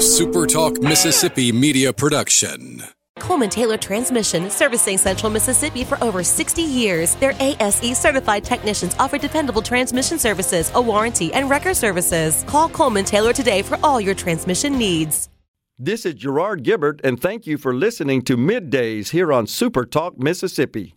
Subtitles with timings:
[0.00, 2.82] A SuperTalk Mississippi media production.
[3.18, 7.16] Coleman Taylor Transmission, servicing Central Mississippi for over 60 years.
[7.16, 12.44] Their ASE certified technicians offer dependable transmission services, a warranty, and record services.
[12.44, 15.28] Call Coleman Taylor today for all your transmission needs.
[15.78, 20.18] This is Gerard Gibert, and thank you for listening to Middays here on Super Talk
[20.18, 20.94] Mississippi.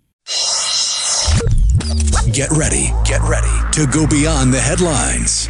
[2.32, 5.50] Get ready, get ready to go beyond the headlines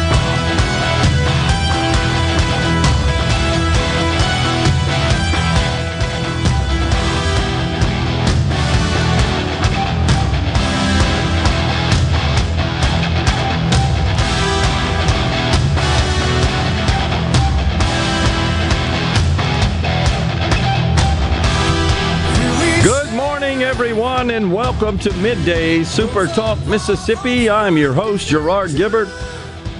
[24.31, 27.49] Everyone, and welcome to Midday Super Talk Mississippi.
[27.49, 29.09] I'm your host, Gerard Gibert,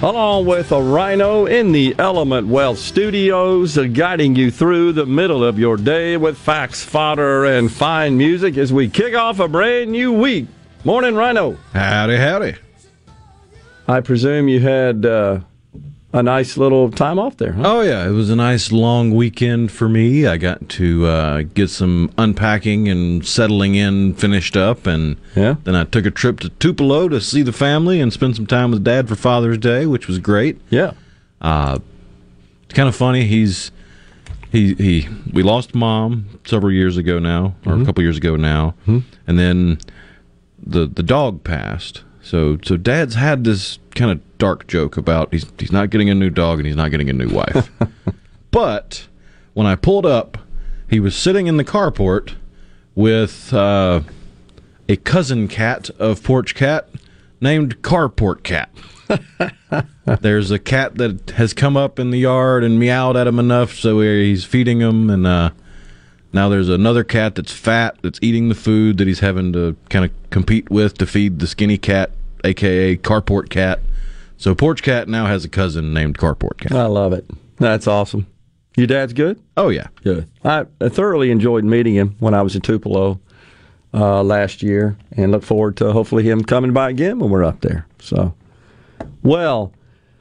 [0.02, 5.42] along with a rhino in the Element Wealth Studios, uh, guiding you through the middle
[5.42, 9.90] of your day with facts, fodder, and fine music as we kick off a brand
[9.90, 10.48] new week.
[10.84, 11.56] Morning, Rhino.
[11.72, 12.54] Howdy, howdy.
[13.88, 15.40] I presume you had uh,
[16.14, 17.62] a nice little time off there, huh?
[17.64, 20.26] Oh, yeah, it was a nice long weekend for me.
[20.26, 25.56] I got to uh, get some unpacking and settling in finished up, and Yeah.
[25.64, 28.70] then I took a trip to Tupelo to see the family and spend some time
[28.70, 30.60] with Dad for Father's Day, which was great.
[30.68, 30.92] Yeah.
[31.40, 31.78] Uh,
[32.64, 33.24] it's kind of funny.
[33.26, 33.70] He's
[34.50, 35.08] he he.
[35.32, 39.78] We lost mom several years ago now, or a couple years ago now, and then
[40.64, 42.02] the the dog passed.
[42.22, 46.14] So so Dad's had this kind of dark joke about he's he's not getting a
[46.14, 47.70] new dog and he's not getting a new wife.
[48.50, 49.06] but
[49.54, 50.38] when I pulled up,
[50.88, 52.34] he was sitting in the carport
[52.94, 54.02] with uh,
[54.88, 56.88] a cousin cat of Porch Cat
[57.40, 58.70] named Carport Cat.
[60.20, 63.74] There's a cat that has come up in the yard and meowed at him enough,
[63.74, 65.10] so he's feeding him.
[65.10, 65.50] And uh,
[66.32, 70.04] now there's another cat that's fat that's eating the food that he's having to kind
[70.04, 72.10] of compete with to feed the skinny cat,
[72.44, 73.80] aka Carport Cat.
[74.36, 76.72] So Porch Cat now has a cousin named Carport Cat.
[76.72, 77.24] I love it.
[77.58, 78.26] That's awesome.
[78.76, 79.40] Your dad's good?
[79.56, 80.28] Oh yeah, Good.
[80.44, 83.20] I thoroughly enjoyed meeting him when I was in Tupelo
[83.94, 87.60] uh, last year, and look forward to hopefully him coming by again when we're up
[87.60, 87.86] there.
[88.00, 88.34] So,
[89.22, 89.72] well,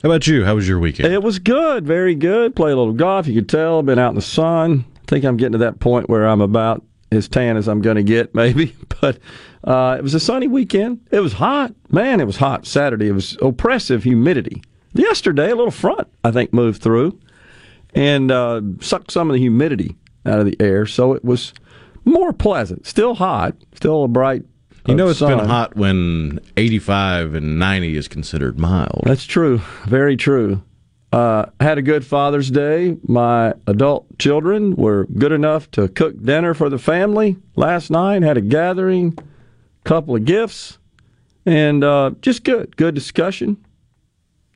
[0.03, 0.43] How about you?
[0.45, 1.13] How was your weekend?
[1.13, 2.55] it was good, very good.
[2.55, 3.27] Played a little golf.
[3.27, 3.81] You could tell.
[3.81, 4.85] Been out in the sun.
[4.97, 7.95] I think I'm getting to that point where I'm about as tan as I'm going
[7.97, 8.75] to get, maybe.
[9.01, 9.17] But
[9.63, 11.07] uh, it was a sunny weekend.
[11.11, 12.19] It was hot, man.
[12.19, 12.65] It was hot.
[12.65, 14.63] Saturday, it was oppressive humidity.
[14.93, 17.19] Yesterday, a little front I think moved through
[17.93, 19.95] and uh, sucked some of the humidity
[20.25, 21.53] out of the air, so it was
[22.05, 22.85] more pleasant.
[22.85, 24.43] Still hot, still a bright.
[24.87, 29.01] you uh, know it's been hot when 85 and 90 is considered mild.
[29.05, 29.61] That's true.
[29.85, 30.61] Very true.
[31.11, 32.95] Uh, had a good Father's Day.
[33.03, 38.23] My adult children were good enough to cook dinner for the family last night.
[38.23, 39.17] Had a gathering,
[39.83, 40.77] couple of gifts,
[41.45, 42.75] and uh, just good.
[42.77, 43.57] Good discussion.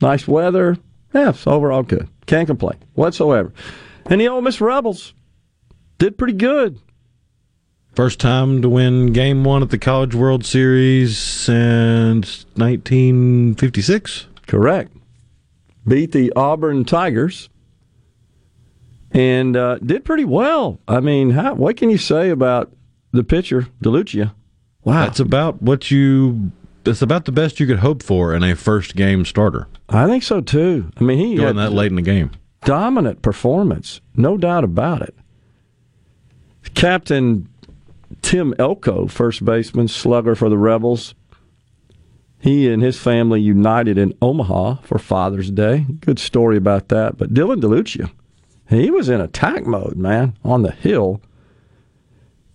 [0.00, 0.76] Nice weather.
[1.14, 2.08] Yeah, it's overall good.
[2.26, 3.52] Can't complain whatsoever.
[4.06, 5.14] And the Ole Miss Rebels
[5.98, 6.78] did pretty good.
[7.94, 14.26] First time to win game one at the College World Series since 1956.
[14.46, 14.92] Correct.
[15.88, 17.48] Beat the Auburn Tigers
[19.12, 20.78] and uh, did pretty well.
[20.86, 22.70] I mean, how, what can you say about
[23.12, 24.34] the pitcher, DeLucia?
[24.86, 25.04] Wow.
[25.04, 26.52] That's about what you
[26.84, 29.66] it's about the best you could hope for in a first game starter.
[29.88, 30.90] I think so too.
[30.96, 32.30] I mean, he Going that late in the game.
[32.64, 35.14] dominant performance, no doubt about it.
[36.74, 37.48] Captain
[38.22, 41.14] Tim Elko, first baseman, slugger for the Rebels.
[42.38, 45.84] He and his family united in Omaha for Father's Day.
[46.00, 47.16] Good story about that.
[47.16, 48.10] But Dylan DeLucia,
[48.68, 51.20] he was in attack mode, man, on the hill,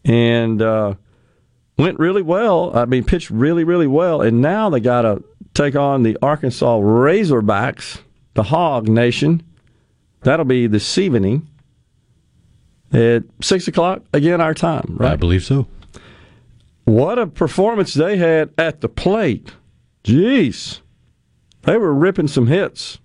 [0.06, 0.94] and uh,
[1.81, 2.78] went really well.
[2.78, 4.22] I mean, pitched really, really well.
[4.22, 5.24] And now they got to
[5.56, 8.01] take on the Arkansas Razorbacks,
[8.36, 9.42] the Hog Nation.
[10.22, 11.48] That'll be this evening
[12.94, 14.98] at six o'clock again, our time.
[15.00, 15.66] I believe so.
[16.86, 19.54] What a performance they had at the plate.
[20.04, 20.81] Jeez.
[21.63, 23.00] They were ripping some hits.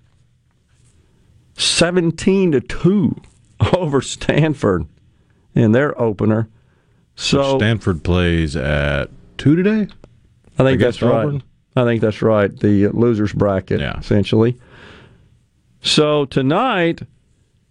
[1.57, 3.17] 17 to 2
[3.75, 4.87] over Stanford
[5.55, 6.51] in their opener.
[7.17, 9.89] So Stanford plays at two today.
[10.59, 11.43] I think that's right.
[11.75, 12.55] I think that's right.
[12.59, 13.99] The losers bracket, Yeah.
[13.99, 14.57] essentially.
[15.83, 17.03] So tonight,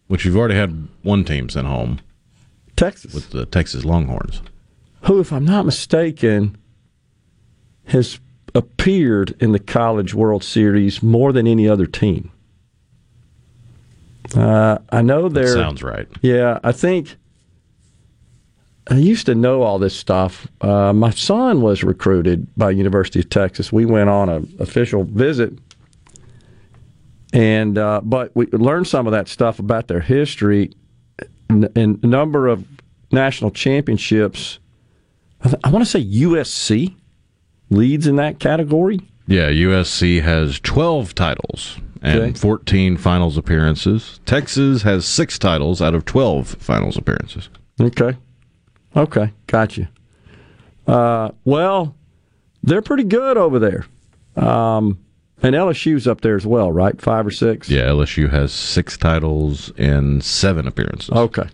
[0.07, 2.00] Which you've already had one team sent home.
[2.75, 3.13] Texas.
[3.13, 4.42] with the Texas Longhorns.
[5.03, 6.57] who, if I'm not mistaken,
[7.86, 8.19] has
[8.53, 12.31] appeared in the College World Series more than any other team.
[14.36, 15.53] Uh, I know That they're.
[15.53, 16.07] sounds right.
[16.21, 17.15] Yeah, I think
[18.87, 20.47] I used to know all this stuff.
[20.61, 23.71] Uh, my son was recruited by University of Texas.
[23.71, 25.53] We went on an official visit,
[27.33, 30.71] and uh, but we learned some of that stuff about their history
[31.49, 32.65] and, and a number of
[33.11, 34.59] national championships.
[35.41, 36.95] I, th- I want to say USC
[37.69, 38.99] leads in that category.
[39.27, 42.33] Yeah, USC has 12 titles and Okay.
[42.33, 44.19] 14 finals appearances.
[44.27, 47.49] Texas has six titles out of 12 finals appearances.
[47.81, 48.15] Okay.
[48.95, 49.31] Okay.
[49.47, 49.89] Gotcha.
[50.88, 51.95] Uh, well,
[52.63, 53.86] they're pretty good over there.
[54.36, 55.00] Um,
[55.42, 57.00] and LSU's up there as well, right?
[57.01, 57.69] Five or six?
[57.69, 61.09] Yeah, LSU has six titles and seven appearances.
[61.12, 61.47] Okay.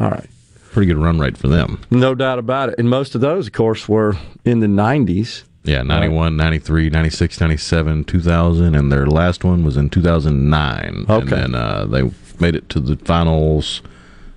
[0.00, 0.28] All right.
[0.72, 1.80] Pretty good run rate for them.
[1.90, 2.74] No doubt about it.
[2.78, 5.44] And most of those, of course, were in the 90s.
[5.64, 10.84] Yeah, 91, 93, 96, 97, 2000, and their last one was in 2009.
[10.84, 11.28] And Okay.
[11.28, 12.02] then uh, they
[12.38, 13.82] made it to the finals,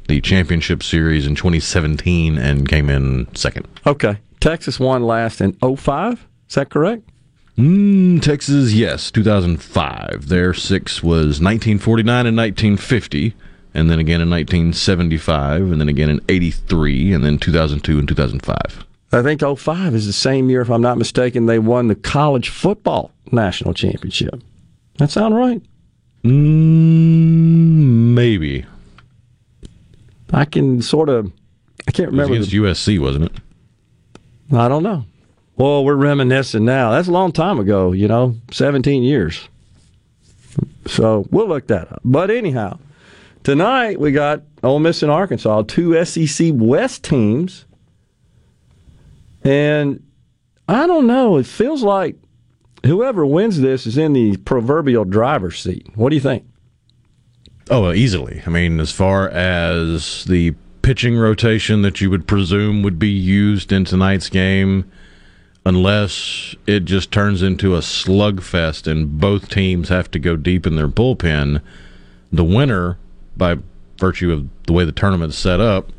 [0.10, 3.68] the championship series in 2017, and came in second.
[3.86, 4.18] Okay.
[4.40, 6.28] Texas won last in 05.
[6.50, 7.08] Is that correct?
[7.58, 10.28] Mm, Texas, yes, 2005.
[10.28, 13.36] Their six was 1949 and 1950,
[13.76, 18.86] and then again in 1975, and then again in 83, and then 2002 and 2005.
[19.12, 22.50] I think 05 is the same year, if I'm not mistaken, they won the college
[22.50, 24.42] football national championship.
[24.98, 25.62] That sound right?
[26.24, 28.66] Mm, maybe.
[30.32, 31.32] I can sort of,
[31.88, 32.34] I can't remember.
[32.36, 33.32] It was against the- USC, wasn't it?
[34.52, 35.06] I don't know.
[35.58, 36.92] Well, we're reminiscing now.
[36.92, 39.48] That's a long time ago, you know, 17 years.
[40.88, 42.02] So we'll look that up.
[42.04, 42.80] But anyhow,
[43.44, 47.66] tonight we got Ole Miss and Arkansas, two SEC West teams.
[49.44, 50.04] And
[50.68, 51.38] I don't know.
[51.38, 52.16] It feels like
[52.86, 55.88] whoever wins this is in the proverbial driver's seat.
[55.96, 56.46] What do you think?
[57.70, 58.42] Oh, easily.
[58.46, 63.72] I mean, as far as the pitching rotation that you would presume would be used
[63.72, 64.90] in tonight's game,
[65.66, 70.76] unless it just turns into a slugfest and both teams have to go deep in
[70.76, 71.62] their bullpen,
[72.32, 72.98] the winner,
[73.38, 73.58] by
[73.98, 75.92] virtue of the way the tournament is set up,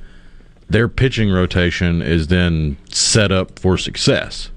[0.69, 4.51] their pitching rotation is then set up for success.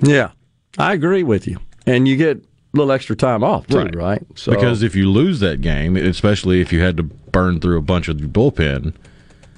[0.00, 0.30] Yeah,
[0.78, 1.58] I agree with you.
[1.86, 2.44] And you get
[2.78, 4.22] little extra time off, too, right?
[4.34, 7.82] So, Because if you lose that game, especially if you had to burn through a
[7.82, 8.94] bunch of your bullpen,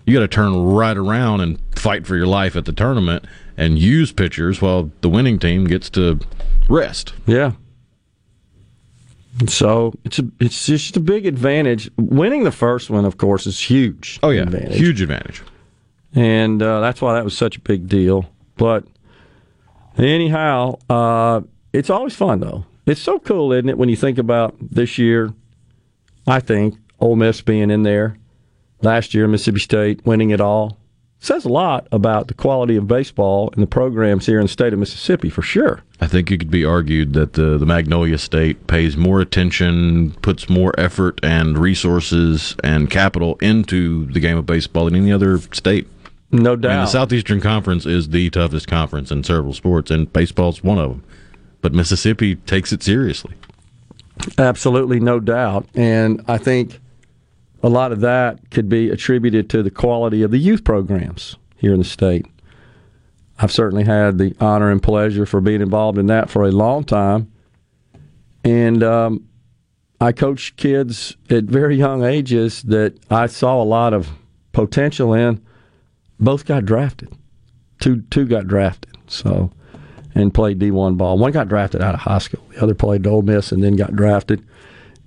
[0.07, 3.25] you got to turn right around and fight for your life at the tournament
[3.57, 6.19] and use pitchers while the winning team gets to
[6.69, 7.13] rest.
[7.27, 7.53] Yeah.
[9.47, 11.91] So it's a it's just a big advantage.
[11.97, 14.19] Winning the first one, of course, is huge.
[14.23, 14.77] Oh yeah, advantage.
[14.77, 15.43] huge advantage.
[16.15, 18.29] and uh, that's why that was such a big deal.
[18.57, 18.85] But
[19.97, 22.65] anyhow, uh, it's always fun though.
[22.87, 25.33] It's so cool, isn't it, when you think about this year?
[26.27, 28.17] I think Ole Miss being in there
[28.83, 30.79] last year, Mississippi State winning it all
[31.21, 34.73] says a lot about the quality of baseball and the programs here in the state
[34.73, 35.83] of Mississippi for sure.
[36.01, 40.49] I think it could be argued that the the Magnolia State pays more attention, puts
[40.49, 45.87] more effort and resources and capital into the game of baseball than any other state.
[46.33, 46.85] No doubt.
[46.85, 51.05] the Southeastern Conference is the toughest conference in several sports, and baseball's one of them.
[51.61, 53.35] But Mississippi takes it seriously.
[54.39, 55.67] Absolutely, no doubt.
[55.75, 56.81] And I think
[57.63, 61.73] a lot of that could be attributed to the quality of the youth programs here
[61.73, 62.27] in the state.
[63.39, 66.85] I've certainly had the honor and pleasure for being involved in that for a long
[66.85, 67.31] time.
[68.45, 69.27] And um,
[70.01, 74.11] I coached kids at very young ages that I saw a lot of
[74.53, 75.43] potential in.
[76.19, 77.13] Both got drafted.
[77.81, 78.95] Two two got drafted.
[79.07, 79.51] So
[80.21, 81.19] and played D1 ball.
[81.19, 82.45] One got drafted out of high school.
[82.51, 84.47] The other played Ole Miss and then got drafted.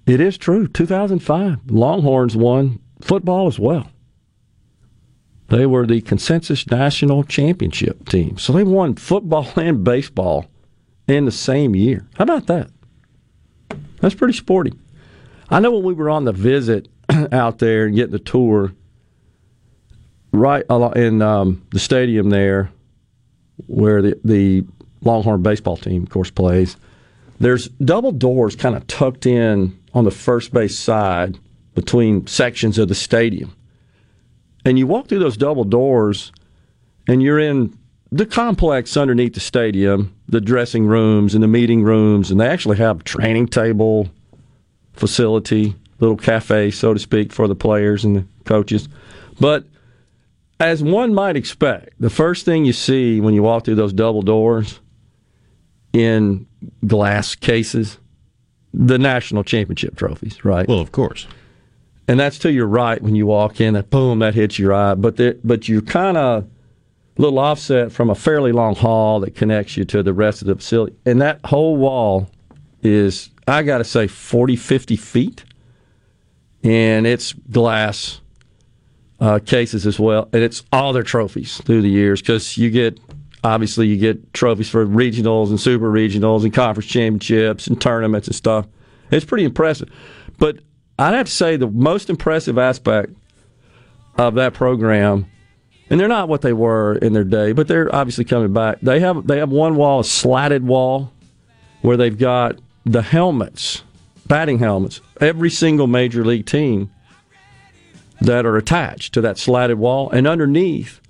[0.05, 0.67] It is true.
[0.67, 3.89] 2005, Longhorns won football as well.
[5.48, 8.38] They were the consensus national championship team.
[8.38, 10.46] So they won football and baseball
[11.08, 12.08] in the same year.
[12.15, 12.70] How about that?
[14.01, 14.74] That's pretty sporty.
[15.50, 16.88] I know when we were on the visit
[17.32, 18.74] out there and getting the tour,
[20.32, 20.65] right
[20.96, 22.72] in um, the stadium there,
[23.67, 24.65] where the, the
[25.03, 26.77] Longhorn baseball team, of course, plays,
[27.39, 31.38] there's double doors kind of tucked in on the first base side
[31.75, 33.55] between sections of the stadium.
[34.65, 36.31] And you walk through those double doors,
[37.07, 37.77] and you're in
[38.12, 42.77] the complex underneath the stadium, the dressing rooms and the meeting rooms, and they actually
[42.77, 44.07] have a training table
[44.93, 48.88] facility, little cafe, so to speak, for the players and the coaches.
[49.39, 49.65] But
[50.60, 54.22] as one might expect, the first thing you see when you walk through those double
[54.22, 54.79] doors
[55.94, 56.46] in
[56.88, 57.98] glass cases,
[58.74, 60.68] the national championship trophies, right?
[60.68, 61.28] Well, of course.
[62.08, 63.76] and that's to your right when you walk in.
[63.76, 64.96] That boom, that hits your eye.
[64.96, 66.44] But but you're kind of
[67.18, 70.48] a little offset from a fairly long hall that connects you to the rest of
[70.48, 72.30] the facility, and that whole wall
[72.82, 75.44] is I got to say 40, 50 feet,
[76.64, 78.20] and it's glass
[79.20, 83.00] uh, cases as well, and it's all their trophies through the years because you get.
[83.44, 88.36] Obviously, you get trophies for regionals and super regionals and conference championships and tournaments and
[88.36, 88.68] stuff.
[89.12, 89.90] It's pretty impressive.
[90.38, 90.60] But
[90.98, 93.14] I'd have to say the most impressive aspect
[94.18, 95.26] of that program,
[95.90, 98.80] and they're not what they were in their day, but they're obviously coming back.
[98.82, 101.12] They have they have one wall, a slatted wall,
[101.82, 103.84] where they've got the helmets,
[104.28, 106.92] batting helmets, every single major league team
[108.22, 111.02] that are attached to that slatted wall, and underneath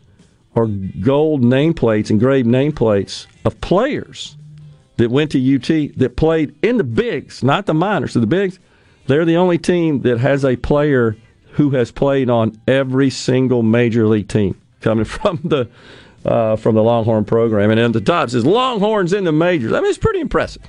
[0.56, 4.38] are gold nameplates, engraved nameplates of players
[4.98, 8.60] that went to UT that played in the bigs, not the minors, so the bigs.
[9.08, 11.18] They're the only team that has a player
[11.54, 15.70] who has played on every single major league team coming from the
[16.26, 17.70] uh, from the Longhorn program.
[17.70, 19.74] And at the top says Longhorns in the majors.
[19.74, 20.64] I mean, it's pretty impressive,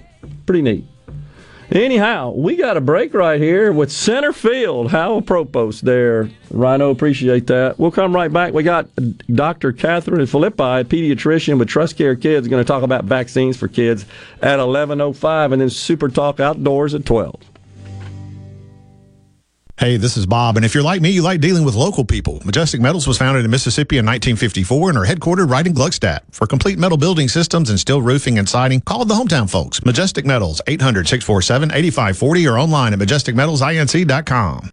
[0.46, 0.84] pretty neat.
[1.74, 4.92] Anyhow, we got a break right here with center field.
[4.92, 6.90] How apropos there, Rhino.
[6.90, 7.80] Appreciate that.
[7.80, 8.52] We'll come right back.
[8.54, 8.86] We got
[9.26, 9.72] Dr.
[9.72, 14.06] Catherine Philippi, pediatrician with Trust Care Kids, going to talk about vaccines for kids
[14.40, 17.34] at 11:05, and then Super Talk Outdoors at 12.
[19.76, 22.40] Hey, this is Bob, and if you're like me, you like dealing with local people.
[22.44, 26.20] Majestic Metals was founded in Mississippi in 1954 and are headquartered right in Gluckstadt.
[26.30, 29.84] For complete metal building systems and steel roofing and siding, call the hometown folks.
[29.84, 34.70] Majestic Metals, 800-647-8540 or online at majesticmetalsinc.com.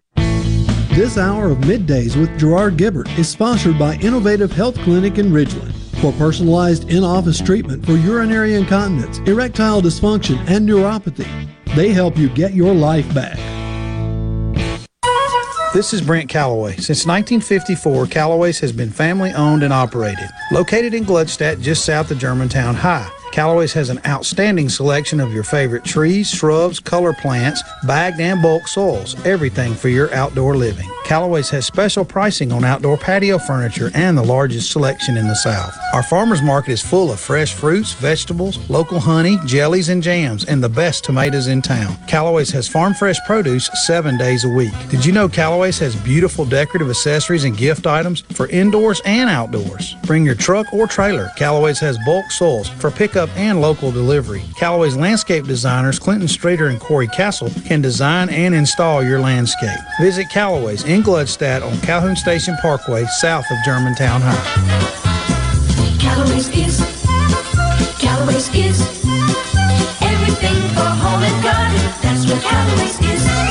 [0.96, 5.74] This hour of Middays with Gerard Gibert is sponsored by Innovative Health Clinic in Ridgeland.
[6.00, 12.54] For personalized in-office treatment for urinary incontinence, erectile dysfunction, and neuropathy, they help you get
[12.54, 13.40] your life back.
[15.74, 16.74] This is Brent Calloway.
[16.74, 20.28] Since 1954, Calloway's has been family owned and operated.
[20.52, 23.10] Located in Gluckstadt, just south of Germantown High.
[23.32, 28.68] Calloway's has an outstanding selection of your favorite trees, shrubs, color plants, bagged and bulk
[28.68, 30.90] soils, everything for your outdoor living.
[31.12, 35.78] Callaway's has special pricing on outdoor patio furniture and the largest selection in the South.
[35.94, 40.64] Our farmers market is full of fresh fruits, vegetables, local honey, jellies, and jams, and
[40.64, 41.98] the best tomatoes in town.
[42.08, 44.72] Callaway's has farm fresh produce seven days a week.
[44.88, 49.96] Did you know Callaway's has beautiful decorative accessories and gift items for indoors and outdoors?
[50.06, 51.30] Bring your truck or trailer.
[51.36, 54.44] Callaway's has bulk soils for pickup and local delivery.
[54.58, 59.78] Callaway's landscape designers, Clinton Strader and Corey Castle, can design and install your landscape.
[60.00, 64.92] Visit Callaway's in Gluckstadt on Calhoun Station Parkway, south of Germantown High.
[68.30, 68.82] Is, is
[70.02, 71.78] everything for home and garden.
[72.02, 72.42] That's what
[73.02, 73.51] is.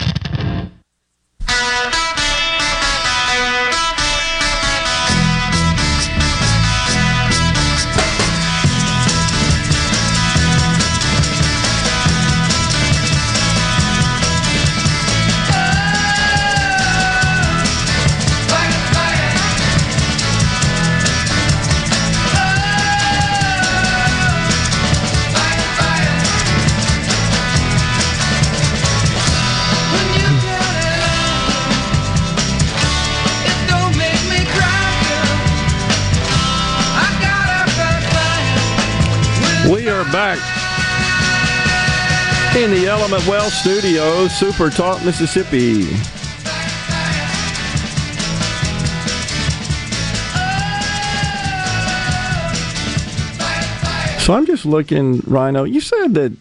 [40.11, 40.39] Back
[42.55, 45.83] in the Element Wealth studio, Super Talk, Mississippi.
[54.19, 55.63] So I'm just looking, Rhino.
[55.63, 56.33] You said that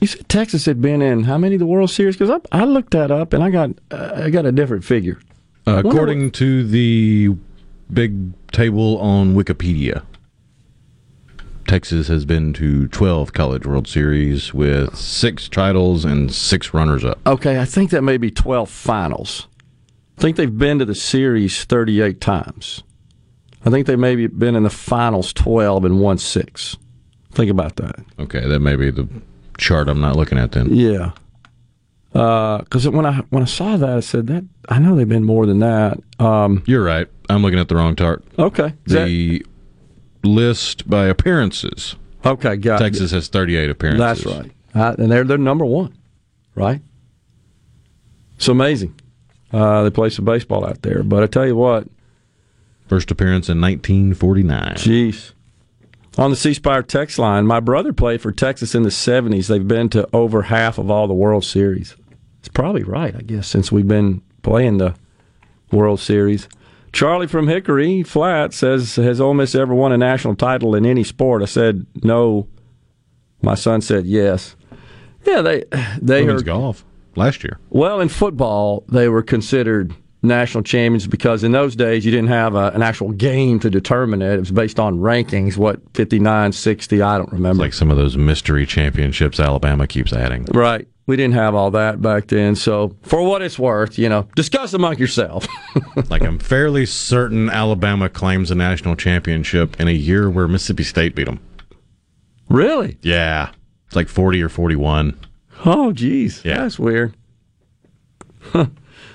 [0.00, 2.16] you said Texas had been in how many of the World Series?
[2.16, 5.18] Because I, I looked that up and I got uh, I got a different figure.
[5.66, 7.34] Uh, according to the
[7.92, 10.02] big table on Wikipedia,
[11.66, 17.18] Texas has been to 12 College World Series with six titles and six runners up.
[17.26, 19.48] Okay, I think that may be 12 finals.
[20.16, 22.82] I think they've been to the series 38 times.
[23.64, 26.76] I think they maybe been in the finals 12 and won six.
[27.32, 27.96] Think about that.
[28.18, 29.08] Okay, that may be the
[29.58, 30.74] chart I'm not looking at then.
[30.74, 31.10] Yeah.
[32.12, 35.44] Because when I when I saw that, I said that I know they've been more
[35.44, 35.98] than that.
[36.18, 37.08] Um, You're right.
[37.28, 38.24] I'm looking at the wrong chart.
[38.38, 38.72] Okay.
[38.86, 39.44] Is that- The
[40.26, 41.96] list by appearances.
[42.24, 42.84] okay, got it.
[42.84, 44.24] Texas has 38 appearances.
[44.24, 44.52] That's right.
[44.74, 45.96] Uh, and they're they're number one,
[46.54, 46.82] right?
[48.36, 48.94] It's amazing.
[49.52, 51.86] Uh, they play some baseball out there, but I tell you what,
[52.88, 54.74] First appearance in 1949.
[54.74, 55.32] Jeez.
[56.18, 59.48] On the C Spire text line, my brother played for Texas in the 70s.
[59.48, 61.96] They've been to over half of all the World Series.
[62.38, 64.94] It's probably right, I guess, since we've been playing the
[65.72, 66.48] World Series.
[66.92, 71.04] Charlie from Hickory Flat says, Has Ole Miss ever won a national title in any
[71.04, 71.42] sport?
[71.42, 72.48] I said, No.
[73.42, 74.56] My son said, Yes.
[75.24, 75.64] Yeah, they
[76.00, 76.84] they Women's are golf
[77.16, 77.58] last year.
[77.70, 82.54] well, in football, they were considered national champions because in those days you didn't have
[82.54, 84.34] a, an actual game to determine it.
[84.34, 87.62] It was based on rankings, what, 59, 60, I don't remember.
[87.62, 90.44] Like some of those mystery championships Alabama keeps adding.
[90.46, 90.88] right.
[91.06, 92.56] We didn't have all that back then.
[92.56, 95.46] So, for what it's worth, you know, discuss among yourself.
[96.10, 101.14] like I'm fairly certain Alabama claims a national championship in a year where Mississippi State
[101.14, 101.38] beat them.
[102.48, 102.98] really?
[103.02, 103.50] Yeah,
[103.86, 105.16] it's like 40 or 41.
[105.64, 106.44] Oh, geez.
[106.44, 106.58] Yeah.
[106.58, 107.14] That's weird.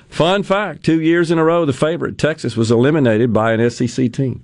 [0.09, 4.11] Fun fact two years in a row, the favorite, Texas, was eliminated by an SEC
[4.11, 4.43] team.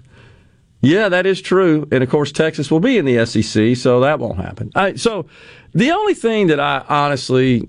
[0.81, 1.87] Yeah, that is true.
[1.91, 4.71] And of course, Texas will be in the SEC, so that won't happen.
[4.97, 5.25] So
[5.73, 7.67] the only thing that I honestly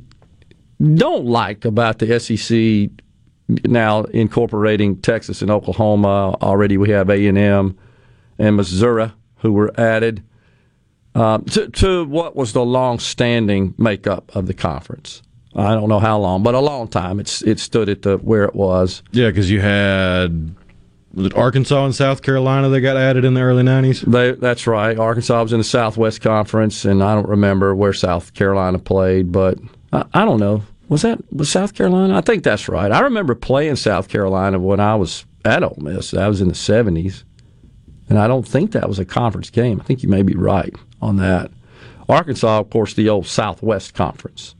[0.94, 2.90] don't like about the SEC
[3.64, 7.78] now incorporating Texas and Oklahoma, already we have A&M
[8.38, 10.22] and Missouri who were added
[11.14, 15.22] uh, to, to what was the long-standing makeup of the conference.
[15.56, 17.18] I don't know how long, but a long time.
[17.18, 19.02] It's it stood at the where it was.
[19.12, 20.54] Yeah, because you had
[21.18, 24.38] was it Arkansas and South Carolina that got added in the early 90s?
[24.40, 24.96] That's right.
[24.96, 29.58] Arkansas was in the Southwest Conference, and I don't remember where South Carolina played, but
[29.92, 30.62] I, I don't know.
[30.88, 32.16] Was that was South Carolina?
[32.16, 32.90] I think that's right.
[32.90, 36.12] I remember playing South Carolina when I was at Ole Miss.
[36.12, 37.24] That was in the seventies,
[38.08, 39.80] and I don't think that was a conference game.
[39.80, 41.50] I think you may be right on that.
[42.08, 44.54] Arkansas, of course, the old Southwest Conference.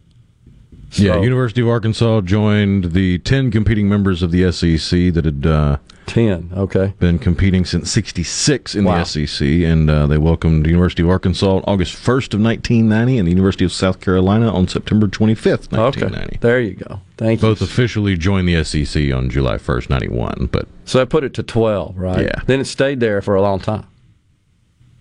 [0.93, 5.79] yeah, University of Arkansas joined the 10 competing members of the SEC that had uh,
[6.09, 6.51] Ten.
[6.57, 6.95] Okay.
[6.99, 8.99] been competing since 66 in Wow.
[9.05, 13.19] the SEC, and uh, they welcomed the University of Arkansas on August 1st of 1990
[13.19, 16.27] and the University of South Carolina on September 25th, 1990.
[16.27, 16.39] Okay.
[16.41, 17.01] There you go.
[17.17, 17.49] Thank you.
[17.49, 21.43] Both officially joined the SEC on July 1st, 91, but So I put it to
[21.43, 22.25] 12, right?
[22.25, 22.41] Yeah.
[22.47, 23.87] Then it stayed there for a long time.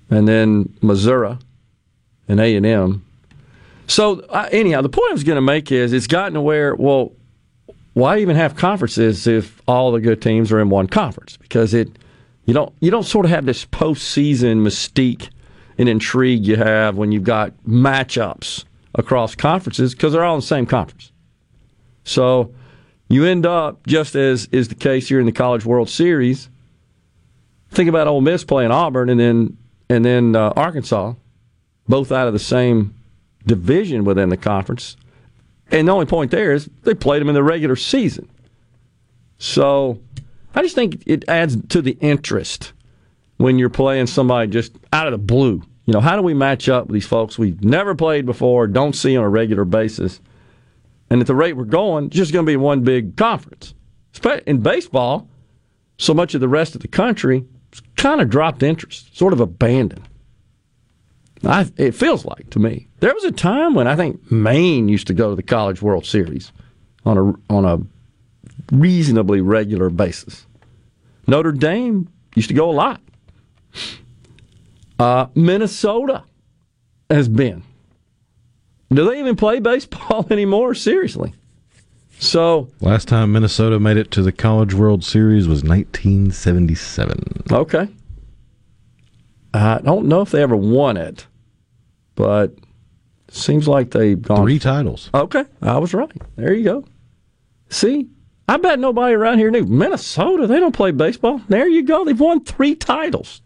[0.09, 1.37] And then Missouri
[2.27, 3.03] and A&M.
[3.87, 6.75] So uh, anyhow, the point I was going to make is it's gotten to where,
[6.75, 7.13] well,
[7.97, 11.35] why even have conferences if all the good teams are in one conference?
[11.37, 11.97] Because it
[12.45, 15.29] you don't you don't sort of have this postseason mystique
[15.79, 20.45] and intrigue you have when you've got matchups across conferences because they're all in the
[20.45, 21.11] same conference.
[22.03, 22.53] So
[23.09, 26.49] you end up just as is the case here in the College World Series.
[27.71, 29.57] Think about Ole Miss playing Auburn and then
[29.89, 31.15] and then uh, Arkansas,
[31.87, 32.93] both out of the same
[33.47, 34.97] division within the conference.
[35.71, 38.29] And the only point there is they played them in the regular season.
[39.37, 39.99] So
[40.55, 42.73] I just think it adds to the interest
[43.37, 45.61] when you're playing somebody just out of the blue.
[45.85, 48.93] You know, how do we match up with these folks we've never played before, don't
[48.93, 50.19] see on a regular basis?
[51.09, 53.73] And at the rate we're going, it's just going to be one big conference.
[54.45, 55.29] In baseball,
[55.97, 57.45] so much of the rest of the country
[57.95, 60.07] kind of dropped interest, sort of abandoned.
[61.45, 62.87] I, it feels like to me.
[62.99, 66.05] There was a time when I think Maine used to go to the College World
[66.05, 66.51] Series
[67.05, 67.79] on a on a
[68.75, 70.45] reasonably regular basis.
[71.27, 73.01] Notre Dame used to go a lot.
[74.99, 76.23] Uh, Minnesota
[77.09, 77.63] has been.
[78.89, 80.73] Do they even play baseball anymore?
[80.73, 81.33] Seriously.
[82.19, 87.43] So last time Minnesota made it to the College World Series was 1977.
[87.51, 87.89] Okay.
[89.57, 91.27] I don't know if they ever won it.
[92.15, 92.53] but
[93.29, 95.09] seems like they've gone Three titles.
[95.13, 96.11] Okay, I was right.
[96.35, 96.85] There you go.
[97.69, 98.07] See,
[98.47, 100.47] I bet nobody around here knew Minnesota.
[100.47, 101.41] They don't play baseball.
[101.49, 102.05] There you go.
[102.05, 103.41] They've won three titles.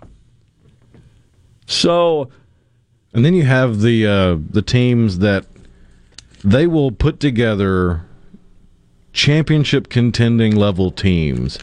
[1.65, 2.30] So,
[3.13, 5.45] And then you have the uh, the teams that
[6.43, 8.06] they will put together
[9.13, 11.58] championship contending level teams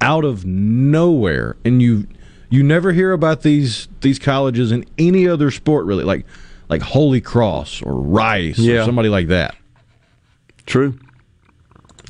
[0.00, 2.06] out of nowhere, and you
[2.50, 6.26] you never hear about these these colleges in any other sport really, like
[6.68, 8.82] like Holy Cross or Rice Yeah.
[8.82, 9.54] or somebody like that.
[10.66, 10.98] True.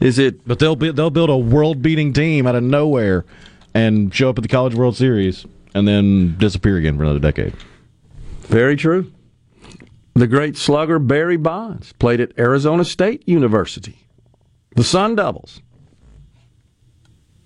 [0.01, 0.47] Is it?
[0.47, 3.25] But they'll be, they'll build a world beating team out of nowhere
[3.75, 7.55] and show up at the College World Series and then disappear again for another decade.
[8.43, 9.13] Very true.
[10.15, 13.99] The great slugger Barry Bonds played at Arizona State University.
[14.75, 15.61] The Sun Devils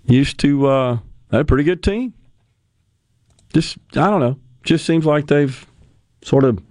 [0.06, 0.98] used to uh,
[1.30, 2.14] had a pretty good team.
[3.54, 4.38] Just I don't know.
[4.64, 5.66] Just seems like they've
[6.22, 6.62] sort of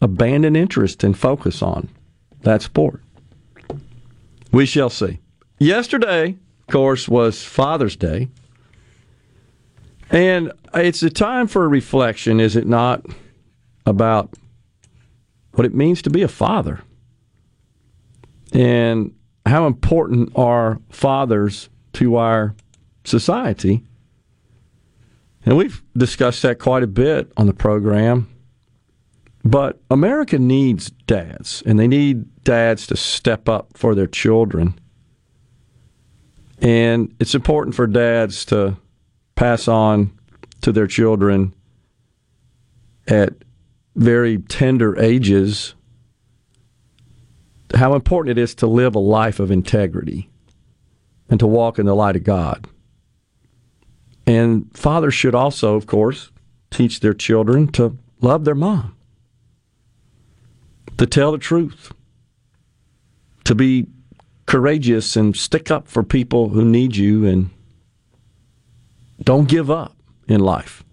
[0.00, 1.88] abandoned interest and focus on
[2.42, 3.02] that sport.
[4.52, 5.20] We shall see.
[5.58, 8.28] Yesterday, of course, was Father's Day.
[10.10, 13.04] And it's a time for reflection, is it not,
[13.84, 14.30] about
[15.52, 16.80] what it means to be a father
[18.52, 19.14] and
[19.46, 22.54] how important are fathers to our
[23.04, 23.82] society.
[25.46, 28.28] And we've discussed that quite a bit on the program.
[29.44, 34.78] But America needs dads, and they need dads to step up for their children.
[36.58, 38.76] And it's important for dads to
[39.36, 40.10] pass on
[40.62, 41.54] to their children
[43.06, 43.34] at
[43.94, 45.74] very tender ages
[47.74, 50.28] how important it is to live a life of integrity
[51.28, 52.66] and to walk in the light of God.
[54.26, 56.30] And fathers should also, of course,
[56.70, 58.96] teach their children to love their mom,
[60.98, 61.92] to tell the truth,
[63.44, 63.86] to be
[64.46, 67.50] courageous and stick up for people who need you and
[69.22, 69.96] don't give up
[70.28, 70.84] in life.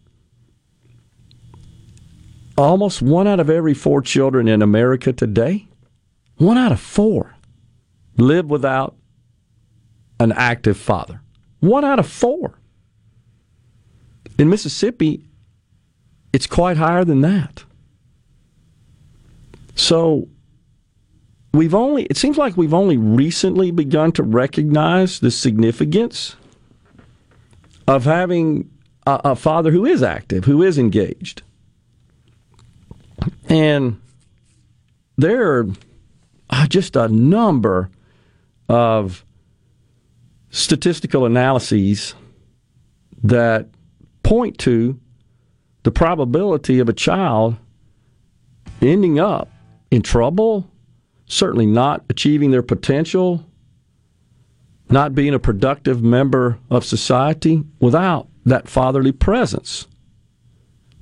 [2.56, 5.68] Almost one out of every four children in America today,
[6.38, 7.36] one out of four,
[8.18, 8.96] live without
[10.20, 11.22] an active father.
[11.60, 12.60] One out of four.
[14.38, 15.26] In Mississippi,
[16.32, 17.64] it's quite higher than that.
[19.76, 20.28] So
[21.54, 26.36] we've only, it seems like we've only recently begun to recognize the significance
[27.88, 28.70] of having
[29.06, 31.44] a, a father who is active, who is engaged.
[33.50, 34.02] And
[35.18, 35.68] there are
[36.50, 37.90] uh, just a number
[38.68, 39.24] of
[40.50, 42.16] statistical analyses
[43.24, 43.68] that
[44.24, 45.00] point to
[45.84, 47.56] the probability of a child
[48.82, 49.50] ending up
[49.92, 50.70] in trouble,
[51.26, 53.46] certainly not achieving their potential,
[54.90, 59.88] not being a productive member of society without that fatherly presence.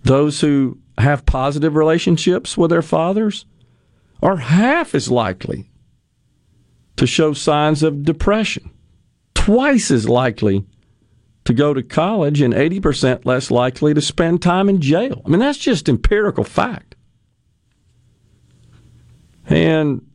[0.04, 3.46] Those who have positive relationships with their fathers
[4.22, 5.70] are half as likely
[6.98, 8.70] to show signs of depression,
[9.34, 10.66] twice as likely
[11.45, 15.21] to go to college, and 80% less likely to spend time in jail.
[15.25, 16.95] I mean, that's just empirical fact.
[19.47, 20.06] And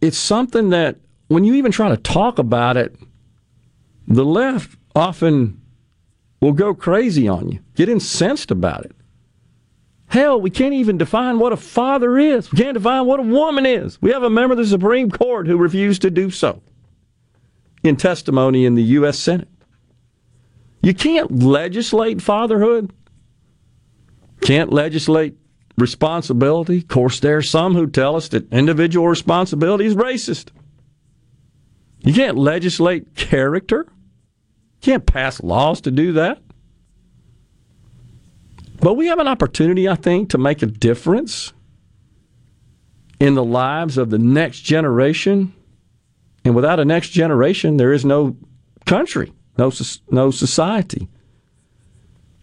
[0.00, 0.96] it's something that
[1.28, 2.94] when you even try to talk about it,
[4.06, 5.60] the left often
[6.40, 8.92] will go crazy on you, get incensed about it.
[10.06, 12.50] Hell, we can't even define what a father is.
[12.50, 14.00] We can't define what a woman is.
[14.00, 16.62] We have a member of the Supreme Court who refused to do so
[17.88, 19.18] in testimony in the U.S.
[19.18, 19.48] Senate.
[20.82, 22.92] You can't legislate fatherhood,
[24.40, 25.36] can't legislate
[25.76, 26.78] responsibility.
[26.78, 30.50] Of course, there are some who tell us that individual responsibility is racist.
[32.00, 33.86] You can't legislate character.
[33.88, 36.40] You can't pass laws to do that.
[38.80, 41.52] But we have an opportunity, I think, to make a difference
[43.18, 45.52] in the lives of the next generation.
[46.48, 48.34] And without a next generation, there is no
[48.86, 49.70] country, no,
[50.10, 51.06] no society.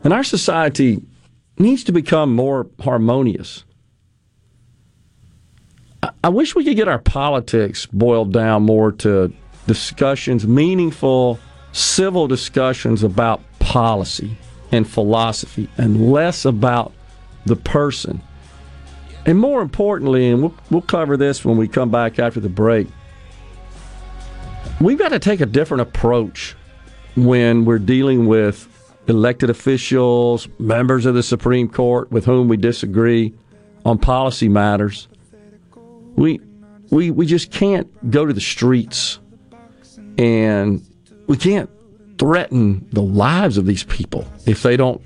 [0.03, 1.01] And our society
[1.57, 3.63] needs to become more harmonious.
[6.23, 9.33] I, wish we could get our politics boiled down more to
[9.65, 11.39] discussions, meaningful
[11.71, 14.37] civil discussions about policy
[14.71, 16.93] and philosophy and less about
[17.47, 18.21] the person.
[19.25, 22.87] And more importantly, and we'll, we'll cover this when we come back after the break,
[24.79, 26.55] we've got to take a different approach
[27.15, 28.71] when we're dealing with
[29.07, 33.33] elected officials, members of the Supreme Court with whom we disagree
[33.85, 35.07] on policy matters.
[36.15, 36.39] We
[36.89, 39.19] we we just can't go to the streets
[40.17, 40.85] and
[41.27, 41.69] we can't
[42.17, 45.01] threaten the lives of these people if they don't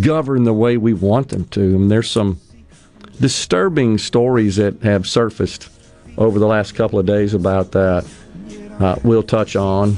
[0.00, 1.60] govern the way we want them to.
[1.60, 2.38] And there's some
[3.20, 5.68] disturbing stories that have surfaced
[6.16, 8.06] over the last couple of days about that.
[8.80, 9.96] Uh, we'll touch on.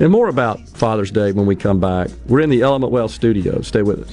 [0.00, 2.08] And more about Father's Day when we come back.
[2.26, 3.62] We're in the Element Wealth studio.
[3.62, 4.12] Stay with us.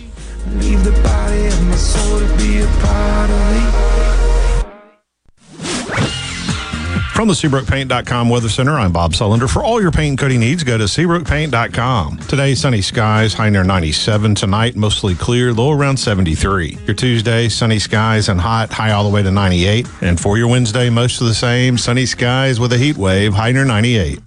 [7.13, 9.47] From the SeabrookPaint.com Weather Center, I'm Bob Sullender.
[9.47, 12.17] For all your paint and coating needs, go to SeabrookPaint.com.
[12.17, 14.33] Today, sunny skies, high near 97.
[14.33, 16.79] Tonight, mostly clear, low around 73.
[16.87, 19.87] Your Tuesday, sunny skies and hot, high all the way to 98.
[20.01, 23.51] And for your Wednesday, most of the same, sunny skies with a heat wave, high
[23.51, 24.19] near 98.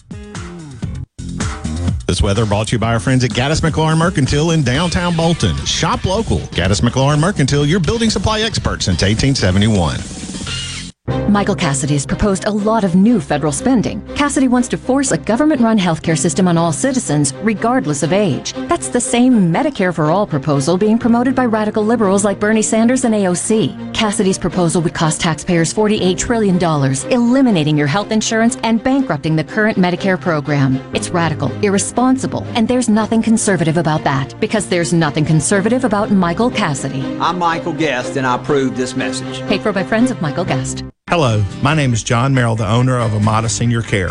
[2.06, 5.56] This weather brought to you by our friends at Gaddis McLaurin Mercantile in downtown Bolton.
[5.66, 6.38] Shop local.
[6.38, 10.25] Gaddis McLaurin Mercantile, your building supply expert since 1871.
[11.28, 14.00] Michael Cassidy has proposed a lot of new federal spending.
[14.14, 18.52] Cassidy wants to force a government run healthcare system on all citizens, regardless of age.
[18.68, 23.04] That's the same Medicare for All proposal being promoted by radical liberals like Bernie Sanders
[23.04, 23.92] and AOC.
[23.92, 26.56] Cassidy's proposal would cost taxpayers $48 trillion,
[27.12, 30.76] eliminating your health insurance and bankrupting the current Medicare program.
[30.94, 36.50] It's radical, irresponsible, and there's nothing conservative about that, because there's nothing conservative about Michael
[36.50, 37.02] Cassidy.
[37.20, 39.46] I'm Michael Guest, and I approve this message.
[39.48, 40.84] Paid for by friends of Michael Guest.
[41.08, 44.10] Hello, my name is John Merrill, the owner of Amada Senior Care.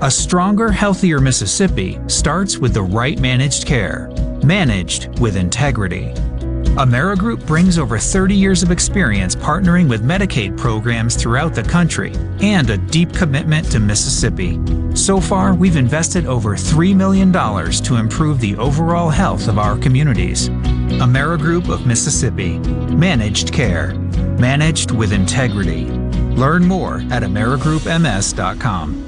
[0.00, 4.08] A stronger, healthier Mississippi starts with the right managed care,
[4.44, 6.12] managed with integrity.
[6.78, 12.70] AmeriGroup brings over 30 years of experience partnering with Medicaid programs throughout the country and
[12.70, 14.60] a deep commitment to Mississippi.
[14.94, 20.48] So far, we've invested over $3 million to improve the overall health of our communities.
[20.48, 22.60] AmeriGroup of Mississippi.
[22.94, 23.94] Managed care.
[24.38, 25.86] Managed with integrity.
[25.86, 29.07] Learn more at AmeriGroupMS.com.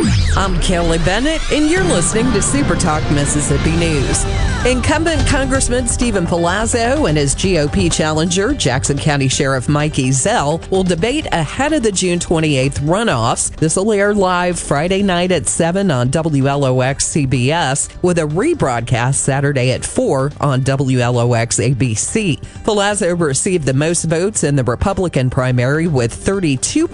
[0.00, 0.27] Thank you.
[0.38, 4.24] I'm Kelly Bennett, and you're listening to Super Talk Mississippi News.
[4.64, 11.26] Incumbent Congressman Steven Palazzo and his GOP challenger, Jackson County Sheriff Mike Ezell, will debate
[11.32, 13.54] ahead of the June 28th runoffs.
[13.56, 19.72] This will air live Friday night at 7 on WLOX CBS, with a rebroadcast Saturday
[19.72, 22.64] at 4 on WLOX ABC.
[22.64, 26.86] Palazzo received the most votes in the Republican primary with 32%.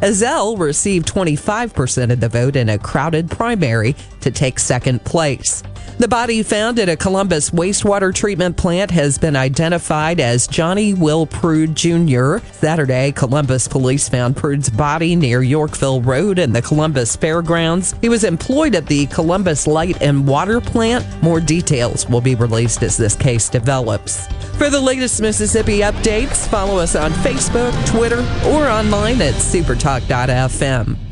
[0.00, 5.62] Ezell received 25% of the vote in a crowded primary to take second place.
[5.98, 11.26] The body found at a Columbus wastewater treatment plant has been identified as Johnny Will
[11.26, 12.38] Prude Jr.
[12.52, 17.94] Saturday, Columbus police found Prude's body near Yorkville Road in the Columbus Fairgrounds.
[18.00, 21.04] He was employed at the Columbus Light and Water Plant.
[21.22, 24.26] More details will be released as this case develops.
[24.56, 31.11] For the latest Mississippi updates, follow us on Facebook, Twitter, or online at supertalk.fm.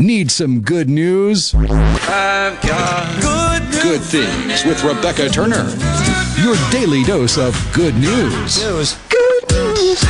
[0.00, 1.52] Need some good news?
[1.56, 3.82] I've got good news.
[3.82, 5.68] Good things with Rebecca Turner.
[6.40, 8.62] Your daily dose of good news.
[8.62, 10.00] Good news.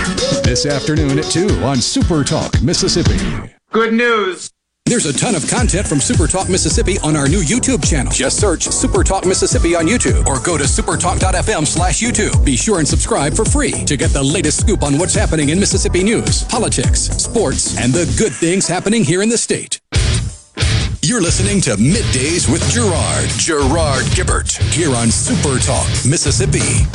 [0.42, 3.16] This afternoon at 2 on Super Talk, Mississippi.
[3.72, 4.50] Good news.
[4.88, 8.10] There's a ton of content from Super Talk Mississippi on our new YouTube channel.
[8.10, 12.42] Just search Super Talk Mississippi on YouTube or go to supertalk.fm slash YouTube.
[12.42, 15.60] Be sure and subscribe for free to get the latest scoop on what's happening in
[15.60, 19.78] Mississippi news, politics, sports, and the good things happening here in the state.
[21.02, 26.86] You're listening to Middays with Gerard, Gerard Gibert, here on Super Talk Mississippi.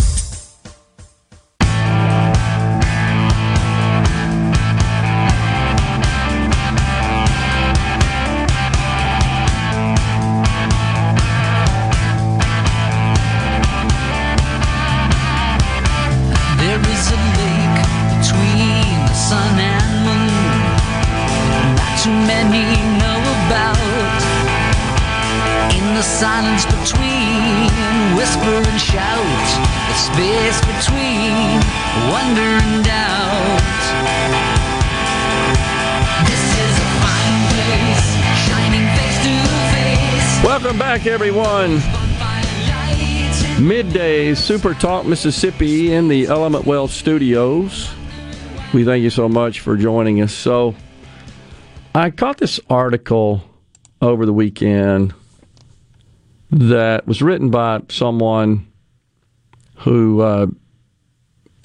[26.54, 29.26] Between whisper and shout,
[29.90, 31.60] the space between
[32.12, 33.64] wonder and doubt.
[40.44, 41.82] Welcome back, everyone.
[43.60, 47.92] Midday Super Talk Mississippi in the Element Wealth studios.
[48.76, 50.32] We thank you so much for joining us.
[50.32, 50.76] So,
[51.96, 53.42] I caught this article
[54.04, 55.16] over the weekend
[56.54, 58.72] that was written by someone
[59.78, 60.48] who uh,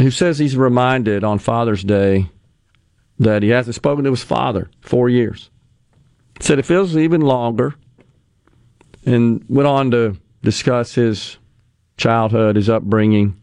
[0.01, 2.31] who says he's reminded on Father's Day
[3.19, 5.51] that he hasn't spoken to his father four years.
[6.41, 7.75] Said it feels even longer,
[9.05, 11.37] and went on to discuss his
[11.97, 13.41] childhood, his upbringing.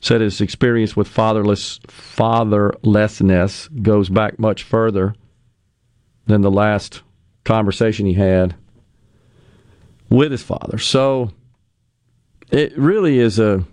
[0.00, 5.14] Said his experience with fatherless fatherlessness goes back much further
[6.26, 7.02] than the last
[7.44, 8.54] conversation he had
[10.08, 10.78] with his father.
[10.78, 11.30] So
[12.50, 13.64] it really is a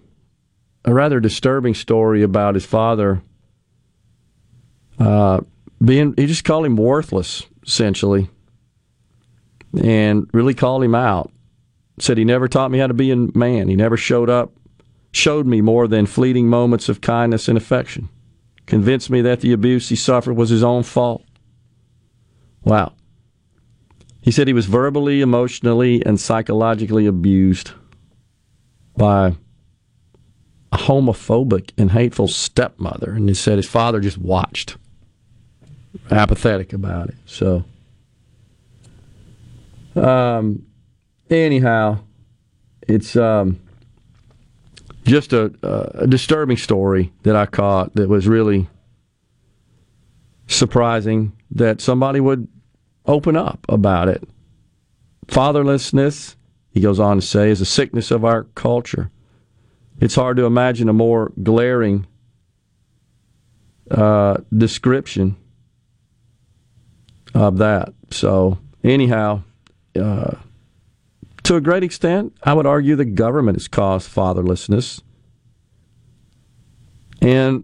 [0.85, 3.21] a rather disturbing story about his father
[4.99, 5.39] uh,
[5.83, 8.29] being he just called him worthless essentially
[9.81, 11.31] and really called him out.
[11.99, 13.67] Said he never taught me how to be a man.
[13.67, 14.51] He never showed up
[15.11, 18.09] showed me more than fleeting moments of kindness and affection.
[18.65, 21.23] Convinced me that the abuse he suffered was his own fault.
[22.63, 22.93] Wow
[24.23, 27.71] he said he was verbally emotionally and psychologically abused
[28.95, 29.35] by
[30.71, 33.11] a homophobic and hateful stepmother.
[33.11, 34.77] And he said his father just watched
[36.09, 37.15] apathetic about it.
[37.25, 37.65] So
[39.95, 40.65] um
[41.29, 41.99] anyhow
[42.87, 43.59] it's um
[45.03, 45.53] just a,
[45.93, 48.69] a disturbing story that I caught that was really
[50.47, 52.47] surprising that somebody would
[53.05, 54.23] open up about it.
[55.27, 56.35] Fatherlessness,
[56.71, 59.09] he goes on to say, is a sickness of our culture.
[59.99, 62.07] It's hard to imagine a more glaring
[63.91, 65.35] uh, description
[67.33, 67.93] of that.
[68.11, 69.43] So, anyhow,
[69.95, 70.35] uh,
[71.43, 75.01] to a great extent, I would argue the government has caused fatherlessness.
[77.21, 77.63] And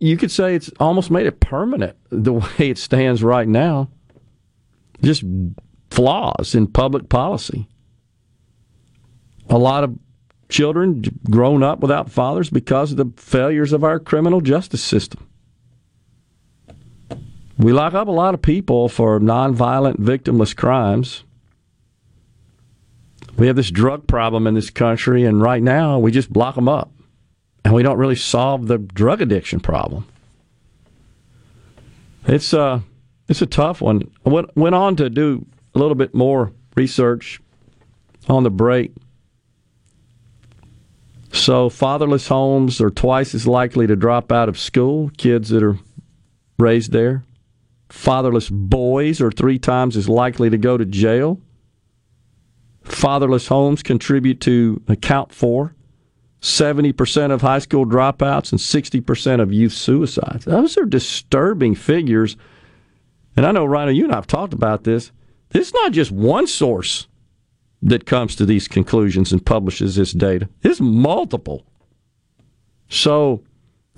[0.00, 3.88] you could say it's almost made it permanent the way it stands right now.
[5.04, 5.24] Just
[5.90, 7.68] flaws in public policy.
[9.50, 9.98] A lot of
[10.48, 15.28] children grown up without fathers because of the failures of our criminal justice system.
[17.58, 21.22] We lock up a lot of people for nonviolent, victimless crimes.
[23.36, 26.68] We have this drug problem in this country, and right now we just block them
[26.68, 26.90] up.
[27.64, 30.06] And we don't really solve the drug addiction problem.
[32.26, 32.80] It's, uh,
[33.28, 34.10] it's a tough one.
[34.24, 37.40] I went, went on to do a little bit more research
[38.28, 38.92] on the break.
[41.32, 45.78] So, fatherless homes are twice as likely to drop out of school, kids that are
[46.58, 47.24] raised there.
[47.88, 51.40] Fatherless boys are three times as likely to go to jail.
[52.82, 55.74] Fatherless homes contribute to account for
[56.40, 60.44] 70% of high school dropouts and 60% of youth suicides.
[60.44, 62.36] Those are disturbing figures.
[63.36, 65.10] And I know, Rhino, you and I have talked about this.
[65.50, 67.06] This is not just one source
[67.82, 71.64] that comes to these conclusions and publishes this data, it's multiple.
[72.88, 73.42] So,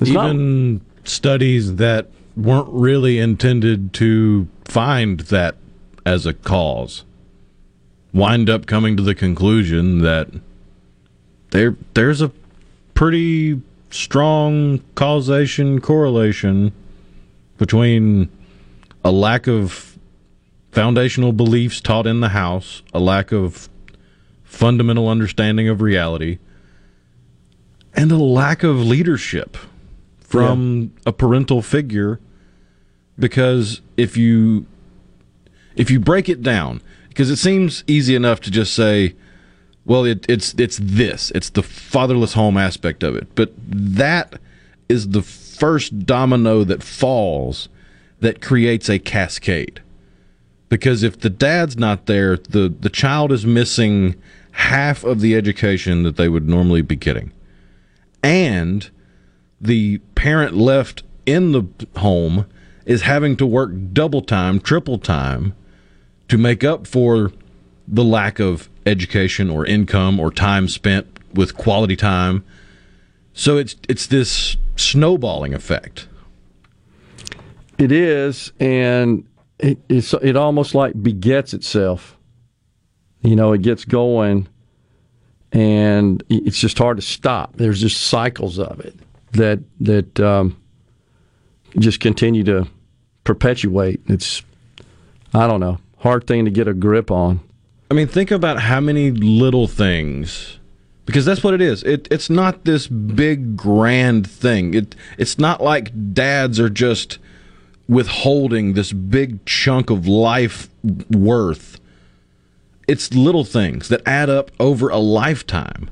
[0.00, 5.56] it's even not, studies that weren't really intended to find that
[6.04, 7.04] as a cause
[8.16, 10.28] wind up coming to the conclusion that
[11.50, 12.32] there there's a
[12.94, 13.60] pretty
[13.90, 16.72] strong causation correlation
[17.58, 18.28] between
[19.06, 19.96] a lack of
[20.72, 23.68] foundational beliefs taught in the house, a lack of
[24.42, 26.38] fundamental understanding of reality,
[27.94, 29.56] and a lack of leadership
[30.18, 31.02] from yeah.
[31.06, 32.18] a parental figure
[33.16, 34.66] because if you
[35.76, 39.14] if you break it down because it seems easy enough to just say
[39.84, 44.40] well it, it's it's this it's the fatherless home aspect of it but that
[44.88, 47.68] is the first domino that falls
[48.20, 49.82] that creates a cascade
[50.68, 54.14] because if the dad's not there the the child is missing
[54.52, 57.32] half of the education that they would normally be getting
[58.22, 58.90] and
[59.60, 61.64] the parent left in the
[61.96, 62.46] home
[62.84, 65.54] is having to work double time, triple time
[66.28, 67.32] to make up for
[67.86, 72.44] the lack of education or income or time spent with quality time.
[73.32, 76.08] So it's it's this snowballing effect.
[77.78, 79.26] It is, and
[79.58, 82.16] it, it's it almost like begets itself.
[83.22, 84.48] You know, it gets going,
[85.52, 87.56] and it's just hard to stop.
[87.56, 88.94] There's just cycles of it
[89.32, 90.56] that that um,
[91.78, 92.66] just continue to
[93.24, 94.00] perpetuate.
[94.06, 94.42] It's
[95.34, 97.40] I don't know, hard thing to get a grip on.
[97.90, 100.58] I mean, think about how many little things
[101.06, 101.82] because that's what it is.
[101.84, 104.74] It, it's not this big grand thing.
[104.74, 107.18] It it's not like dads are just
[107.88, 110.68] withholding this big chunk of life
[111.10, 111.80] worth.
[112.88, 115.90] It's little things that add up over a lifetime.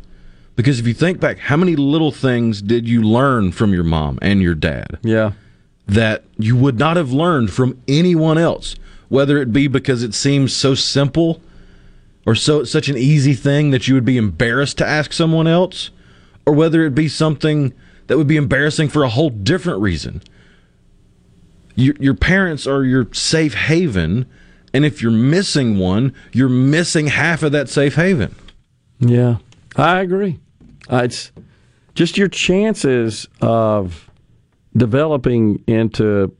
[0.57, 4.18] Because if you think back, how many little things did you learn from your mom
[4.22, 4.99] and your dad?
[5.03, 5.32] Yeah.
[5.86, 8.76] That you would not have learned from anyone else,
[9.09, 11.40] whether it be because it seems so simple
[12.26, 15.90] or so such an easy thing that you would be embarrassed to ask someone else,
[16.47, 17.74] or whether it be something
[18.07, 20.22] that would be embarrassing for a whole different reason.
[21.77, 24.27] Your, your parents are your safe haven,
[24.72, 28.35] and if you're missing one, you're missing half of that safe haven.
[29.01, 29.39] Yeah,
[29.77, 30.39] I agree.
[30.91, 31.33] Uh, it's
[31.95, 34.11] just your chances of
[34.77, 36.35] developing into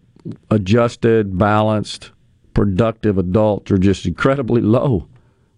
[0.51, 2.11] adjusted, balanced,
[2.55, 5.09] productive adults are just incredibly low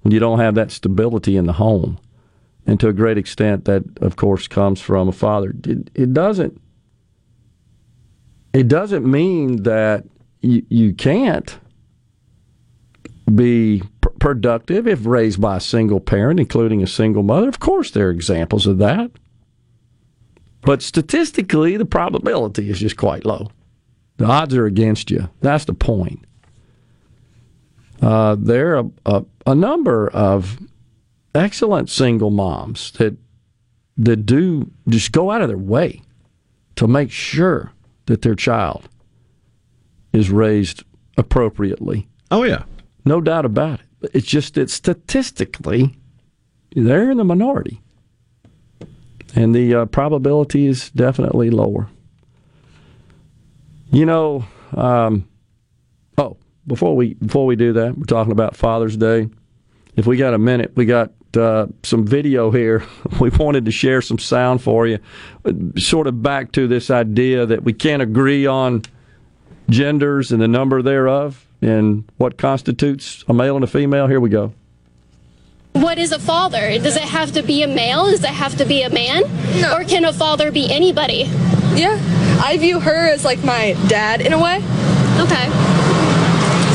[0.02, 1.98] when you don't have that stability in the home.
[2.66, 5.54] And to a great extent, that of course comes from a father.
[5.64, 6.60] It, it doesn't.
[8.56, 10.04] It doesn't mean that
[10.40, 11.58] you, you can't
[13.34, 13.82] be
[14.18, 17.50] productive if raised by a single parent, including a single mother.
[17.50, 19.10] Of course, there are examples of that.
[20.62, 23.50] But statistically, the probability is just quite low.
[24.16, 25.28] The odds are against you.
[25.42, 26.24] That's the point.
[28.00, 30.58] Uh, there are a, a, a number of
[31.34, 33.18] excellent single moms that
[33.98, 36.00] that do just go out of their way
[36.76, 37.72] to make sure
[38.06, 38.88] that their child
[40.12, 40.84] is raised
[41.16, 42.08] appropriately.
[42.30, 42.64] Oh yeah,
[43.04, 44.10] no doubt about it.
[44.14, 45.94] It's just that statistically,
[46.74, 47.80] they're in the minority.
[49.34, 51.88] And the uh, probability is definitely lower.
[53.90, 54.44] You know,
[54.74, 55.28] um,
[56.16, 56.36] oh,
[56.66, 59.28] before we before we do that, we're talking about Father's Day.
[59.96, 62.82] If we got a minute, we got uh, some video here.
[63.20, 64.98] We wanted to share some sound for you,
[65.78, 68.82] sort of back to this idea that we can't agree on
[69.70, 74.06] genders and the number thereof and what constitutes a male and a female.
[74.06, 74.52] Here we go.
[75.72, 76.78] What is a father?
[76.78, 78.06] Does it have to be a male?
[78.06, 79.22] Does it have to be a man?
[79.60, 79.76] No.
[79.76, 81.24] Or can a father be anybody?
[81.74, 81.98] Yeah.
[82.42, 84.56] I view her as like my dad in a way.
[85.20, 85.46] Okay.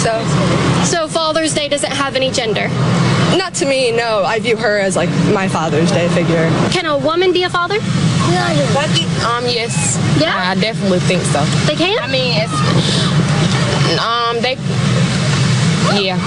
[0.02, 2.68] So So Father's Day doesn't have any gender.
[3.38, 4.24] Not to me, no.
[4.24, 6.50] I view her as like my Father's Day figure.
[6.72, 7.76] Can a woman be a father?
[9.26, 9.98] Um, yes.
[10.20, 10.36] Yeah?
[10.36, 11.44] I definitely think so.
[11.66, 12.00] They can?
[12.00, 12.54] I mean, it's,
[14.00, 14.56] um, they,
[16.02, 16.18] yeah.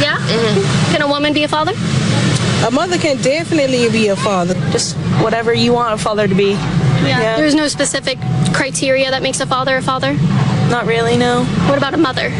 [0.00, 0.16] Yeah?
[0.18, 0.92] Mm-hmm.
[0.92, 1.72] Can a woman be a father?
[2.66, 4.54] A mother can definitely be a father.
[4.72, 6.56] Just whatever you want a father to be.
[7.02, 7.20] Yeah.
[7.20, 7.36] yeah.
[7.36, 8.18] There's no specific
[8.52, 10.14] criteria that makes a father a father?
[10.70, 11.44] Not really, no.
[11.68, 12.30] What about a mother?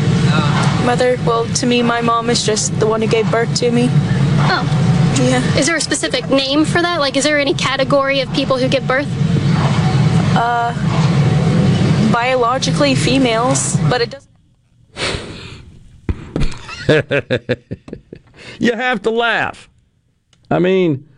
[0.84, 3.88] Mother, well, to me, my mom is just the one who gave birth to me.
[3.90, 4.84] Oh.
[5.20, 5.42] Yeah.
[5.59, 7.00] Is there a specific name for that?
[7.00, 9.09] Like, is there any category of people who give birth?
[10.36, 10.72] Uh,
[12.12, 14.28] biologically females, but it doesn't.
[18.61, 19.68] you have to laugh.
[20.50, 21.09] I mean,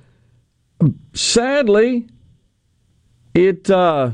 [1.13, 2.09] sadly,
[3.35, 3.71] it.
[3.71, 4.13] Uh,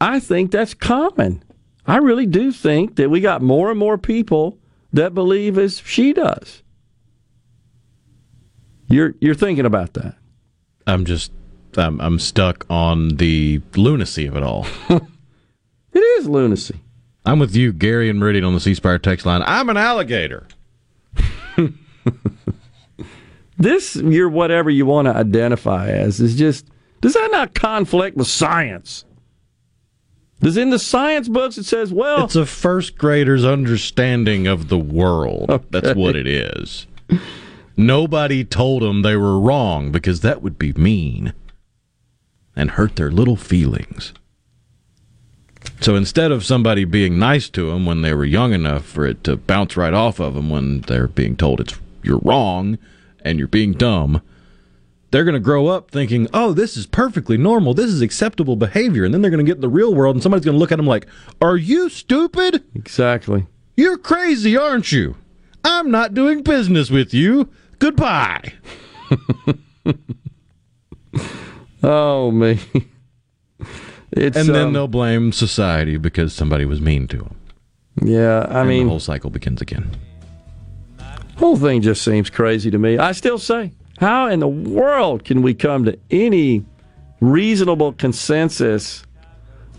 [0.00, 1.42] I think that's common.
[1.86, 4.58] I really do think that we got more and more people
[4.92, 6.62] that believe as she does.
[8.88, 10.16] You're you're thinking about that.
[10.86, 11.32] I'm just
[11.76, 14.66] I'm, I'm stuck on the lunacy of it all.
[14.88, 16.80] it is lunacy.
[17.26, 19.42] I'm with you, Gary and Meridian on the C Spire text line.
[19.44, 20.46] I'm an alligator.
[23.58, 26.66] This you're whatever you want to identify as is just
[27.00, 29.04] does that not conflict with science?
[30.40, 34.78] Does in the science books it says, well, It's a first grader's understanding of the
[34.78, 35.64] world.
[35.70, 36.86] That's what it is.
[37.76, 41.32] Nobody told them they were wrong because that would be mean
[42.54, 44.12] and hurt their little feelings.
[45.80, 49.22] So instead of somebody being nice to them when they were young enough for it
[49.24, 52.78] to bounce right off of them when they're being told it's you're wrong
[53.22, 54.22] and you're being dumb,
[55.10, 57.74] they're going to grow up thinking, "Oh, this is perfectly normal.
[57.74, 60.22] This is acceptable behavior." And then they're going to get in the real world and
[60.22, 61.06] somebody's going to look at them like,
[61.40, 63.46] "Are you stupid?" Exactly.
[63.76, 65.16] You're crazy, aren't you?
[65.64, 67.48] I'm not doing business with you.
[67.78, 68.52] Goodbye.
[71.82, 72.58] oh me.
[74.10, 77.36] It's, and then um, they'll blame society because somebody was mean to them.
[78.02, 79.90] Yeah, I and mean, the whole cycle begins again.
[81.36, 82.98] whole thing just seems crazy to me.
[82.98, 86.64] I still say, how in the world can we come to any
[87.20, 89.02] reasonable consensus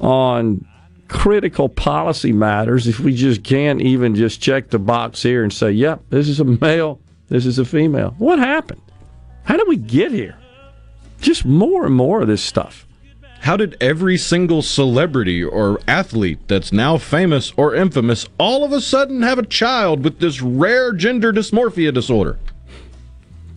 [0.02, 0.66] on
[1.08, 5.72] critical policy matters if we just can't even just check the box here and say,
[5.72, 8.14] yep, this is a male, this is a female?
[8.18, 8.82] What happened?
[9.44, 10.38] How did we get here?
[11.22, 12.86] Just more and more of this stuff.
[13.42, 18.82] How did every single celebrity or athlete that's now famous or infamous all of a
[18.82, 22.38] sudden have a child with this rare gender dysmorphia disorder?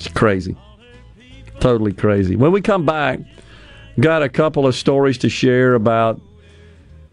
[0.05, 0.57] It's crazy.
[1.61, 2.35] Totally crazy.
[2.35, 3.21] When we come back,
[4.01, 6.21] got a couple of stories to share about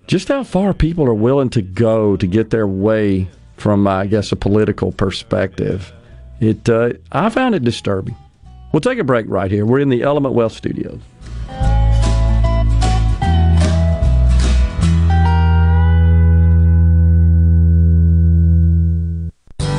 [0.08, 3.28] just how far people are willing to go to get their way
[3.58, 5.94] from, I guess, a political perspective.
[6.40, 8.16] It, uh, I found it disturbing.
[8.74, 9.68] We'll take a break right here.
[9.68, 11.00] We're in the Element Wealth Studios.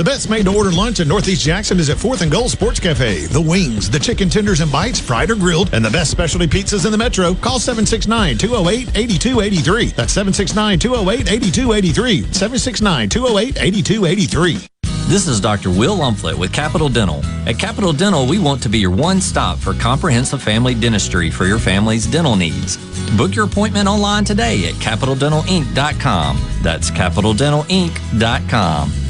[0.00, 2.80] The best made to order lunch in Northeast Jackson is at 4th and Gold Sports
[2.80, 3.26] Cafe.
[3.26, 6.86] The wings, the chicken tenders and bites, fried or grilled, and the best specialty pizzas
[6.86, 7.34] in the metro.
[7.34, 9.88] Call 769 208 8283.
[9.88, 12.32] That's 769 208 8283.
[12.32, 14.66] 769 208 8283.
[15.06, 15.68] This is Dr.
[15.68, 17.22] Will Lumflet with Capital Dental.
[17.46, 21.44] At Capital Dental, we want to be your one stop for comprehensive family dentistry for
[21.44, 22.78] your family's dental needs.
[23.18, 26.40] Book your appointment online today at capitaldentalinc.com.
[26.62, 29.09] That's capitaldentalinc.com.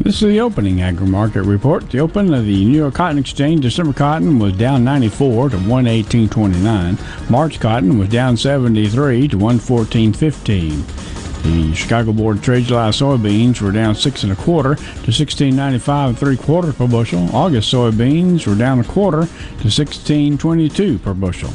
[0.00, 1.90] This is the opening agri market report.
[1.90, 7.30] The open of the New York Cotton Exchange December cotton was down 94 to 118.29.
[7.30, 11.08] March cotton was down 73 to 114.15.
[11.42, 15.54] The Chicago Board of Trade July soybeans were down six and a quarter to sixteen
[15.54, 17.28] ninety five and three quarters per bushel.
[17.34, 19.28] August soybeans were down a quarter
[19.60, 21.50] to sixteen twenty two per bushel.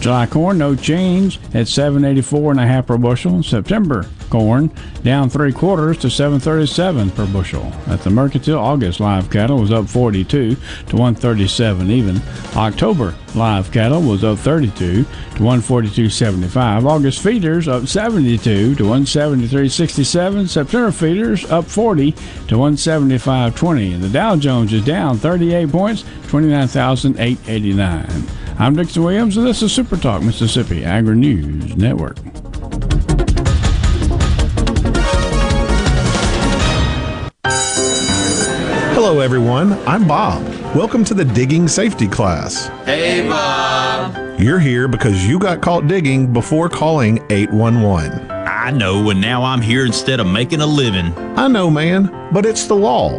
[0.00, 3.42] July corn, no change at 784 and a half per bushel.
[3.42, 4.70] September corn
[5.02, 7.64] down three quarters to 737 per bushel.
[7.86, 12.20] At the Mercantile, August live cattle was up 42 to 137 even.
[12.56, 16.84] October live cattle was up 32 to 142.75.
[16.84, 20.48] August feeders up 72 to 173.67.
[20.48, 23.94] September feeders up 40 to 175.20.
[23.94, 28.43] And the Dow Jones is down 38 points, 29,889.
[28.56, 32.16] I'm Dixon Williams, and this is Super Talk Mississippi Agri News Network.
[38.94, 39.72] Hello, everyone.
[39.88, 40.46] I'm Bob.
[40.72, 42.68] Welcome to the digging safety class.
[42.84, 44.40] Hey, Bob.
[44.40, 48.30] You're here because you got caught digging before calling 811.
[48.30, 51.12] I know, and now I'm here instead of making a living.
[51.36, 53.18] I know, man, but it's the law.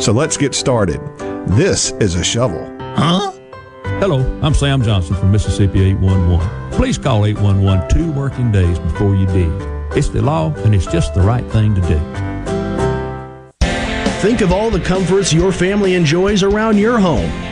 [0.00, 1.00] So let's get started.
[1.46, 2.76] This is a shovel.
[2.96, 3.33] Huh?
[4.00, 6.72] Hello, I'm Sam Johnson from Mississippi 811.
[6.72, 9.50] Please call 811 two working days before you dig.
[9.96, 11.98] It's the law, and it's just the right thing to do.
[14.20, 17.30] Think of all the comforts your family enjoys around your home.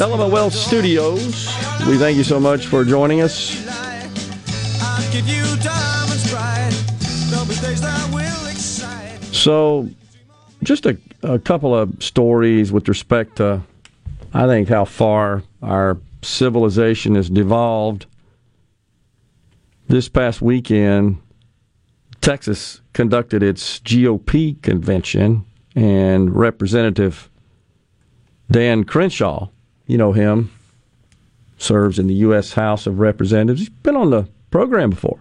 [0.00, 1.48] Element Wealth Studios.
[1.88, 3.50] We thank you so much for joining us.
[9.34, 9.88] So,
[10.62, 13.62] just a, a couple of stories with respect to,
[14.32, 18.06] I think, how far our civilization has devolved.
[19.88, 21.18] This past weekend,
[22.20, 25.44] Texas conducted its GOP convention,
[25.74, 27.28] and Representative
[28.48, 29.48] Dan Crenshaw,
[29.88, 30.52] you know him,
[31.58, 32.52] serves in the U.S.
[32.52, 33.60] House of Representatives.
[33.60, 35.20] He's been on the program before.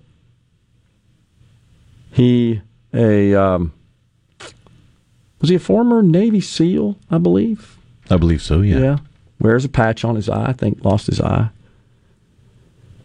[2.11, 2.61] He
[2.93, 3.73] a um,
[5.41, 6.97] was he a former Navy SEAL?
[7.09, 7.77] I believe.
[8.09, 8.61] I believe so.
[8.61, 8.79] Yeah.
[8.79, 8.97] Yeah.
[9.39, 10.49] Wears a patch on his eye.
[10.49, 11.49] I think lost his eye.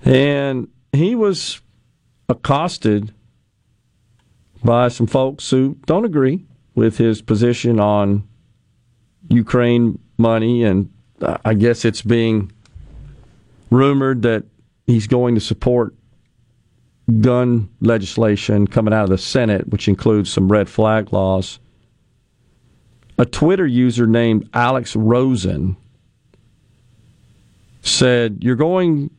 [0.05, 1.61] And he was
[2.29, 3.13] accosted
[4.65, 6.45] by some folks who don't agree
[6.75, 8.27] with his position on
[9.29, 10.91] Ukraine money, and
[11.23, 12.53] I guess it's being
[13.71, 14.45] rumored that
[14.87, 15.95] he's going to support
[17.21, 21.59] gun legislation coming out of the Senate, which includes some red flag laws.
[23.19, 25.77] A Twitter user named Alex Rosen
[27.83, 29.11] said, "You're going,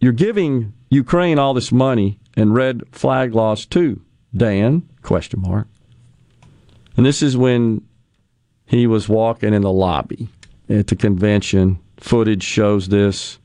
[0.00, 4.00] you're giving Ukraine all this money and red flag laws too,
[4.34, 5.68] Dan?" Question mark.
[6.96, 7.82] And this is when
[8.66, 10.28] he was walking in the lobby
[10.68, 11.78] at the convention.
[11.98, 13.38] Footage shows this.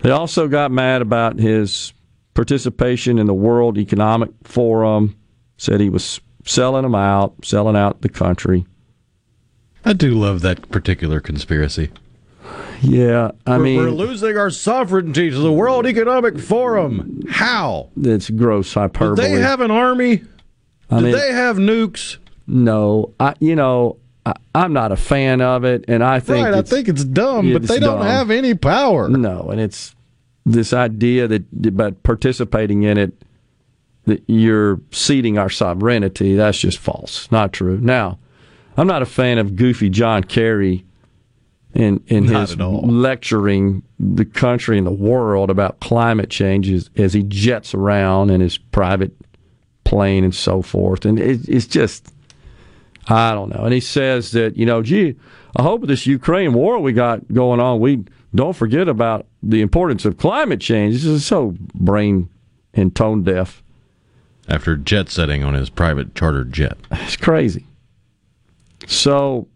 [0.00, 1.92] They also got mad about his
[2.34, 5.16] participation in the World Economic Forum,
[5.56, 8.66] said he was selling them out, selling out the country.
[9.84, 11.90] I do love that particular conspiracy.
[12.82, 17.22] Yeah, I We're- mean, we're losing our sovereignty to the World Economic Forum.
[17.30, 17.88] How?
[18.00, 19.16] it's gross Did hyperbole.
[19.28, 20.22] they have an army?
[20.90, 22.18] I Did mean- they have nukes?
[22.46, 26.54] No, I, you know, I, I'm not a fan of it, and I think right,
[26.54, 29.08] I it's- think it's dumb, but it's they don't have any power.
[29.08, 29.94] No, and it's
[30.46, 33.12] this idea that about participating in it
[34.06, 36.36] that you're ceding our sovereignty.
[36.36, 37.30] That's just false.
[37.32, 37.78] Not true.
[37.80, 38.18] Now,
[38.76, 40.84] I'm not a fan of goofy John Kerry
[41.74, 47.14] in in Not his lecturing the country and the world about climate change as, as
[47.14, 49.12] he jets around in his private
[49.84, 51.04] plane and so forth.
[51.04, 52.12] And it, it's just,
[53.08, 53.64] I don't know.
[53.64, 55.16] And he says that, you know, gee,
[55.56, 60.04] I hope this Ukraine war we got going on, we don't forget about the importance
[60.04, 60.94] of climate change.
[60.94, 62.28] This is so brain
[62.72, 63.62] and tone deaf.
[64.48, 66.76] After jet setting on his private chartered jet.
[66.90, 67.66] It's crazy.
[68.86, 69.48] So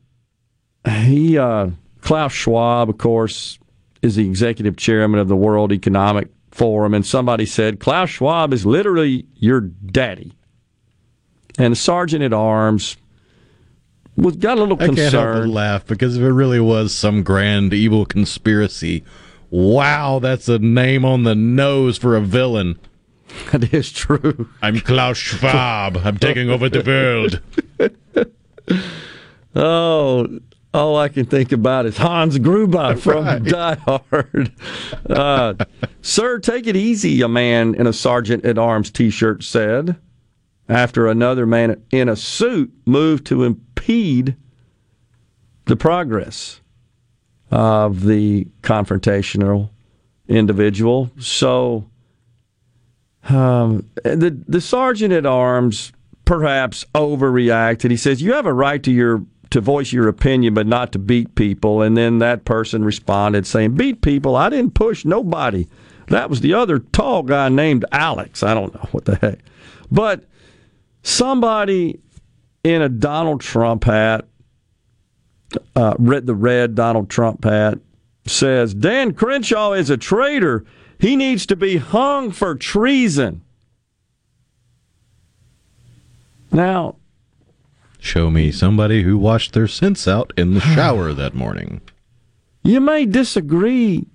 [0.89, 1.71] he, uh,
[2.01, 3.59] Klaus Schwab, of course,
[4.01, 8.65] is the executive chairman of the World Economic Forum, and somebody said Klaus Schwab is
[8.65, 10.33] literally your daddy.
[11.59, 12.97] And the sergeant at arms
[14.19, 17.23] was got a little I can't help but laugh because if it really was some
[17.23, 19.05] grand evil conspiracy,
[19.51, 22.79] wow, that's a name on the nose for a villain.
[23.53, 24.49] That is true.
[24.63, 25.99] I'm Klaus Schwab.
[25.99, 27.41] I'm taking over the world.
[29.55, 30.41] Oh,
[30.75, 34.53] all I can think about is Hans Gruber from Die Hard.
[35.09, 35.55] Uh,
[36.03, 39.97] Sir, take it easy, a man in a sergeant at arms t shirt said,
[40.69, 43.43] after another man in a suit moved to
[43.89, 44.37] impede
[45.65, 46.61] the progress
[47.51, 49.71] of the confrontational
[50.29, 51.11] individual.
[51.19, 51.89] So,
[53.29, 55.93] um, the the sergeant at arms
[56.25, 57.91] perhaps overreacted.
[57.91, 60.99] He says you have a right to your to voice your opinion, but not to
[60.99, 61.81] beat people.
[61.81, 64.37] And then that person responded saying, "Beat people?
[64.37, 65.67] I didn't push nobody.
[66.09, 68.43] That was the other tall guy named Alex.
[68.43, 69.39] I don't know what the heck,
[69.91, 70.25] but
[71.03, 72.01] somebody
[72.69, 74.27] in a Donald Trump hat,
[75.75, 77.79] uh, red the red Donald Trump hat,
[78.27, 80.67] says Dan Crenshaw is a traitor.
[80.99, 83.41] He needs to be hung for treason.
[86.53, 86.97] Now,
[88.01, 91.81] Show me somebody who washed their sense out in the shower that morning.
[92.63, 94.07] you may disagree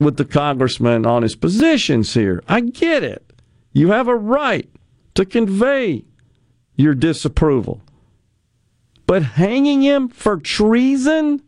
[0.00, 2.42] with the congressman on his positions here.
[2.48, 3.22] I get it.
[3.72, 4.68] You have a right
[5.14, 6.04] to convey
[6.76, 7.80] your disapproval.
[9.08, 11.42] But hanging him for treason?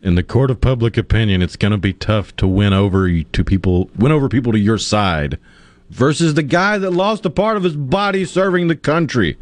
[0.00, 3.44] In the court of public opinion, it's going to be tough to win over to
[3.44, 5.36] people, win over people to your side,
[5.90, 9.36] versus the guy that lost a part of his body serving the country,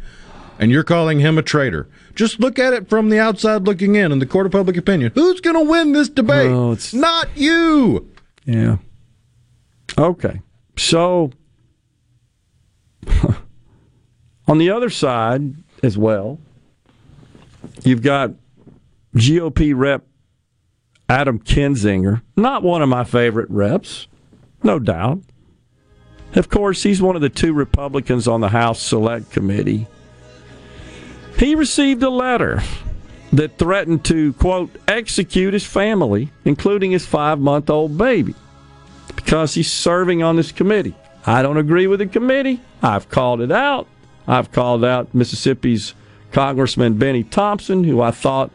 [0.57, 1.87] and you're calling him a traitor.
[2.15, 4.11] Just look at it from the outside looking in.
[4.11, 6.49] In the court of public opinion, who's going to win this debate?
[6.49, 8.09] Oh, it's- Not you.
[8.45, 8.77] Yeah.
[9.95, 10.41] Okay.
[10.75, 11.29] So,
[14.47, 16.39] on the other side as well,
[17.81, 18.31] you've got
[19.15, 20.05] GOP rep
[21.09, 24.07] Adam Kinzinger, not one of my favorite reps,
[24.63, 25.19] no doubt.
[26.35, 29.85] Of course, he's one of the two Republicans on the House Select Committee.
[31.37, 32.61] He received a letter
[33.33, 38.33] that threatened to, quote, execute his family, including his five month old baby,
[39.15, 40.95] because he's serving on this committee.
[41.25, 42.61] I don't agree with the committee.
[42.81, 43.87] I've called it out.
[44.27, 45.93] I've called out Mississippi's
[46.33, 48.51] Congressman Benny Thompson, who I thought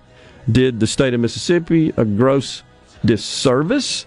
[0.50, 2.62] did the state of Mississippi a gross
[3.04, 4.04] disservice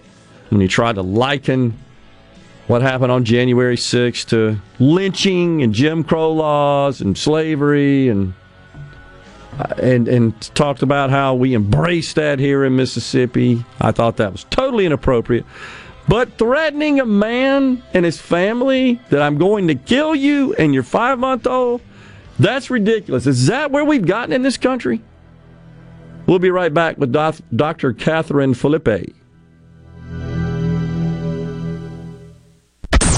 [0.50, 1.78] when he tried to liken
[2.66, 8.34] what happened on January 6th to lynching and Jim Crow laws and slavery and
[9.58, 13.64] uh, and and talked about how we embrace that here in Mississippi.
[13.80, 15.44] I thought that was totally inappropriate.
[16.08, 20.82] But threatening a man and his family that I'm going to kill you and your
[20.82, 21.80] five month old,
[22.42, 23.26] that's ridiculous.
[23.26, 25.00] Is that where we've gotten in this country?
[26.26, 27.92] We'll be right back with Doc- Dr.
[27.92, 29.12] Catherine Felipe.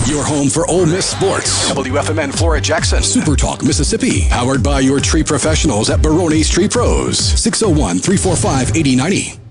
[0.06, 1.70] Your home for Ole Miss sports.
[1.72, 3.02] WFMN Flora Jackson.
[3.02, 4.28] Super Talk Mississippi.
[4.28, 7.18] Powered by your tree professionals at Barone's Tree Pros.
[7.18, 9.43] 601 345 8090.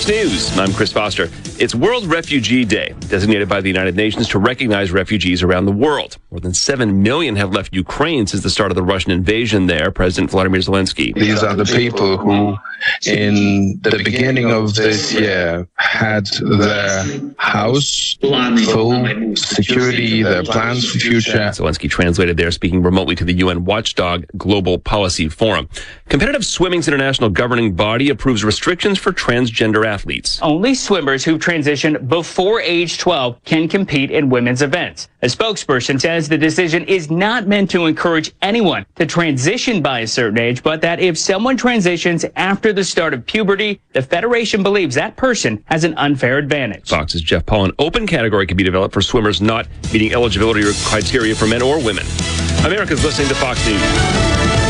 [0.00, 0.58] Fox News.
[0.58, 1.28] I'm Chris Foster.
[1.58, 6.16] It's World Refugee Day, designated by the United Nations to recognize refugees around the world.
[6.30, 9.90] More than 7 million have left Ukraine since the start of the Russian invasion there,
[9.90, 11.14] President Vladimir Zelensky.
[11.14, 12.56] These are the people who,
[13.04, 17.04] in the beginning of this year, had their
[17.36, 21.38] house full security, their plans for future.
[21.50, 25.68] Zelensky translated there, speaking remotely to the UN Watchdog Global Policy Forum.
[26.08, 30.38] Competitive Swimming's international governing body approves restrictions for transgender athletes.
[30.40, 35.08] Only swimmers who've transitioned before age 12 can compete in women's events.
[35.22, 40.06] A spokesperson says the decision is not meant to encourage anyone to transition by a
[40.06, 44.94] certain age, but that if someone transitions after the start of puberty, the Federation believes
[44.94, 46.88] that person has an unfair advantage.
[46.88, 51.34] Fox's Jeff Paul, an open category can be developed for swimmers not meeting eligibility criteria
[51.34, 52.06] for men or women.
[52.64, 54.69] America's listening to Fox News.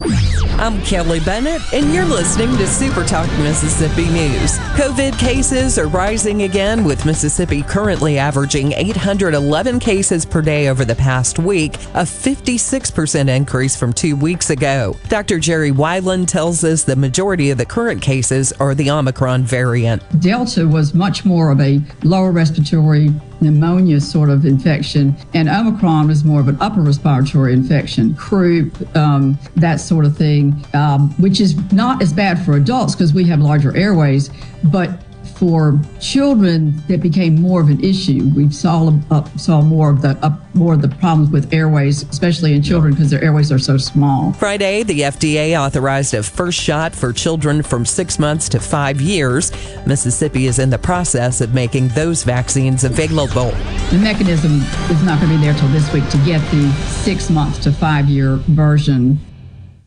[0.00, 4.58] I'm Kelly Bennett, and you're listening to Super Talk Mississippi News.
[4.76, 10.94] COVID cases are rising again, with Mississippi currently averaging 811 cases per day over the
[10.94, 14.96] past week, a 56% increase from two weeks ago.
[15.08, 15.40] Dr.
[15.40, 20.02] Jerry Weiland tells us the majority of the current cases are the Omicron variant.
[20.20, 23.10] Delta was much more of a lower respiratory
[23.40, 29.38] pneumonia sort of infection, and Omicron was more of an upper respiratory infection, croup, um,
[29.56, 33.40] that sort of thing, um, which is not as bad for adults because we have
[33.40, 34.30] larger airways,
[34.64, 35.02] but
[35.38, 38.30] for children that became more of an issue.
[38.34, 42.54] We saw uh, saw more of the uh, more of the problems with airways, especially
[42.54, 44.32] in children because their airways are so small.
[44.32, 49.52] Friday, the FDA authorized a first shot for children from six months to five years.
[49.86, 53.50] Mississippi is in the process of making those vaccines available.
[53.90, 54.60] The mechanism
[54.90, 56.70] is not going to be there till this week to get the
[57.04, 59.18] six months to five year version.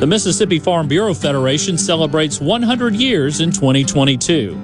[0.00, 4.58] The Mississippi Farm Bureau Federation celebrates 100 years in 2022.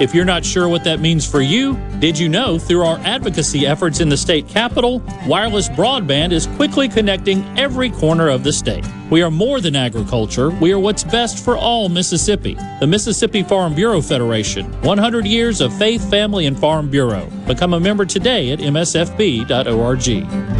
[0.00, 3.66] If you're not sure what that means for you, did you know through our advocacy
[3.66, 8.86] efforts in the state capital, wireless broadband is quickly connecting every corner of the state?
[9.10, 12.54] We are more than agriculture, we are what's best for all Mississippi.
[12.78, 17.28] The Mississippi Farm Bureau Federation, 100 years of faith, family, and farm bureau.
[17.48, 20.57] Become a member today at msfb.org.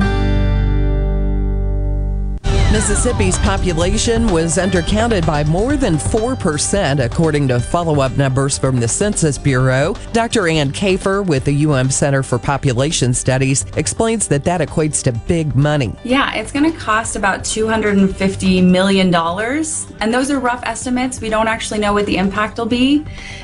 [2.71, 8.87] Mississippi's population was undercounted by more than 4%, according to follow up numbers from the
[8.87, 9.95] Census Bureau.
[10.13, 10.47] Dr.
[10.49, 15.57] Ann Kafer with the UM Center for Population Studies explains that that equates to big
[15.57, 15.95] money.
[16.05, 19.15] Yeah, it's going to cost about $250 million.
[19.15, 21.23] And those are rough estimates.
[21.23, 22.99] We don't actually know what the impact will be.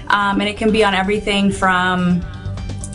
[0.09, 2.23] Um, and it can be on everything from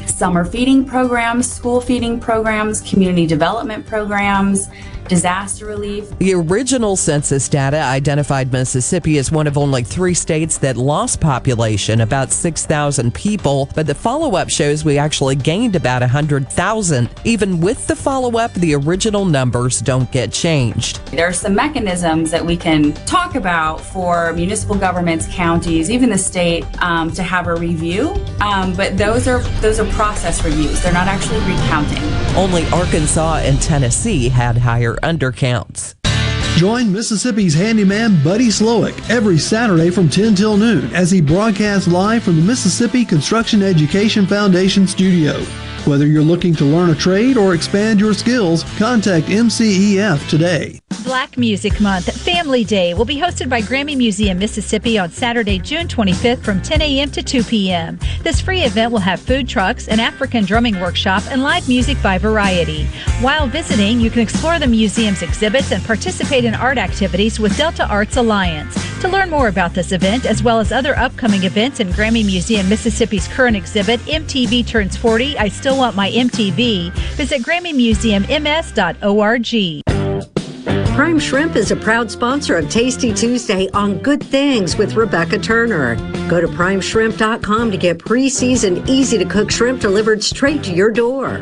[0.06, 4.68] summer feeding programs, school feeding programs, community development programs
[5.10, 6.08] disaster relief.
[6.20, 12.02] The original census data identified Mississippi as one of only three states that lost population,
[12.02, 17.10] about 6,000 people, but the follow up shows we actually gained about 100,000.
[17.26, 21.04] Even with the follow up, the original numbers don't get changed.
[21.08, 26.18] There are some mechanisms that we can talk about for municipal governments, counties, even the
[26.18, 30.82] state um, to have a review, um, but those are those are process reviews.
[30.84, 32.04] They're not actually recounting.
[32.36, 35.96] Only Arkansas and Tennessee had higher undercounts.
[36.58, 42.24] Join Mississippi's handyman Buddy Slowick every Saturday from 10 till noon as he broadcasts live
[42.24, 45.42] from the Mississippi Construction Education Foundation studio.
[45.86, 50.80] Whether you're looking to learn a trade or expand your skills, contact MCEF today.
[51.04, 55.88] Black Music Month Family Day will be hosted by Grammy Museum Mississippi on Saturday, June
[55.88, 57.10] 25th from 10 a.m.
[57.12, 57.98] to 2 p.m.
[58.22, 62.18] This free event will have food trucks, an African drumming workshop, and live music by
[62.18, 62.86] Variety.
[63.22, 67.88] While visiting, you can explore the museum's exhibits and participate in art activities with Delta
[67.88, 68.76] Arts Alliance.
[69.02, 72.68] To learn more about this event, as well as other upcoming events in Grammy Museum
[72.68, 79.84] Mississippi's current exhibit, MTV Turns 40, I Still Want My MTV, visit GrammyMuseumMS.org.
[80.96, 85.96] Prime Shrimp is a proud sponsor of Tasty Tuesday on Good Things with Rebecca Turner.
[86.30, 90.92] Go to primeshrimp.com to get pre seasoned, easy to cook shrimp delivered straight to your
[90.92, 91.42] door.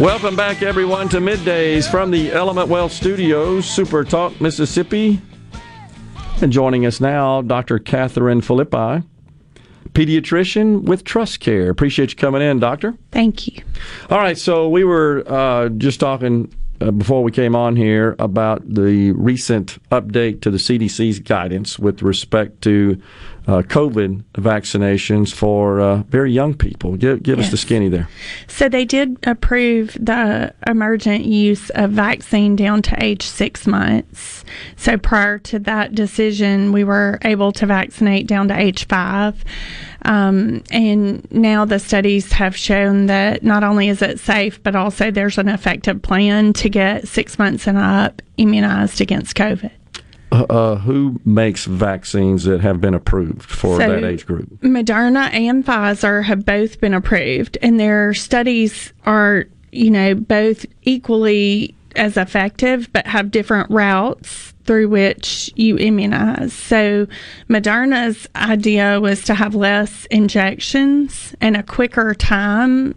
[0.00, 5.20] Welcome back, everyone, to Middays from the Element Wealth Studios, Super Talk, Mississippi.
[6.40, 7.80] And joining us now, Dr.
[7.80, 9.02] Catherine Philippi,
[9.94, 11.68] pediatrician with Trust Care.
[11.68, 12.96] Appreciate you coming in, Doctor.
[13.10, 13.60] Thank you.
[14.08, 18.62] All right, so we were uh, just talking uh, before we came on here about
[18.72, 23.02] the recent update to the CDC's guidance with respect to
[23.48, 26.96] uh, COVID vaccinations for uh, very young people.
[26.96, 27.46] Give, give yes.
[27.46, 28.06] us the skinny there.
[28.46, 34.44] So they did approve the emergent use of vaccine down to age six months.
[34.76, 39.42] So prior to that decision, we were able to vaccinate down to age five.
[40.02, 45.10] Um, and now the studies have shown that not only is it safe, but also
[45.10, 49.70] there's an effective plan to get six months and up immunized against COVID.
[50.30, 54.48] Uh, uh, who makes vaccines that have been approved for so that age group?
[54.60, 61.74] Moderna and Pfizer have both been approved, and their studies are, you know, both equally
[61.96, 66.52] as effective, but have different routes through which you immunize.
[66.52, 67.06] So,
[67.48, 72.94] Moderna's idea was to have less injections and a quicker time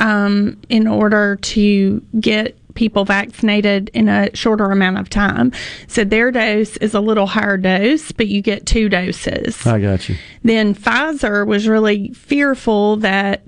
[0.00, 5.52] um, in order to get people vaccinated in a shorter amount of time.
[5.86, 9.66] So their dose is a little higher dose, but you get two doses.
[9.66, 10.16] I got you.
[10.42, 13.42] Then Pfizer was really fearful that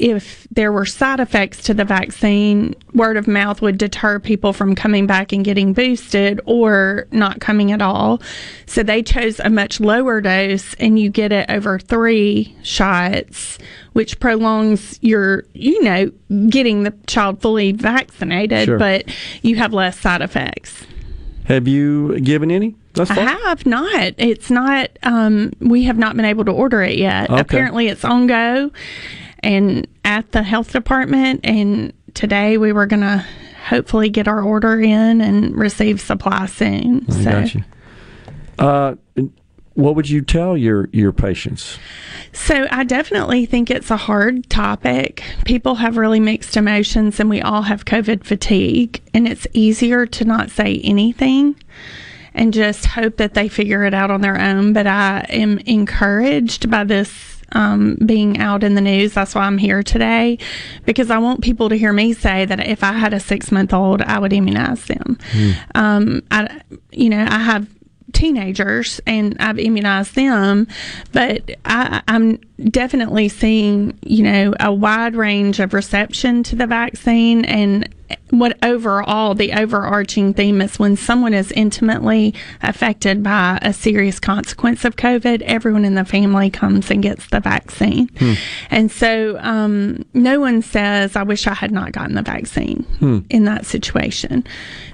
[0.00, 4.74] if there were side effects to the vaccine, word of mouth would deter people from
[4.74, 8.20] coming back and getting boosted or not coming at all.
[8.64, 13.58] So they chose a much lower dose and you get it over three shots,
[13.92, 16.10] which prolongs your, you know,
[16.48, 18.78] getting the child fully vaccinated, sure.
[18.78, 19.04] but
[19.42, 20.86] you have less side effects.
[21.44, 22.76] Have you given any?
[22.96, 24.14] I have not.
[24.18, 24.90] It's not.
[25.02, 27.30] Um, we have not been able to order it yet.
[27.30, 27.40] Okay.
[27.40, 28.70] Apparently, it's on go
[29.40, 31.40] and at the health department.
[31.44, 33.24] And today we were going to
[33.66, 37.06] hopefully get our order in and receive supply soon.
[37.08, 37.60] I so.
[38.58, 38.94] Uh,
[39.74, 41.78] what would you tell your your patients?
[42.32, 45.22] So I definitely think it's a hard topic.
[45.44, 50.24] People have really mixed emotions and we all have COVID fatigue and it's easier to
[50.24, 51.56] not say anything
[52.34, 56.70] and just hope that they figure it out on their own, but I am encouraged
[56.70, 59.14] by this um, being out in the news.
[59.14, 60.38] That's why I'm here today
[60.84, 63.72] because I want people to hear me say that if I had a six month
[63.72, 65.18] old, I would immunize them.
[65.32, 65.56] Mm.
[65.74, 66.60] Um, I,
[66.92, 67.66] you know, I have
[68.12, 70.66] teenagers and I've immunized them,
[71.12, 72.40] but I, am
[72.70, 77.88] definitely seeing, you know, a wide range of reception to the vaccine and
[78.30, 84.84] what overall the overarching theme is when someone is intimately affected by a serious consequence
[84.84, 88.08] of COVID, everyone in the family comes and gets the vaccine.
[88.18, 88.34] Hmm.
[88.70, 93.20] And so um, no one says, I wish I had not gotten the vaccine hmm.
[93.30, 94.44] in that situation.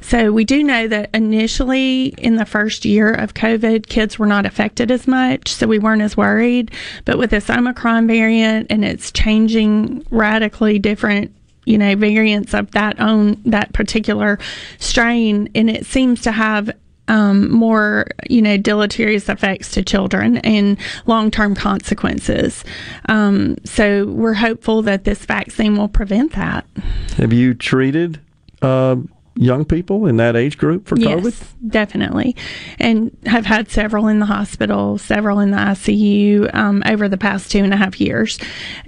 [0.01, 4.47] So we do know that initially in the first year of COVID, kids were not
[4.47, 5.53] affected as much.
[5.53, 6.71] So we weren't as worried.
[7.05, 11.33] But with this Omicron variant and it's changing radically different
[11.65, 14.39] you know variants of that own that particular
[14.79, 16.71] strain and it seems to have
[17.09, 22.65] um, more, you know, deleterious effects to children and long-term consequences.
[23.09, 26.67] Um, so we're hopeful that this vaccine will prevent that.
[27.17, 28.21] Have you treated
[28.63, 28.97] uh,
[29.37, 31.71] young people in that age group for yes, COVID?
[31.71, 32.37] definitely.
[32.79, 37.51] And have had several in the hospital, several in the ICU um, over the past
[37.51, 38.39] two and a half years.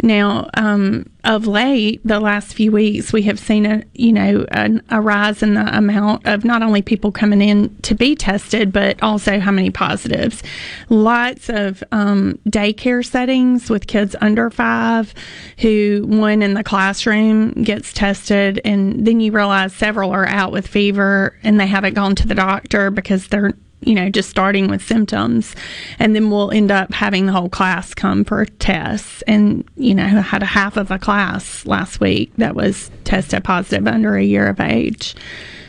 [0.02, 4.82] Now, um, of late, the last few weeks, we have seen a you know an,
[4.90, 9.02] a rise in the amount of not only people coming in to be tested, but
[9.02, 10.42] also how many positives.
[10.88, 15.12] Lots of um, daycare settings with kids under five,
[15.58, 20.66] who one in the classroom gets tested, and then you realize several are out with
[20.66, 24.84] fever and they haven't gone to the doctor because they're you know, just starting with
[24.84, 25.54] symptoms.
[25.98, 29.22] And then we'll end up having the whole class come for tests.
[29.22, 33.44] And, you know, I had a half of a class last week that was tested
[33.44, 35.14] positive under a year of age.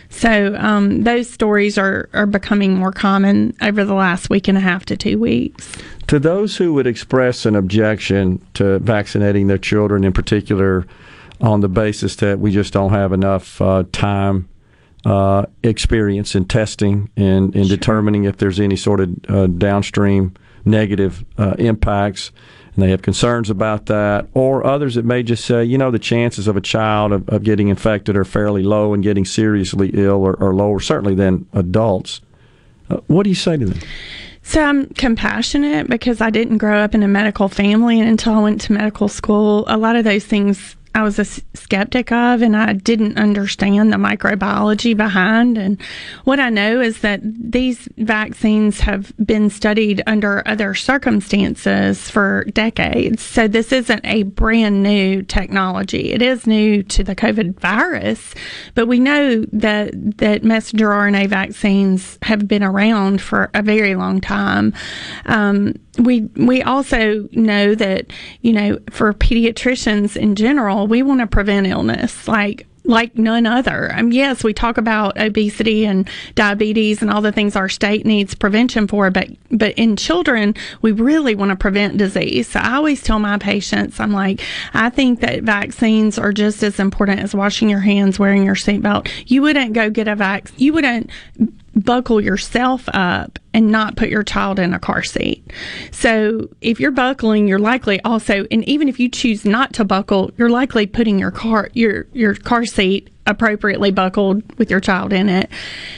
[0.10, 4.62] So um, those stories are, are becoming more common over the last week and a
[4.62, 5.72] half to two weeks.
[6.08, 10.88] To those who would express an objection to vaccinating their children, in particular,
[11.42, 14.50] on the basis that we just don't have enough uh, time,
[15.06, 20.34] uh, experience in testing and in determining if there's any sort of uh, downstream
[20.66, 22.32] negative uh, impacts,
[22.76, 26.00] and they have concerns about that, or others that may just say, you know, the
[26.00, 30.26] chances of a child of, of getting infected are fairly low and getting seriously ill
[30.26, 32.22] are, are lower, certainly than adults.
[32.90, 33.80] Uh, what do you say to them?
[34.42, 38.40] So I'm compassionate because I didn't grow up in a medical family, and until I
[38.40, 42.58] went to medical school, a lot of those things I was a skeptic of, and
[42.58, 45.58] I didn't understand the microbiology behind.
[45.58, 45.80] And
[46.24, 53.22] what I know is that these vaccines have been studied under other circumstances for decades.
[53.22, 56.12] So this isn't a brand new technology.
[56.12, 58.34] It is new to the COVID virus,
[58.74, 64.22] but we know that that messenger RNA vaccines have been around for a very long
[64.22, 64.74] time.
[65.26, 68.08] Um, we we also know that
[68.42, 73.94] you know for pediatricians in general we want to prevent illness like like none other.
[73.96, 78.34] Um, yes, we talk about obesity and diabetes and all the things our state needs
[78.34, 82.48] prevention for, but but in children, we really want to prevent disease.
[82.50, 84.42] So I always tell my patients, I'm like,
[84.74, 89.10] I think that vaccines are just as important as washing your hands, wearing your seatbelt.
[89.28, 90.56] You wouldn't go get a vaccine.
[90.58, 91.10] You wouldn't
[91.76, 95.52] buckle yourself up and not put your child in a car seat.
[95.92, 100.32] So if you're buckling, you're likely also, and even if you choose not to buckle,
[100.38, 105.30] you're likely putting your car your your car seat appropriately buckled with your child in
[105.30, 105.50] it.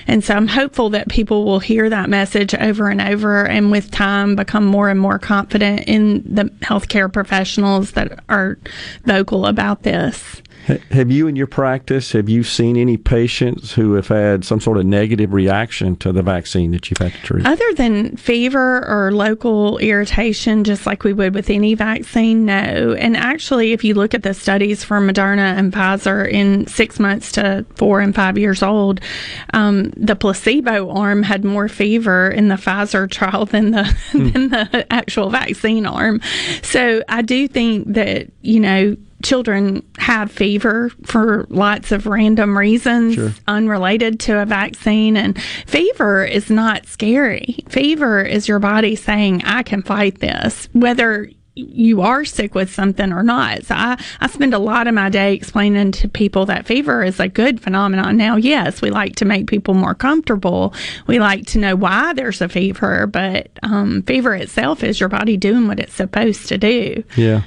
[0.06, 3.90] And so I'm hopeful that people will hear that message over and over and with
[3.90, 8.60] time become more and more confident in the healthcare professionals that are
[9.06, 10.42] vocal about this.
[10.68, 14.78] Have you, in your practice, have you seen any patients who have had some sort
[14.78, 17.46] of negative reaction to the vaccine that you've had to treat?
[17.46, 22.96] Other than fever or local irritation, just like we would with any vaccine, no.
[22.98, 27.32] And actually, if you look at the studies for Moderna and Pfizer in six months
[27.34, 29.02] to four and five years old,
[29.54, 34.30] um, the placebo arm had more fever in the Pfizer trial than the hmm.
[34.30, 36.22] than the actual vaccine arm.
[36.62, 43.16] So I do think that you know children have fever for lots of random reasons
[43.16, 43.34] sure.
[43.48, 45.18] unrelated to a vaccine.
[45.18, 47.64] And fever is not scary.
[47.70, 53.12] Fever is your body saying, I can fight this, whether you are sick with something
[53.12, 53.66] or not.
[53.66, 57.20] So I, I spend a lot of my day explaining to people that fever is
[57.20, 58.16] a good phenomenon.
[58.16, 60.74] Now, yes, we like to make people more comfortable.
[61.08, 65.36] We like to know why there's a fever, but um, fever itself is your body
[65.36, 67.04] doing what it's supposed to do.
[67.18, 67.44] Yeah.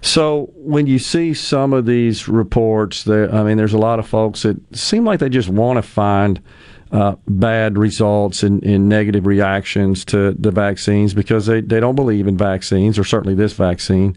[0.00, 4.06] So when you see some of these reports, there, I mean, there's a lot of
[4.06, 6.40] folks that seem like they just want to find
[6.92, 12.28] uh, bad results and, and, negative reactions to the vaccines because they, they don't believe
[12.28, 14.16] in vaccines, or certainly this vaccine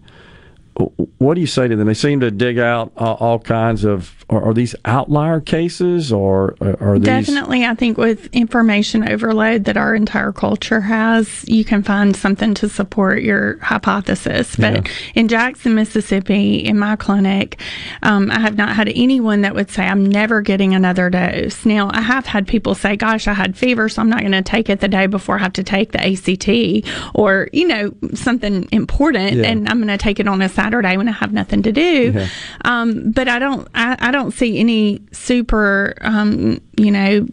[1.17, 1.87] what do you say to them?
[1.87, 4.13] They seem to dig out uh, all kinds of.
[4.29, 7.65] Are, are, these outlier cases, or are these definitely?
[7.65, 12.67] I think with information overload that our entire culture has, you can find something to
[12.67, 14.57] support your hypothesis.
[14.57, 14.93] But yeah.
[15.15, 17.61] in Jackson, Mississippi, in my clinic,
[18.03, 21.65] um, I have not had anyone that would say I'm never getting another dose.
[21.65, 24.41] Now, I have had people say, "Gosh, I had fever, so I'm not going to
[24.41, 28.67] take it the day before I have to take the ACT," or you know something
[28.73, 29.45] important, yeah.
[29.47, 31.71] and I'm going to take it on a Saturday Saturday when I have nothing to
[31.71, 32.11] do.
[32.13, 32.27] Yeah.
[32.65, 37.25] Um, but I don't, I, I, don't see any super, um, you know,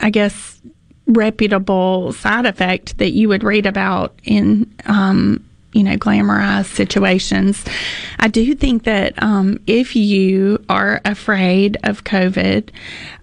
[0.00, 0.62] I guess
[1.06, 5.45] reputable side effect that you would read about in um,
[5.76, 7.62] you know, glamorized situations.
[8.18, 12.70] I do think that um, if you are afraid of COVID,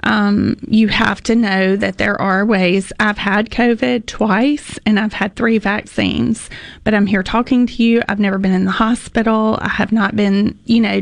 [0.04, 2.94] um, you have to know that there are ways.
[3.00, 6.50] I've had COVID twice and I've had three vaccines,
[6.84, 8.04] but I'm here talking to you.
[8.08, 9.58] I've never been in the hospital.
[9.60, 11.02] I have not been, you know,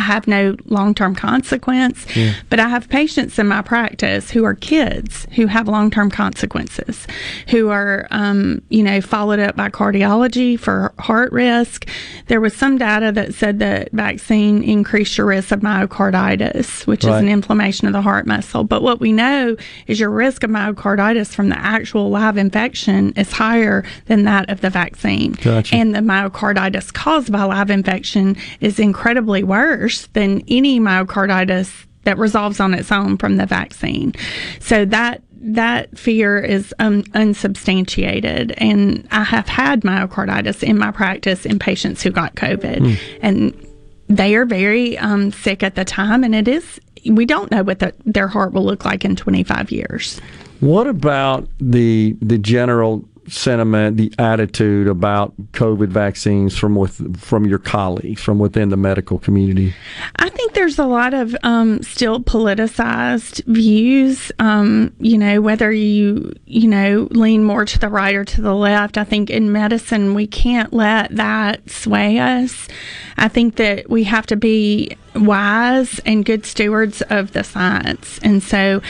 [0.00, 2.34] have no long term consequence, yeah.
[2.48, 7.06] but I have patients in my practice who are kids who have long term consequences,
[7.48, 11.88] who are, um, you know, followed up by cardiology for heart risk.
[12.28, 17.16] There was some data that said that vaccine increased your risk of myocarditis, which right.
[17.16, 18.64] is an inflammation of the heart muscle.
[18.64, 19.56] But what we know
[19.86, 24.62] is your risk of myocarditis from the actual live infection is higher than that of
[24.62, 25.32] the vaccine.
[25.32, 25.74] Gotcha.
[25.74, 32.18] And the myocarditis caused by live infection is incredibly worse worse than any myocarditis that
[32.18, 34.12] resolves on its own from the vaccine.
[34.60, 41.44] So that that fear is um, unsubstantiated, and I have had myocarditis in my practice
[41.44, 43.16] in patients who got COVID, Hmm.
[43.22, 43.66] and
[44.08, 46.80] they are very um, sick at the time, and it is.
[47.10, 50.20] We don't know what the, their heart will look like in 25 years.
[50.60, 57.58] What about the the general sentiment, the attitude about COVID vaccines from with from your
[57.58, 59.74] colleagues from within the medical community?
[60.16, 64.32] I think there's a lot of um, still politicized views.
[64.38, 68.54] Um, you know, whether you you know lean more to the right or to the
[68.54, 68.98] left.
[68.98, 72.68] I think in medicine we can't let that sway us.
[73.16, 78.42] I think that we have to be wise and good stewards of the science, and
[78.42, 78.80] so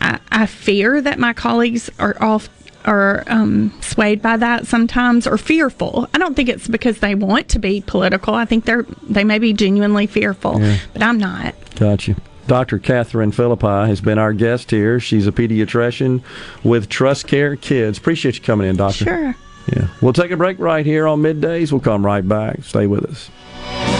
[0.00, 2.48] I, I fear that my colleagues are off
[2.84, 6.08] are um, swayed by that sometimes or fearful.
[6.14, 8.34] I don't think it's because they want to be political.
[8.34, 10.78] I think they're they may be genuinely fearful, Yeah.
[10.92, 11.54] but I'm not.
[11.76, 12.16] Gotcha.
[12.46, 12.78] Dr.
[12.78, 14.98] Catherine Philippi has been our guest here.
[14.98, 16.22] She's a pediatrician
[16.64, 17.96] with Trust Care Kids.
[17.98, 19.04] Appreciate you coming in, Doctor.
[19.04, 19.34] Sure.
[19.72, 19.86] Yeah.
[20.00, 21.70] We'll take a break right here on middays.
[21.70, 22.64] We'll come right back.
[22.64, 23.99] Stay with us.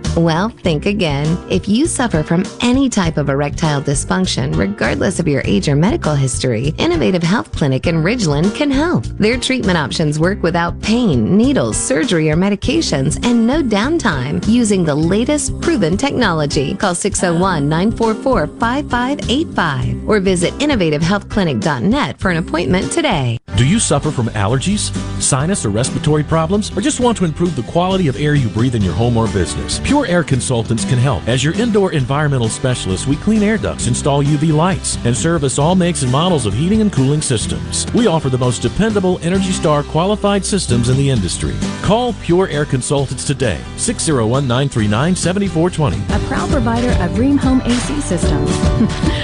[0.17, 1.37] Well, think again.
[1.49, 6.15] If you suffer from any type of erectile dysfunction, regardless of your age or medical
[6.15, 9.05] history, Innovative Health Clinic in Ridgeland can help.
[9.05, 14.93] Their treatment options work without pain, needles, surgery, or medications, and no downtime using the
[14.93, 16.75] latest proven technology.
[16.75, 23.37] Call 601 944 5585 or visit innovativehealthclinic.net for an appointment today.
[23.55, 27.63] Do you suffer from allergies, sinus, or respiratory problems, or just want to improve the
[27.63, 29.79] quality of air you breathe in your home or business?
[29.79, 31.27] Pure Air Consultants can help.
[31.27, 35.75] As your indoor environmental specialist, we clean air ducts, install UV lights, and service all
[35.75, 37.91] makes and models of heating and cooling systems.
[37.93, 41.55] We offer the most dependable Energy Star qualified systems in the industry.
[41.81, 46.15] Call Pure Air Consultants today, 601 939 7420.
[46.15, 48.51] a proud provider of Rheem Home AC systems.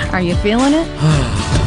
[0.14, 1.64] Are you feeling it?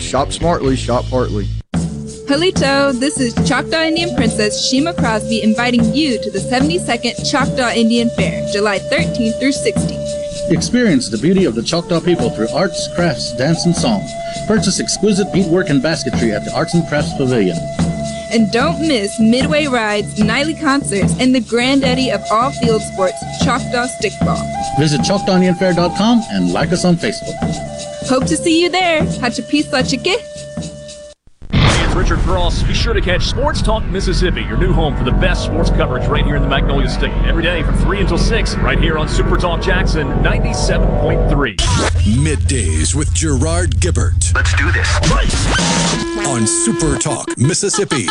[0.00, 1.46] shop smartly, shop Hartley.
[2.26, 8.08] Halito, this is Choctaw Indian Princess Shima Crosby inviting you to the 72nd Choctaw Indian
[8.10, 10.50] Fair, July 13th through 16th.
[10.50, 14.02] Experience the beauty of the Choctaw people through arts, crafts, dance, and song.
[14.46, 17.56] Purchase exquisite beadwork and basketry at the Arts and Crafts Pavilion.
[18.32, 23.86] And don't miss Midway Rides, nightly concerts, and the granddaddy of all field sports, Choctaw
[24.00, 24.42] Stickball.
[24.78, 27.38] Visit ChoctawIndianFair.com and like us on Facebook.
[28.08, 29.00] Hope to see you there.
[29.02, 30.16] Hachapisa chike.
[31.50, 32.62] Hey, it's Richard Cross.
[32.64, 36.06] Be sure to catch Sports Talk Mississippi, your new home for the best sports coverage
[36.06, 37.14] right here in the Magnolia State.
[37.24, 41.56] Every day from 3 until 6, right here on Super Talk Jackson 97.3.
[42.18, 44.34] Middays with Gerard Gibert.
[44.34, 44.86] Let's do this.
[46.26, 48.06] On Super Talk, Mississippi.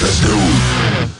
[0.00, 1.17] Let's go.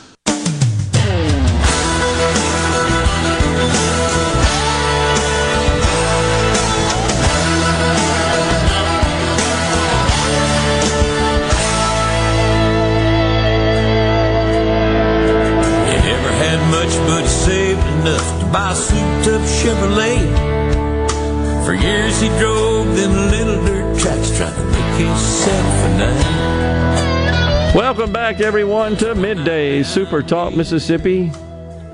[21.89, 27.75] Guess he drove them little dirt tracks trying to make himself a name.
[27.75, 31.33] Welcome back, everyone, to Midday Super Talk Mississippi.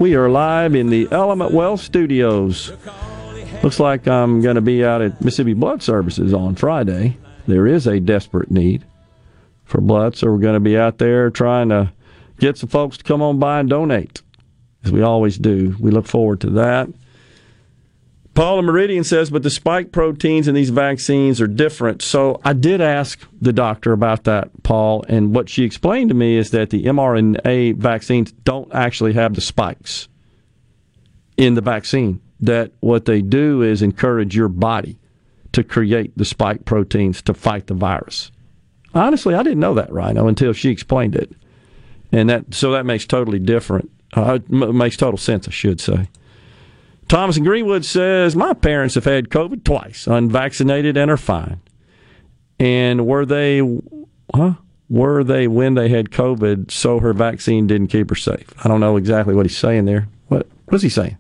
[0.01, 2.73] We are live in the Element Wealth Studios.
[3.63, 7.17] Looks like I'm going to be out at Mississippi Blood Services on Friday.
[7.47, 8.85] There is a desperate need
[9.65, 11.93] for blood, so we're going to be out there trying to
[12.41, 14.23] get some folks to come on by and donate,
[14.83, 15.77] as we always do.
[15.79, 16.89] We look forward to that.
[18.35, 22.03] Paula Meridian says, but the spike proteins in these vaccines are different.
[22.03, 26.37] So I did ask the doctor about that, Paul, and what she explained to me
[26.37, 30.09] is that the mRNA vaccines don't actually have the spikes
[31.37, 32.21] in the vaccine.
[32.41, 34.99] That what they do is encourage your body
[35.53, 38.33] to create the spike proteins to fight the virus.
[38.93, 41.33] Honestly, I didn't know that, Rhino, until she explained it,
[42.11, 43.91] and that so that makes totally different.
[44.13, 46.09] Uh, makes total sense, I should say.
[47.09, 51.61] Thomas in Greenwood says, My parents have had COVID twice, unvaccinated and are fine.
[52.59, 53.59] And were they,
[54.35, 54.55] huh?
[54.89, 58.47] Were they when they had COVID, so her vaccine didn't keep her safe?
[58.65, 60.09] I don't know exactly what he's saying there.
[60.29, 61.17] What, what is he saying?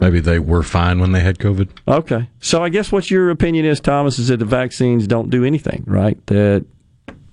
[0.00, 1.68] Maybe they were fine when they had COVID.
[1.86, 2.28] Okay.
[2.40, 5.84] So I guess what your opinion is, Thomas, is that the vaccines don't do anything,
[5.86, 6.24] right?
[6.26, 6.66] That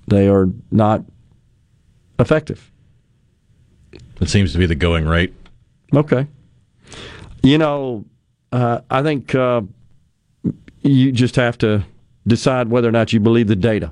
[0.08, 1.04] they are not
[2.20, 2.72] effective.
[4.22, 5.34] It seems to be the going rate.
[5.94, 6.28] Okay.
[7.44, 8.06] You know,
[8.52, 9.62] uh, I think uh,
[10.82, 11.84] you just have to
[12.28, 13.92] decide whether or not you believe the data.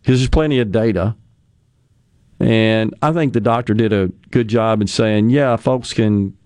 [0.00, 1.16] Because there's plenty of data.
[2.40, 6.36] And I think the doctor did a good job in saying, yeah, folks can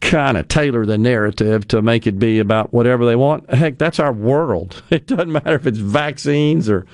[0.00, 3.48] kind of tailor the narrative to make it be about whatever they want.
[3.50, 4.82] Heck, that's our world.
[4.90, 6.86] It doesn't matter if it's vaccines or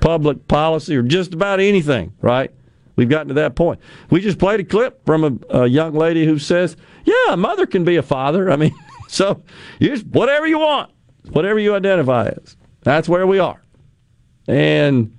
[0.00, 2.52] public policy or just about anything, right?
[2.98, 3.78] We've gotten to that point.
[4.10, 7.64] We just played a clip from a, a young lady who says, "Yeah, a mother
[7.64, 8.74] can be a father." I mean,
[9.08, 9.40] so
[9.78, 10.90] you just whatever you want,
[11.30, 12.56] whatever you identify as.
[12.80, 13.62] That's where we are.
[14.48, 15.16] And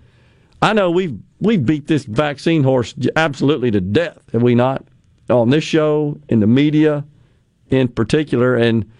[0.61, 4.85] I know we've we've beat this vaccine horse absolutely to death, have we not?
[5.29, 7.05] On this show, in the media,
[7.69, 8.91] in particular, and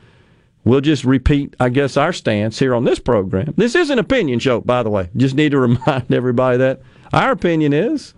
[0.63, 3.55] we'll just repeat, I guess, our stance here on this program.
[3.57, 5.09] This is an opinion show, by the way.
[5.17, 6.81] Just need to remind everybody that
[7.11, 8.13] our opinion is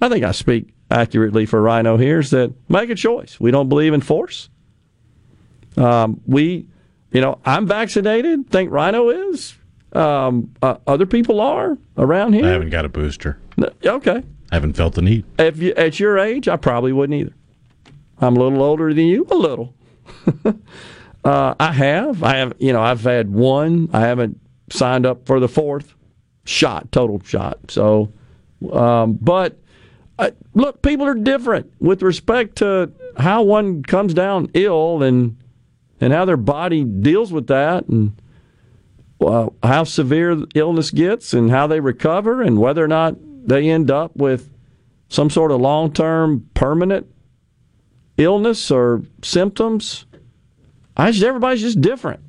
[0.00, 3.40] I think I speak accurately for Rhino here is that make a choice.
[3.40, 4.48] We don't believe in force.
[5.76, 6.66] Um, we,
[7.12, 8.50] you know, I'm vaccinated.
[8.50, 9.54] Think Rhino is.
[9.92, 12.44] Um, uh, other people are around here.
[12.44, 13.38] I haven't got a booster.
[13.84, 14.22] Okay.
[14.52, 15.24] I haven't felt the need.
[15.38, 17.34] If you, at your age, I probably wouldn't either.
[18.20, 19.74] I'm a little older than you, a little.
[21.24, 22.22] uh, I have.
[22.22, 22.54] I have.
[22.58, 23.90] You know, I've had one.
[23.92, 24.40] I haven't
[24.70, 25.94] signed up for the fourth
[26.44, 27.58] shot, total shot.
[27.70, 28.12] So,
[28.72, 29.58] um, but
[30.18, 35.36] uh, look, people are different with respect to how one comes down ill and
[36.00, 38.20] and how their body deals with that and
[39.20, 43.16] uh, how severe illness gets and how they recover and whether or not
[43.46, 44.50] they end up with
[45.08, 47.06] some sort of long-term permanent
[48.18, 50.04] illness or symptoms.
[50.96, 52.20] I just everybody's just different.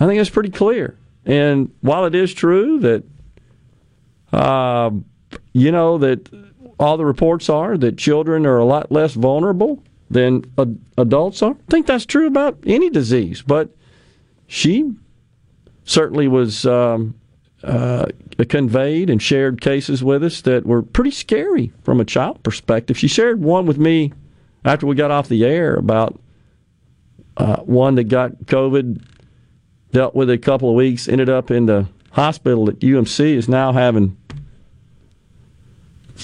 [0.00, 0.96] I think it's pretty clear.
[1.26, 3.04] And while it is true that
[4.32, 4.90] uh,
[5.52, 6.28] you know that
[6.78, 11.52] all the reports are that children are a lot less vulnerable than ad- adults are.
[11.52, 13.74] I think that's true about any disease, but
[14.46, 14.92] she
[15.84, 17.14] certainly was um,
[17.62, 18.06] uh,
[18.48, 22.96] conveyed and shared cases with us that were pretty scary from a child perspective.
[22.96, 24.12] She shared one with me
[24.64, 26.18] after we got off the air about
[27.36, 29.02] uh, one that got COVID,
[29.92, 33.48] dealt with it a couple of weeks, ended up in the hospital at UMC, is
[33.48, 34.16] now having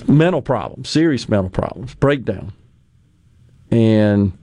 [0.08, 2.52] mental problems, serious mental problems, breakdown,
[3.70, 4.36] and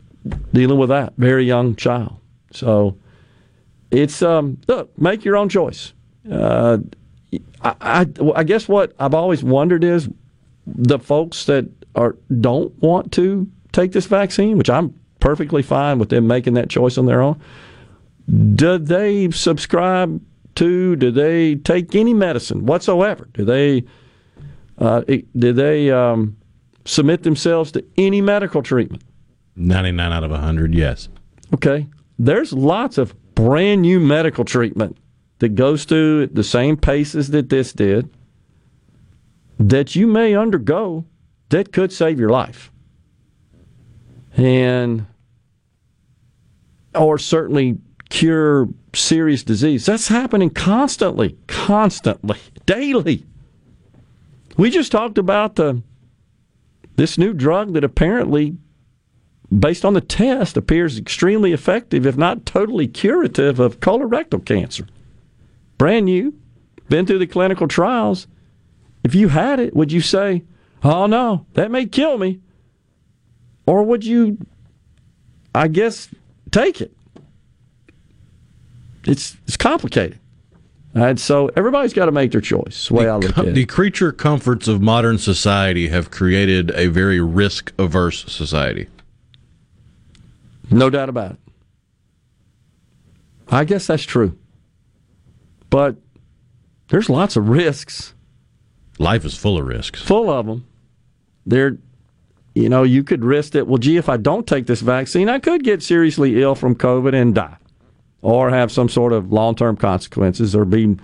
[0.53, 2.15] dealing with that very young child.
[2.51, 2.97] So
[3.91, 5.93] it's um, look, make your own choice.
[6.29, 6.77] Uh,
[7.61, 10.09] I, I, I guess what I've always wondered is
[10.65, 11.65] the folks that
[11.95, 16.69] are don't want to take this vaccine, which I'm perfectly fine with them making that
[16.69, 17.39] choice on their own.
[18.55, 20.21] Do they subscribe
[20.55, 20.95] to?
[20.95, 23.27] Do they take any medicine whatsoever?
[23.33, 23.83] Do they
[24.77, 26.37] uh, did they um,
[26.85, 29.03] submit themselves to any medical treatment?
[29.55, 31.09] 99 out of 100, yes.
[31.53, 31.87] Okay.
[32.17, 34.97] There's lots of brand new medical treatment
[35.39, 38.09] that goes through the same paces that this did
[39.59, 41.05] that you may undergo
[41.49, 42.71] that could save your life.
[44.35, 45.05] And,
[46.95, 47.77] or certainly
[48.09, 49.85] cure serious disease.
[49.85, 53.25] That's happening constantly, constantly, daily.
[54.57, 55.81] We just talked about the
[56.95, 58.55] this new drug that apparently
[59.59, 64.87] based on the test, appears extremely effective, if not totally curative, of colorectal cancer.
[65.77, 66.33] Brand new,
[66.89, 68.27] been through the clinical trials.
[69.03, 70.43] If you had it, would you say,
[70.83, 72.39] oh no, that may kill me?
[73.65, 74.37] Or would you,
[75.53, 76.09] I guess,
[76.51, 76.95] take it?
[79.05, 80.19] It's, it's complicated.
[80.95, 82.87] And so everybody's got to make their choice.
[82.87, 83.55] The way I look at it.
[83.55, 88.87] The creature comforts of modern society have created a very risk averse society.
[90.69, 91.37] No doubt about it.
[93.49, 94.37] I guess that's true.
[95.69, 95.95] But
[96.89, 98.13] there's lots of risks.
[98.99, 100.01] Life is full of risks.
[100.01, 100.67] Full of them.
[101.45, 101.77] There,
[102.53, 103.67] you know, you could risk it.
[103.67, 107.13] Well, gee, if I don't take this vaccine, I could get seriously ill from COVID
[107.19, 107.57] and die,
[108.23, 110.97] or have some sort of long term consequences, or be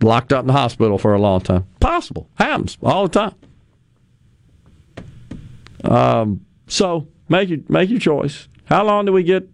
[0.00, 1.66] locked up in the hospital for a long time.
[1.80, 2.28] Possible.
[2.34, 3.34] Happens all the time.
[5.82, 8.48] Um, so make your, make your choice.
[8.66, 9.48] How long do we get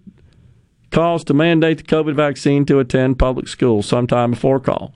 [0.91, 4.93] calls to mandate the COVID vaccine to attend public schools sometime before call?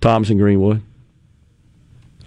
[0.00, 0.82] Thomas and Greenwood.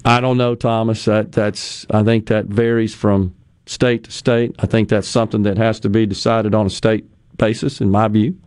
[0.04, 1.06] I don't know, Thomas.
[1.06, 3.36] That that's I think that varies from
[3.66, 4.56] state to state.
[4.60, 7.06] I think that's something that has to be decided on a state
[7.38, 8.38] basis, in my view.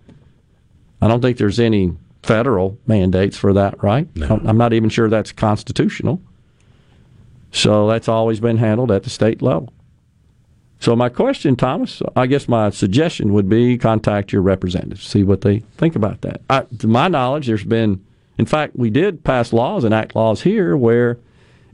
[1.01, 4.15] I don't think there's any federal mandates for that, right?
[4.17, 4.41] No.
[4.45, 6.21] I'm not even sure that's constitutional.
[7.53, 9.73] So that's always been handled at the state level.
[10.79, 15.43] So my question, Thomas, I guess my suggestion would be contact your representatives, see what
[15.43, 16.41] they think about that.
[16.49, 18.03] I, to my knowledge, there's been,
[18.39, 21.19] in fact, we did pass laws and act laws here where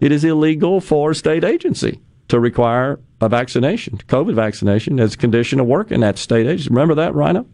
[0.00, 5.16] it is illegal for a state agency to require a vaccination, COVID vaccination, as a
[5.16, 6.68] condition of work in that state agency.
[6.70, 7.46] Remember that, Rhino?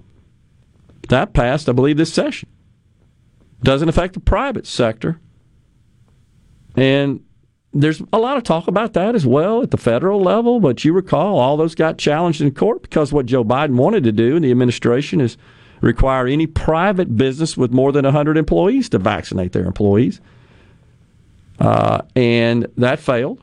[1.09, 2.49] That passed, I believe, this session.
[3.63, 5.21] Doesn't affect the private sector.
[6.77, 7.23] And
[7.73, 10.93] there's a lot of talk about that as well at the federal level, but you
[10.93, 14.43] recall all those got challenged in court because what Joe Biden wanted to do in
[14.43, 15.37] the administration is
[15.81, 20.21] require any private business with more than 100 employees to vaccinate their employees.
[21.59, 23.41] Uh, and that failed.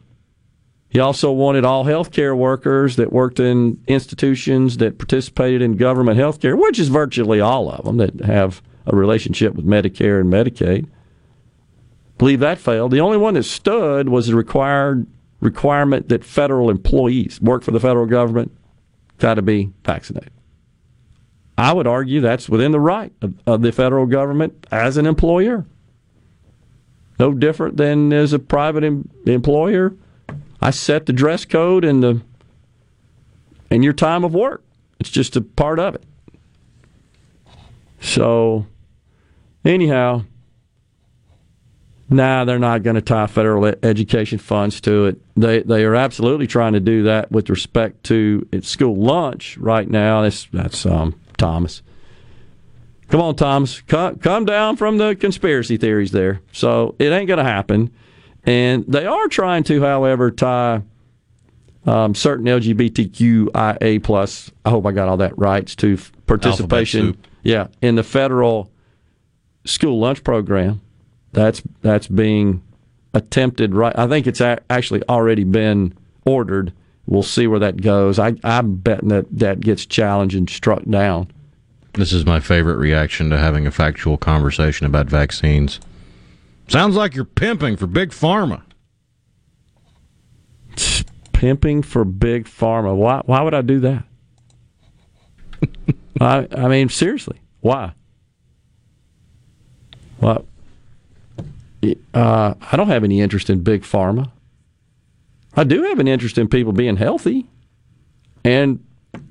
[0.90, 6.60] He also wanted all healthcare workers that worked in institutions that participated in government healthcare,
[6.60, 10.88] which is virtually all of them that have a relationship with Medicare and Medicaid.
[12.18, 12.92] Believe that failed.
[12.92, 15.06] The only one that stood was the required
[15.42, 18.52] requirement that federal employees work for the federal government
[19.20, 20.32] got to be vaccinated.
[21.58, 25.66] I would argue that's within the right of, of the federal government as an employer.
[27.20, 29.94] No different than as a private em- employer.
[30.62, 32.22] I set the dress code and the
[33.72, 34.64] and your time of work.
[35.00, 36.04] It's just a part of it.
[38.02, 38.66] So,
[39.64, 40.24] anyhow,
[42.10, 45.22] nah, they're not going to tie federal education funds to it.
[45.36, 50.22] They they are absolutely trying to do that with respect to school lunch right now.
[50.22, 51.82] That's that's um, Thomas.
[53.10, 56.42] Come on, Thomas, come, come down from the conspiracy theories there.
[56.52, 57.92] So it ain't going to happen.
[58.50, 60.82] And they are trying to, however, tie
[61.86, 64.50] um, certain LGBTQIA plus.
[64.66, 65.68] I hope I got all that right.
[65.68, 68.72] To participation, yeah, in the federal
[69.66, 70.82] school lunch program.
[71.32, 72.64] That's that's being
[73.14, 73.76] attempted.
[73.76, 75.94] Right, I think it's a- actually already been
[76.26, 76.74] ordered.
[77.06, 78.18] We'll see where that goes.
[78.18, 81.30] I, I'm betting that that gets challenged and struck down.
[81.94, 85.80] This is my favorite reaction to having a factual conversation about vaccines.
[86.70, 88.62] Sounds like you're pimping for Big Pharma.
[91.34, 92.94] Pimping for big pharma.
[92.94, 93.22] Why?
[93.26, 94.04] Why would I do that?
[96.20, 97.94] I, I mean, seriously, why?
[100.20, 100.46] Well,
[102.14, 104.32] uh, I don't have any interest in big pharma.
[105.56, 107.48] I do have an interest in people being healthy,
[108.44, 108.84] and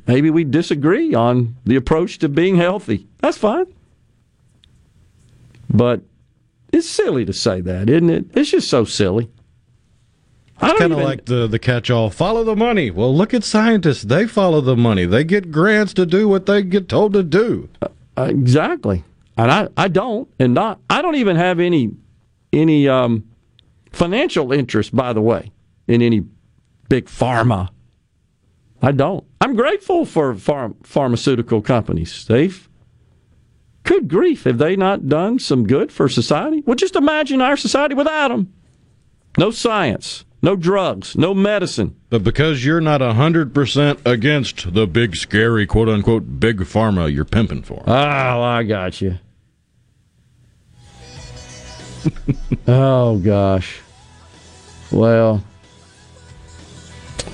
[0.06, 3.06] maybe we disagree on the approach to being healthy.
[3.19, 3.66] That's fine.
[5.69, 6.01] But
[6.73, 8.27] it's silly to say that, isn't it?
[8.35, 9.31] It's just so silly.
[10.61, 12.11] I Kind of like the the catch-all.
[12.11, 12.90] Follow the money.
[12.90, 14.03] Well, look at scientists.
[14.03, 15.05] They follow the money.
[15.05, 17.69] They get grants to do what they get told to do.
[17.81, 17.89] Uh,
[18.24, 19.05] exactly.
[19.36, 21.93] And I, I don't, and not I don't even have any
[22.53, 23.24] any um,
[23.93, 25.53] financial interest, by the way,
[25.86, 26.24] in any
[26.89, 27.69] big pharma.
[28.82, 29.24] I don't.
[29.40, 32.24] I'm grateful for pharm- pharmaceutical companies.
[32.27, 32.68] They've
[33.89, 36.62] good grief, have they not done some good for society?
[36.66, 38.52] Well, just imagine our society without them.
[39.39, 41.97] No science, no drugs, no medicine.
[42.10, 47.62] But because you're not 100% against the big, scary, quote unquote, big pharma you're pimping
[47.62, 47.82] for.
[47.86, 49.19] Oh, I got you.
[52.69, 53.81] oh gosh.
[54.90, 55.43] Well,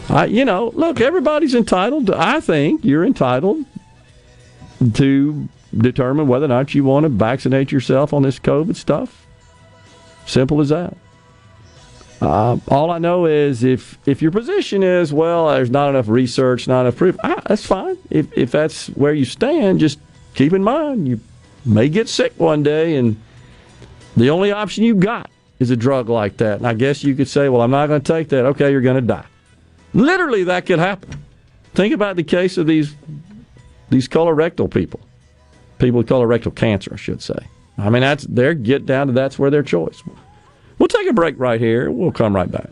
[0.09, 2.07] I, you know, look, everybody's entitled.
[2.07, 3.65] To, I think you're entitled
[4.95, 9.27] to determine whether or not you want to vaccinate yourself on this COVID stuff.
[10.27, 10.97] Simple as that.
[12.21, 16.67] Uh, all I know is if if your position is well, there's not enough research,
[16.67, 17.17] not enough proof.
[17.23, 17.99] Ah, that's fine.
[18.09, 19.99] If if that's where you stand, just
[20.35, 21.21] keep in mind you
[21.67, 23.21] may get sick one day, and
[24.17, 26.59] the only option you've got is a drug like that.
[26.59, 28.45] And I guess you could say, well, I'm not going to take that.
[28.47, 29.27] Okay, you're going to die.
[29.93, 31.25] Literally, that could happen.
[31.75, 32.95] Think about the case of these
[33.91, 35.01] these colorectal people,
[35.79, 37.39] people with colorectal cancer, I should say.
[37.79, 40.03] I mean, that's they're get down to that's where their choice.
[40.79, 41.91] We'll take a break right here.
[41.91, 42.71] We'll come right back.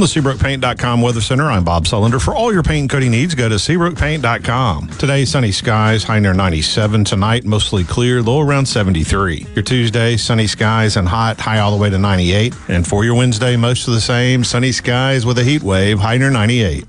[0.00, 2.18] From the SeabrookPaint.com Weather Center, I'm Bob Sullender.
[2.18, 4.88] For all your paint and coating needs, go to SeabrookPaint.com.
[4.96, 7.04] Today, sunny skies, high near 97.
[7.04, 9.46] Tonight, mostly clear, low around 73.
[9.54, 12.54] Your Tuesday, sunny skies and hot, high all the way to 98.
[12.68, 16.16] And for your Wednesday, most of the same, sunny skies with a heat wave, high
[16.16, 16.86] near 98.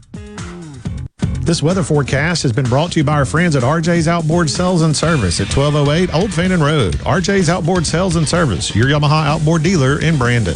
[1.41, 4.83] This weather forecast has been brought to you by our friends at RJ's Outboard Sales
[4.83, 6.93] and Service at 1208 Old Fannin Road.
[6.99, 10.55] RJ's Outboard Sales and Service, your Yamaha outboard dealer in Brandon.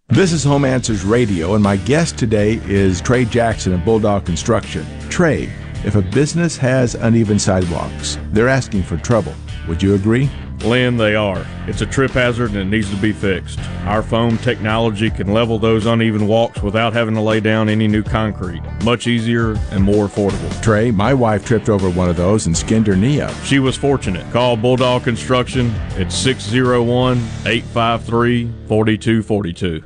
[0.11, 4.85] This is Home Answers Radio, and my guest today is Trey Jackson of Bulldog Construction.
[5.07, 5.49] Trey,
[5.85, 9.33] if a business has uneven sidewalks, they're asking for trouble.
[9.69, 10.29] Would you agree?
[10.65, 11.45] Lynn, they are.
[11.65, 13.57] It's a trip hazard and it needs to be fixed.
[13.85, 18.03] Our foam technology can level those uneven walks without having to lay down any new
[18.03, 18.61] concrete.
[18.83, 20.61] Much easier and more affordable.
[20.61, 23.33] Trey, my wife tripped over one of those and skinned her knee up.
[23.45, 24.29] She was fortunate.
[24.33, 29.85] Call Bulldog Construction at 601 853 4242.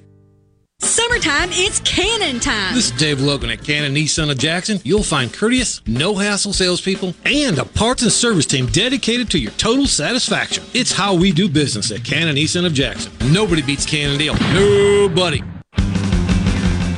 [0.81, 2.73] Summertime, it's Cannon time.
[2.73, 4.79] This is Dave Logan at Cannon Nissan of Jackson.
[4.83, 9.51] You'll find courteous, no hassle salespeople and a parts and service team dedicated to your
[9.51, 10.63] total satisfaction.
[10.73, 13.11] It's how we do business at Cannon Nissan of Jackson.
[13.31, 14.35] Nobody beats Cannondale.
[14.53, 15.43] Nobody.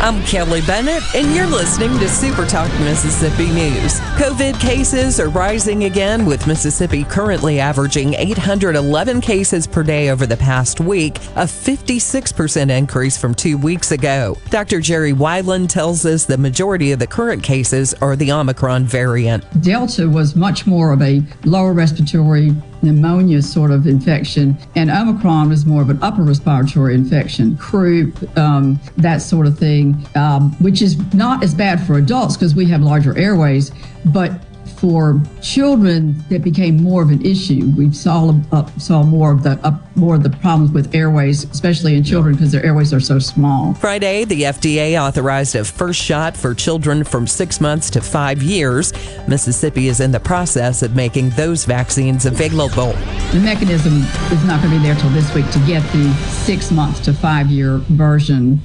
[0.00, 3.98] I'm Kelly Bennett, and you're listening to Super Talk Mississippi News.
[4.14, 10.36] COVID cases are rising again, with Mississippi currently averaging 811 cases per day over the
[10.36, 14.36] past week, a 56% increase from two weeks ago.
[14.50, 14.80] Dr.
[14.80, 19.44] Jerry Weiland tells us the majority of the current cases are the Omicron variant.
[19.62, 25.66] Delta was much more of a lower respiratory pneumonia sort of infection, and Omicron was
[25.66, 30.96] more of an upper respiratory infection, croup, um, that sort of thing, um, which is
[31.14, 33.72] not as bad for adults because we have larger airways,
[34.06, 34.32] but
[34.78, 37.72] for children that became more of an issue.
[37.76, 41.96] We saw uh, saw more of the uh, more of the problems with airways, especially
[41.96, 43.74] in children because their airways are so small.
[43.74, 48.92] Friday, the FDA authorized a first shot for children from six months to five years.
[49.26, 52.92] Mississippi is in the process of making those vaccines available.
[53.32, 54.02] The mechanism
[54.32, 56.12] is not going to be there till this week to get the
[56.44, 58.60] six months to five year version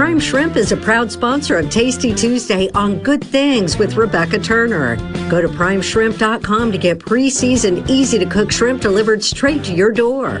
[0.00, 4.96] Prime Shrimp is a proud sponsor of Tasty Tuesday on Good Things with Rebecca Turner.
[5.28, 9.92] Go to primeshrimp.com to get pre seasoned, easy to cook shrimp delivered straight to your
[9.92, 10.40] door.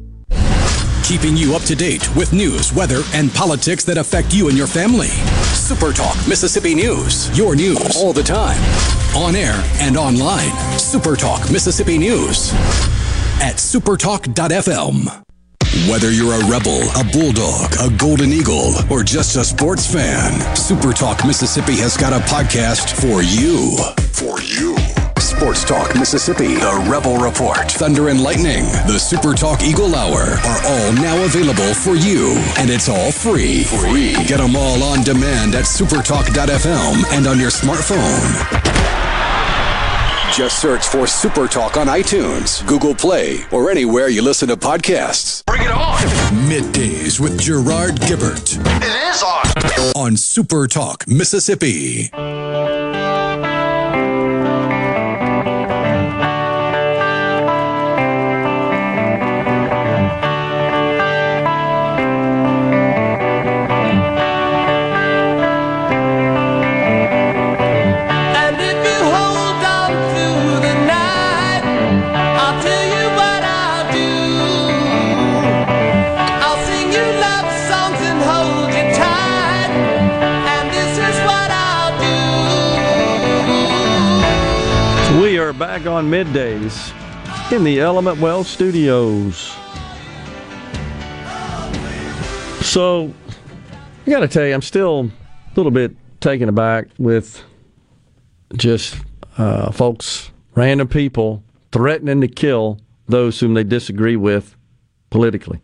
[1.11, 4.65] keeping you up to date with news, weather, and politics that affect you and your
[4.65, 5.09] family.
[5.51, 8.57] Super Talk Mississippi News, your news all the time,
[9.13, 10.53] on air and online.
[10.79, 12.53] Super Talk Mississippi News
[13.41, 15.23] at supertalk.fm.
[15.89, 20.93] Whether you're a rebel, a bulldog, a golden eagle, or just a sports fan, Super
[20.93, 23.75] Talk Mississippi has got a podcast for you.
[24.13, 24.90] For you.
[25.41, 30.61] Sports Talk Mississippi, The Rebel Report, Thunder and Lightning, The Super Talk Eagle Hour are
[30.67, 32.35] all now available for you.
[32.59, 33.63] And it's all free.
[33.63, 34.13] Free.
[34.27, 38.21] Get them all on demand at supertalk.fm and on your smartphone.
[40.31, 45.43] Just search for Super Talk on iTunes, Google Play, or anywhere you listen to podcasts.
[45.47, 45.97] Bring it on!
[46.47, 48.59] Middays with Gerard Gibert.
[48.83, 49.95] It is on!
[49.95, 52.11] On Super Talk, Mississippi.
[85.81, 86.93] Back on middays
[87.51, 89.51] in the Element Wealth studios.
[92.63, 93.11] So,
[94.05, 97.43] I got to tell you, I'm still a little bit taken aback with
[98.53, 98.95] just
[99.39, 104.55] uh, folks, random people threatening to kill those whom they disagree with
[105.09, 105.61] politically.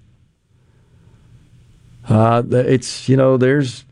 [2.09, 3.85] Uh, it's, you know, there's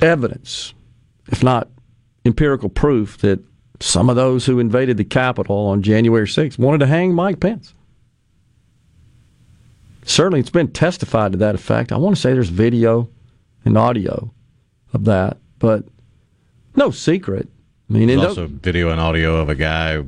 [0.00, 0.72] evidence,
[1.32, 1.68] if not
[2.24, 3.40] empirical proof, that
[3.80, 7.74] some of those who invaded the Capitol on January 6th wanted to hang Mike Pence.
[10.04, 11.92] Certainly, it's been testified to that effect.
[11.92, 13.08] I want to say there's video
[13.64, 14.32] and audio
[14.94, 15.84] of that, but
[16.76, 17.48] no secret.
[17.90, 20.02] I mean, there's also video and audio of a guy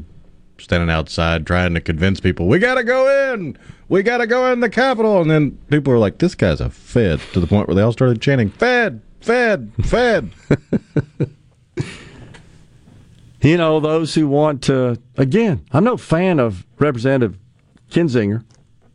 [0.58, 3.56] standing outside trying to convince people we got to go in,
[3.88, 6.70] we got to go in the Capitol, and then people are like, "This guy's a
[6.70, 10.30] Fed," to the point where they all started chanting, "Fed, Fed, Fed."
[13.42, 17.38] you know, those who want to, again, I'm no fan of Representative
[17.90, 18.44] Kinzinger,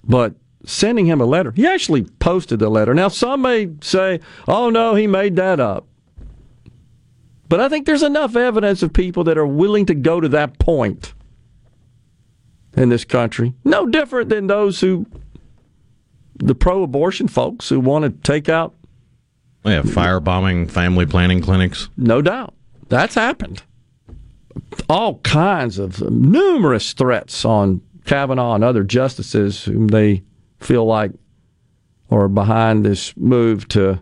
[0.04, 0.36] but
[0.66, 2.94] sending him a letter, he actually posted the letter.
[2.94, 5.88] Now, some may say, oh, no, he made that up.
[7.48, 10.60] But I think there's enough evidence of people that are willing to go to that
[10.60, 11.14] point
[12.76, 13.54] in this country.
[13.64, 15.06] No different than those who,
[16.36, 18.74] the pro abortion folks who want to take out.
[19.64, 21.90] Yeah, firebombing family planning clinics.
[21.98, 22.54] No doubt.
[22.90, 23.64] That's happened
[24.90, 30.24] all kinds of numerous threats on Kavanaugh and other justices whom they
[30.60, 31.12] feel like
[32.12, 34.00] are behind this move to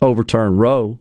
[0.00, 0.98] overturn Roe.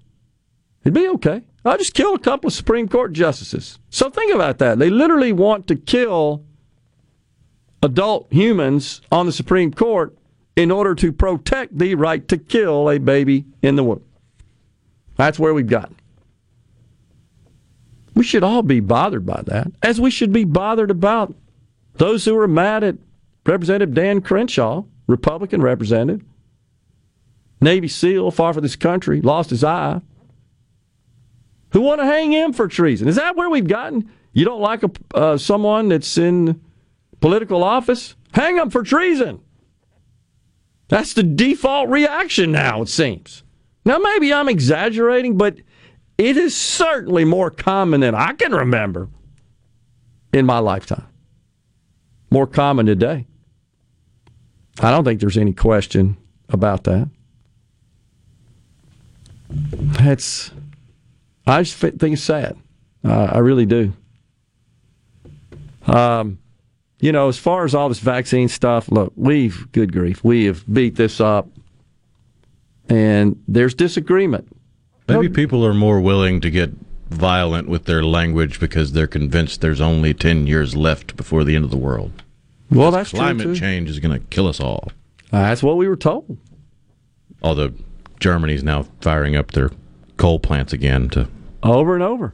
[0.83, 1.43] It'd be okay.
[1.63, 3.77] I'll just kill a couple of Supreme Court justices.
[3.89, 4.79] So think about that.
[4.79, 6.43] They literally want to kill
[7.83, 10.17] adult humans on the Supreme Court
[10.55, 14.03] in order to protect the right to kill a baby in the womb.
[15.17, 15.96] That's where we've gotten.
[18.17, 21.35] We should all be bothered by that, as we should be bothered about
[21.97, 22.95] those who are mad at
[23.45, 26.25] Representative Dan Crenshaw, Republican representative,
[27.61, 30.01] Navy SEAL, far from this country, lost his eye,
[31.73, 33.07] who want to hang him for treason.
[33.07, 34.09] Is that where we've gotten?
[34.33, 36.59] You don't like a, uh, someone that's in
[37.19, 38.15] political office?
[38.33, 39.41] Hang them for treason.
[40.87, 43.43] That's the default reaction now, it seems.
[43.85, 45.57] Now, maybe I'm exaggerating, but
[46.17, 49.07] it is certainly more common than I can remember
[50.33, 51.07] in my lifetime.
[52.29, 53.25] More common today.
[54.79, 56.17] I don't think there's any question
[56.49, 57.09] about that.
[59.99, 60.51] It's,
[61.45, 62.57] I just think it's sad.
[63.03, 63.93] Uh, I really do.
[65.85, 66.39] Um,
[66.99, 70.63] you know, as far as all this vaccine stuff, look, we've, good grief, we have
[70.71, 71.47] beat this up,
[72.89, 74.47] and there's disagreement.
[75.07, 76.71] Maybe people are more willing to get
[77.09, 81.63] violent with their language because they're convinced there's only 10 years left before the end
[81.63, 82.23] of the world.
[82.69, 83.55] Well, that's true, climate too.
[83.55, 84.91] change is going to kill us all.
[85.31, 86.37] Uh, that's what we were told.
[87.41, 87.71] Although
[88.19, 89.71] Germany's now firing up their
[90.17, 91.27] coal plants again to
[91.63, 92.33] over and over.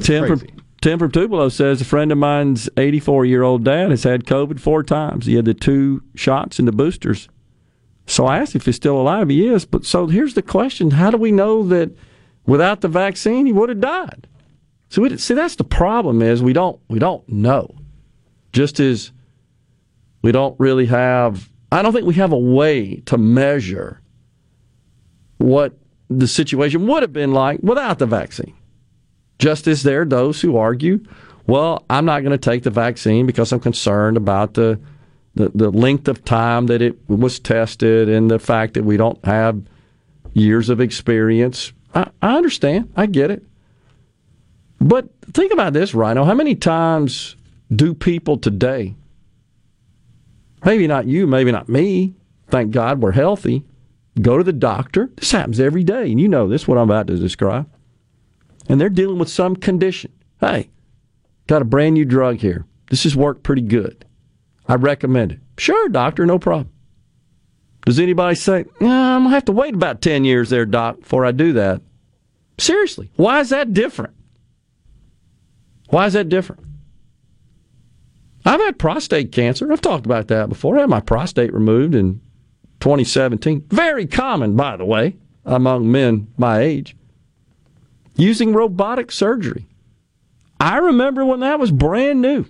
[0.00, 0.46] Tim from,
[0.80, 4.60] Tim from Tupelo says a friend of mine's 84 year old dad has had COVID
[4.60, 5.26] four times.
[5.26, 7.28] He had the two shots and the boosters.
[8.06, 9.28] So I asked if he's still alive.
[9.28, 9.64] He is.
[9.64, 11.90] But so here's the question: How do we know that
[12.46, 14.26] without the vaccine he would have died?
[14.88, 17.74] So we, see, that's the problem is we don't we don't know.
[18.52, 19.10] Just as
[20.22, 24.00] we don't really have, I don't think we have a way to measure
[25.38, 25.76] what
[26.08, 28.54] the situation would have been like without the vaccine.
[29.38, 31.04] Just as there are those who argue,
[31.46, 34.80] well, I'm not going to take the vaccine because I'm concerned about the,
[35.34, 39.22] the, the length of time that it was tested and the fact that we don't
[39.24, 39.62] have
[40.32, 41.72] years of experience.
[41.94, 42.92] I, I understand.
[42.96, 43.42] I get it.
[44.80, 46.24] But think about this, Rhino.
[46.24, 47.36] How many times
[47.74, 48.94] do people today,
[50.64, 52.14] maybe not you, maybe not me,
[52.48, 53.64] thank God we're healthy,
[54.20, 55.10] go to the doctor?
[55.16, 57.68] This happens every day, and you know this, what I'm about to describe.
[58.68, 60.12] And they're dealing with some condition.
[60.40, 60.70] Hey,
[61.46, 62.66] got a brand new drug here.
[62.90, 64.04] This has worked pretty good.
[64.66, 65.40] I recommend it.
[65.58, 66.70] Sure, doctor, no problem.
[67.84, 71.26] Does anybody say, I'm going to have to wait about 10 years there, doc, before
[71.26, 71.82] I do that?
[72.58, 74.14] Seriously, why is that different?
[75.88, 76.62] Why is that different?
[78.46, 79.70] I've had prostate cancer.
[79.72, 80.76] I've talked about that before.
[80.76, 82.20] I had my prostate removed in
[82.80, 83.66] 2017.
[83.68, 86.96] Very common, by the way, among men my age.
[88.16, 89.66] Using robotic surgery.
[90.60, 92.46] I remember when that was brand new.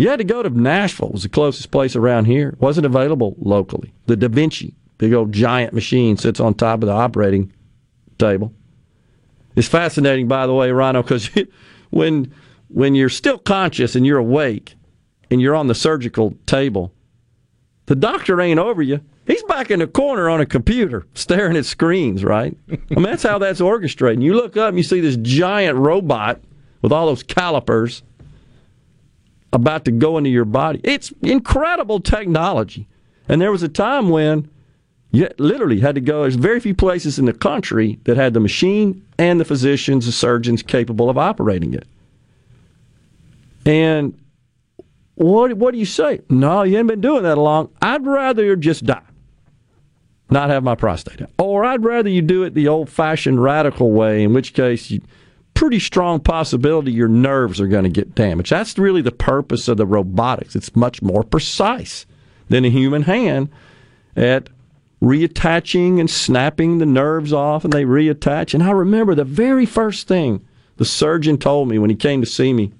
[0.00, 2.56] You had to go to Nashville, was the closest place around here.
[2.58, 3.92] Wasn't available locally.
[4.06, 7.52] The Da Vinci, big old giant machine, sits on top of the operating
[8.16, 8.54] table.
[9.56, 11.28] It's fascinating, by the way, Rhino, because
[11.90, 12.32] when
[12.68, 14.74] when you're still conscious and you're awake
[15.30, 16.94] and you're on the surgical table,
[17.84, 19.00] the doctor ain't over you.
[19.26, 22.56] He's back in the corner on a computer staring at screens, right?
[22.70, 24.22] I mean, that's how that's orchestrated.
[24.22, 26.40] You look up and you see this giant robot
[26.80, 28.02] with all those calipers
[29.52, 30.80] about to go into your body.
[30.84, 32.88] It's incredible technology.
[33.28, 34.50] And there was a time when
[35.12, 36.22] you literally had to go.
[36.22, 40.12] There's very few places in the country that had the machine and the physicians, the
[40.12, 41.86] surgeons capable of operating it.
[43.66, 44.18] And
[45.16, 46.20] what what do you say?
[46.30, 47.70] No, you haven't been doing that long.
[47.82, 49.02] I'd rather just die,
[50.30, 54.32] not have my prostate, or I'd rather you do it the old-fashioned radical way, in
[54.32, 55.02] which case you
[55.60, 58.50] pretty strong possibility your nerves are going to get damaged.
[58.50, 60.56] That's really the purpose of the robotics.
[60.56, 62.06] It's much more precise
[62.48, 63.50] than a human hand
[64.16, 64.48] at
[65.02, 68.54] reattaching and snapping the nerves off, and they reattach.
[68.54, 70.42] And I remember the very first thing
[70.78, 72.72] the surgeon told me when he came to see me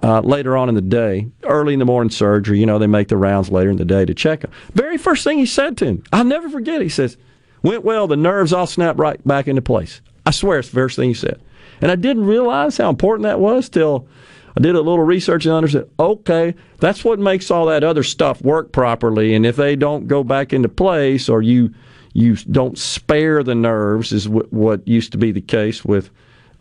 [0.00, 2.60] uh, later on in the day, early in the morning surgery.
[2.60, 4.52] You know, they make the rounds later in the day to check him.
[4.74, 6.82] Very first thing he said to him, I'll never forget.
[6.82, 7.16] He says,
[7.64, 8.06] "Went well.
[8.06, 11.14] The nerves all snapped right back into place." I swear, it's the first thing he
[11.14, 11.40] said.
[11.80, 14.08] And I didn't realize how important that was till
[14.56, 15.90] I did a little research and understood.
[15.98, 19.34] Okay, that's what makes all that other stuff work properly.
[19.34, 21.74] And if they don't go back into place, or you
[22.12, 26.10] you don't spare the nerves, is w- what used to be the case with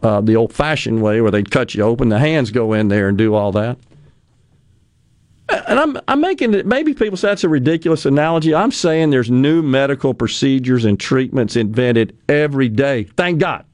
[0.01, 3.17] uh, the old-fashioned way, where they'd cut you open, the hands go in there and
[3.17, 3.77] do all that.
[5.67, 6.65] And I'm I'm making it.
[6.65, 8.55] Maybe people say that's a ridiculous analogy.
[8.55, 13.03] I'm saying there's new medical procedures and treatments invented every day.
[13.03, 13.65] Thank God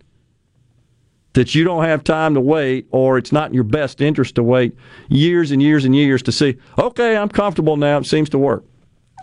[1.33, 4.43] that you don't have time to wait, or it's not in your best interest to
[4.43, 4.75] wait
[5.09, 6.57] years and years and years to see.
[6.77, 7.97] Okay, I'm comfortable now.
[7.97, 8.65] It seems to work.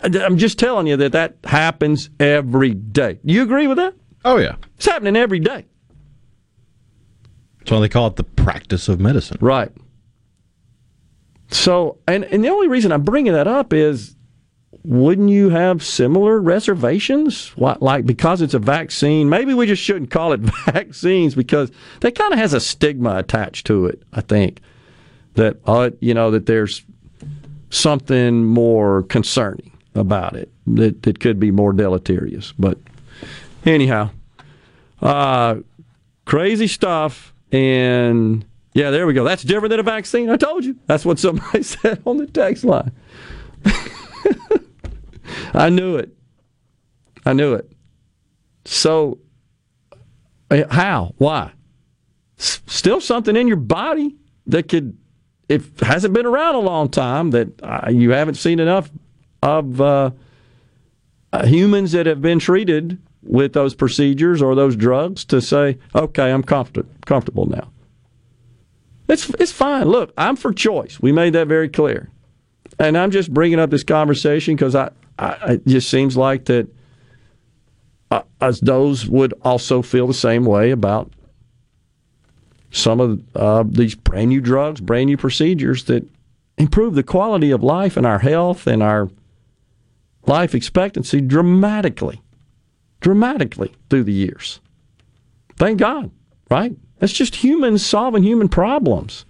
[0.02, 3.18] Uh, I'm just telling you that that happens every day.
[3.24, 3.94] Do you agree with that?
[4.24, 5.64] Oh yeah, it's happening every day.
[7.58, 9.38] That's why they call it the practice of medicine.
[9.40, 9.72] Right.
[11.48, 14.15] So, and, and the only reason I'm bringing that up is
[14.84, 17.52] wouldn't you have similar reservations?
[17.56, 21.70] Like because it's a vaccine, maybe we just shouldn't call it vaccines because
[22.00, 24.02] that kind of has a stigma attached to it.
[24.12, 24.60] I think
[25.34, 26.82] that uh, you know that there's
[27.70, 32.52] something more concerning about it that, that could be more deleterious.
[32.58, 32.78] But
[33.64, 34.10] anyhow,
[35.00, 35.56] uh,
[36.24, 37.32] crazy stuff.
[37.52, 38.44] And
[38.74, 39.24] yeah, there we go.
[39.24, 40.28] That's different than a vaccine.
[40.28, 40.76] I told you.
[40.86, 42.92] That's what somebody said on the text line.
[45.56, 46.10] I knew it.
[47.24, 47.70] I knew it.
[48.64, 49.18] So,
[50.70, 51.14] how?
[51.18, 51.52] Why?
[52.38, 54.16] S- still something in your body
[54.46, 54.96] that could
[55.48, 58.90] it hasn't been around a long time that uh, you haven't seen enough
[59.42, 60.10] of uh,
[61.32, 66.32] uh, humans that have been treated with those procedures or those drugs to say, okay,
[66.32, 67.70] I'm comfort- comfortable now.
[69.08, 69.86] It's it's fine.
[69.86, 70.98] Look, I'm for choice.
[71.00, 72.10] We made that very clear,
[72.80, 76.68] and I'm just bringing up this conversation because I, I it just seems like that
[78.10, 81.12] uh, as those would also feel the same way about
[82.70, 86.06] some of uh, these brand new drugs, brand new procedures that
[86.58, 89.10] improve the quality of life and our health and our
[90.26, 92.20] life expectancy dramatically,
[93.00, 94.60] dramatically through the years.
[95.56, 96.10] Thank God,
[96.50, 96.76] right?
[96.98, 99.24] That's just humans solving human problems.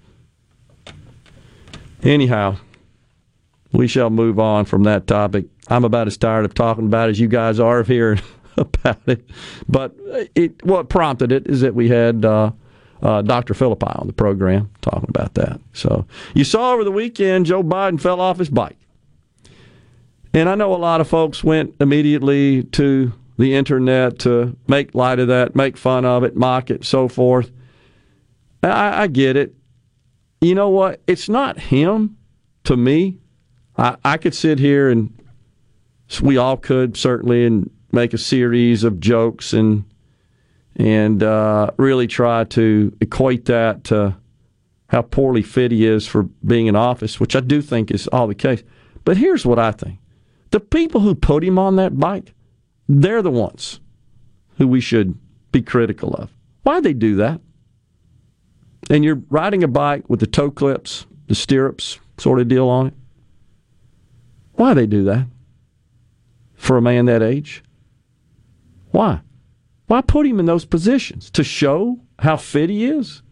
[2.03, 2.57] Anyhow,
[3.73, 5.47] we shall move on from that topic.
[5.69, 8.21] I'm about as tired of talking about it as you guys are of hearing
[8.57, 9.29] about it.
[9.69, 9.95] But
[10.35, 12.53] it, what prompted it is that we had uh,
[13.03, 13.55] uh, Dr.
[13.55, 15.61] Philippi on the program talking about that.
[15.73, 18.79] So you saw over the weekend Joe Biden fell off his bike.
[20.33, 25.19] And I know a lot of folks went immediately to the internet to make light
[25.19, 27.51] of that, make fun of it, mock it, so forth.
[28.63, 29.55] I, I get it.
[30.41, 31.01] You know what?
[31.07, 32.17] It's not him
[32.65, 33.19] to me.
[33.79, 35.13] I, I could sit here and
[36.23, 39.85] we all could certainly and make a series of jokes and
[40.79, 44.15] and uh, really try to equate that to
[44.89, 48.27] how poorly fit he is for being in office, which I do think is all
[48.27, 48.63] the case.
[49.05, 49.99] But here's what I think
[50.51, 52.35] the people who put him on that bike,
[52.89, 53.81] they're the ones
[54.59, 55.19] who we should
[55.51, 56.31] be critical of.
[56.63, 57.41] Why'd they do that?
[58.91, 62.89] And you're riding a bike with the toe clips, the stirrups sort of deal on
[62.89, 62.95] it.
[64.57, 65.27] Why they do that?
[66.55, 67.63] For a man that age?
[68.91, 69.21] Why?
[69.87, 71.31] Why put him in those positions?
[71.31, 73.23] To show how fit he is?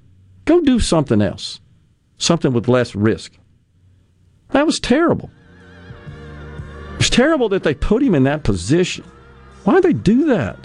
[0.45, 1.61] Go do something else.
[2.19, 3.33] Something with less risk.
[4.51, 5.31] That was terrible.
[6.99, 9.05] It's terrible that they put him in that position.
[9.65, 10.59] Why did they do that?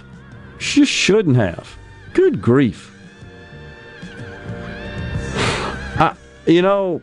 [0.60, 1.78] She shouldn't have.
[2.14, 2.96] Good grief.
[5.98, 6.16] I,
[6.46, 7.02] you know,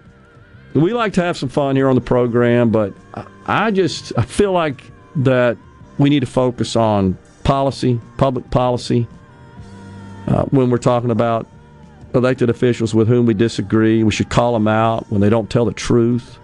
[0.74, 3.26] we like to have some fun here on the program, but I
[3.70, 5.56] just I feel like that
[5.98, 9.06] we need to focus on policy, public policy,
[10.26, 11.46] uh, when we're talking about
[12.14, 14.02] elected officials with whom we disagree.
[14.02, 16.38] We should call them out when they don't tell the truth.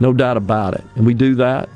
[0.00, 0.84] No doubt about it.
[0.94, 1.68] And we do that.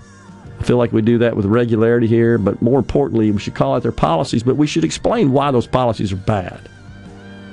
[0.59, 3.74] I feel like we do that with regularity here, but more importantly, we should call
[3.74, 6.61] out their policies, but we should explain why those policies are bad,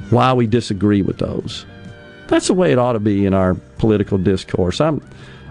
[0.09, 1.65] why we disagree with those.
[2.27, 4.81] That's the way it ought to be in our political discourse.
[4.81, 5.01] I'm,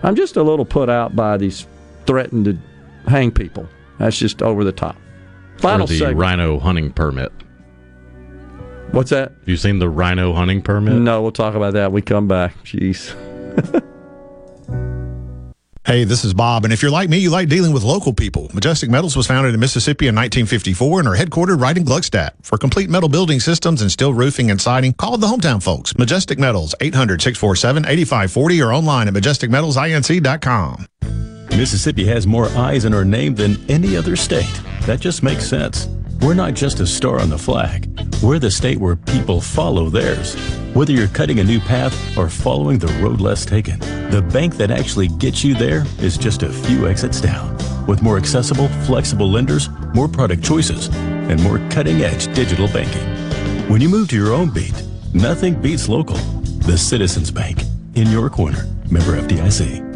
[0.03, 1.67] I'm just a little put out by these
[2.07, 2.59] threatened to
[3.11, 3.69] hang people.
[3.99, 4.97] That's just over the top.
[5.59, 6.19] Final or the segment.
[6.19, 7.33] rhino hunting permit.
[8.93, 9.33] What's that?
[9.47, 10.95] You seen the rhino hunting permit?
[10.95, 12.57] No, we'll talk about that we come back.
[12.65, 13.15] Jeez.
[15.87, 18.51] Hey, this is Bob, and if you're like me, you like dealing with local people.
[18.53, 22.33] Majestic Metals was founded in Mississippi in 1954 and are headquartered right in Gluckstadt.
[22.43, 25.97] For complete metal building systems and steel roofing and siding, call the hometown folks.
[25.97, 30.87] Majestic Metals, 800-647-8540 or online at majesticmetalsinc.com.
[31.51, 34.61] Mississippi has more eyes in our name than any other state.
[34.87, 35.87] That just makes sense.
[36.21, 38.06] We're not just a star on the flag.
[38.23, 40.35] We're the state where people follow theirs.
[40.75, 43.79] Whether you're cutting a new path or following the road less taken,
[44.11, 47.57] the bank that actually gets you there is just a few exits down.
[47.87, 50.89] With more accessible, flexible lenders, more product choices,
[51.29, 53.07] and more cutting edge digital banking.
[53.71, 54.83] When you move to your own beat,
[55.13, 56.17] nothing beats local.
[56.67, 57.63] The Citizens Bank.
[57.97, 58.65] In your corner.
[58.91, 59.96] Member FDIC.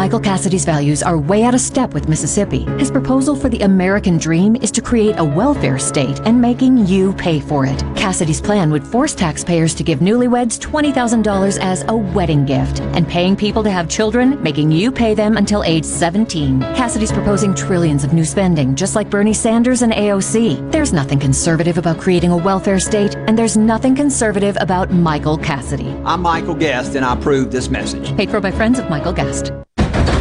[0.00, 2.64] Michael Cassidy's values are way out of step with Mississippi.
[2.78, 7.12] His proposal for the American dream is to create a welfare state and making you
[7.12, 7.78] pay for it.
[7.96, 13.36] Cassidy's plan would force taxpayers to give newlyweds $20,000 as a wedding gift and paying
[13.36, 16.60] people to have children, making you pay them until age 17.
[16.74, 20.72] Cassidy's proposing trillions of new spending, just like Bernie Sanders and AOC.
[20.72, 25.90] There's nothing conservative about creating a welfare state, and there's nothing conservative about Michael Cassidy.
[26.04, 28.16] I'm Michael Guest, and I approve this message.
[28.16, 29.52] Paid for by friends of Michael Guest.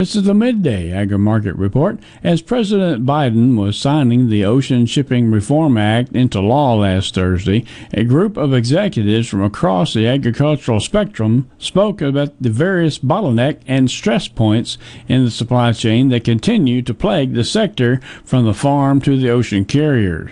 [0.00, 1.98] This is the midday agri market report.
[2.24, 8.04] As President Biden was signing the Ocean Shipping Reform Act into law last Thursday, a
[8.04, 14.26] group of executives from across the agricultural spectrum spoke about the various bottleneck and stress
[14.26, 19.18] points in the supply chain that continue to plague the sector from the farm to
[19.18, 20.30] the ocean carriers.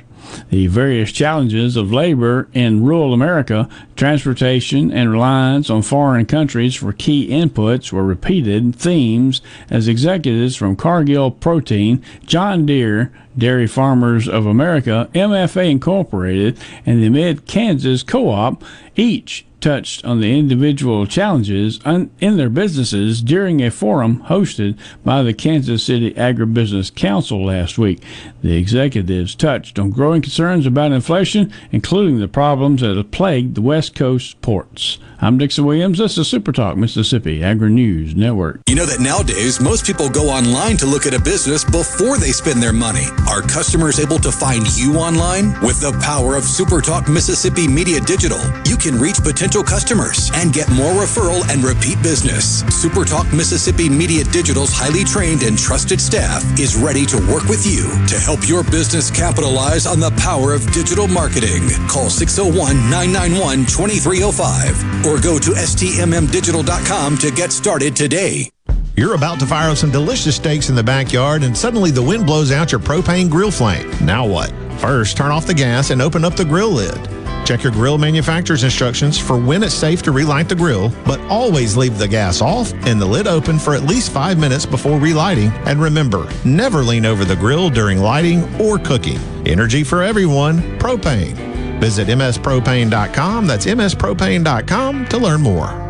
[0.50, 6.92] The various challenges of labor in rural America, transportation, and reliance on foreign countries for
[6.92, 9.40] key inputs were repeated themes
[9.70, 17.08] as executives from Cargill Protein, John Deere, Dairy Farmers of America, MFA Incorporated, and the
[17.08, 18.64] Mid Kansas Co op
[18.96, 25.34] each touched on the individual challenges in their businesses during a forum hosted by the
[25.34, 28.02] Kansas City Agribusiness Council last week.
[28.42, 33.62] The executives touched on growing concerns about inflation, including the problems that have plagued the
[33.62, 34.98] West Coast ports.
[35.20, 35.98] I'm Dixon Williams.
[35.98, 38.60] This is Super Talk Mississippi Agri News Network.
[38.68, 42.30] You know that nowadays most people go online to look at a business before they
[42.30, 43.06] spend their money.
[43.26, 45.58] Are customers able to find you online?
[45.58, 50.52] With the power of Super Talk Mississippi Media Digital, you can reach potential customers and
[50.54, 52.62] get more referral and repeat business.
[52.70, 57.66] Super Talk Mississippi Media Digital's highly trained and trusted staff is ready to work with
[57.66, 61.66] you to help your business capitalize on the power of digital marketing.
[61.90, 62.54] Call 601
[62.86, 68.50] 991 2305 or go to stmmdigital.com to get started today.
[68.96, 72.26] You're about to fire up some delicious steaks in the backyard, and suddenly the wind
[72.26, 73.88] blows out your propane grill flame.
[74.04, 74.52] Now what?
[74.80, 76.98] First, turn off the gas and open up the grill lid.
[77.46, 81.76] Check your grill manufacturer's instructions for when it's safe to relight the grill, but always
[81.76, 85.50] leave the gas off and the lid open for at least five minutes before relighting.
[85.64, 89.18] And remember, never lean over the grill during lighting or cooking.
[89.46, 91.47] Energy for everyone, propane.
[91.80, 93.46] Visit mspropane.com.
[93.46, 95.84] That's mspropane.com to learn more.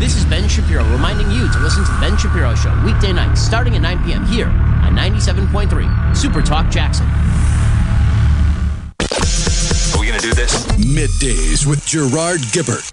[0.00, 3.40] This is Ben Shapiro reminding you to listen to The Ben Shapiro Show weekday nights
[3.40, 4.24] starting at 9 p.m.
[4.26, 7.06] here on 97.3 Super Talk Jackson.
[9.94, 10.64] Are we going to do this?
[10.76, 12.90] Middays with Gerard Gibert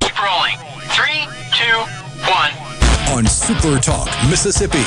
[0.00, 0.56] Keep rolling.
[0.96, 1.78] Three, two,
[2.26, 2.52] one.
[3.16, 4.82] on Super Talk Mississippi.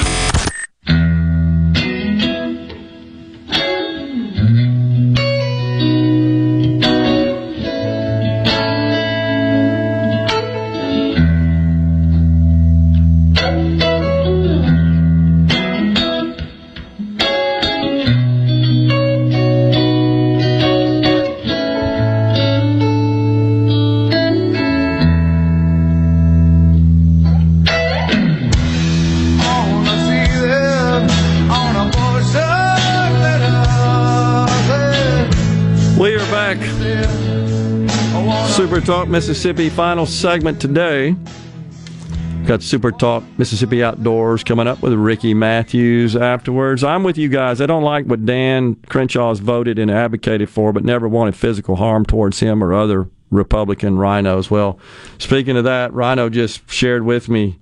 [38.90, 41.16] Talk Mississippi final segment today.
[42.48, 46.84] Got Super Talk Mississippi Outdoors coming up with Ricky Matthews afterwards.
[46.84, 47.61] I'm with you guys.
[47.61, 51.76] I don't like what Dan Crenshaw has voted and advocated for, but never wanted physical
[51.76, 54.49] harm towards him or other Republican rhinos.
[54.49, 54.80] Well,
[55.20, 57.60] speaking of that, Rhino just shared with me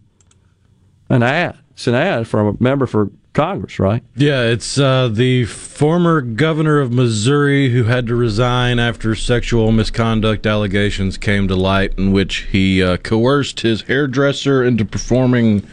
[1.10, 1.58] an ad.
[1.72, 4.04] It's an ad from a member for Congress, right?
[4.16, 10.48] Yeah, it's uh, the former governor of Missouri who had to resign after sexual misconduct
[10.48, 15.68] allegations came to light, in which he uh, coerced his hairdresser into performing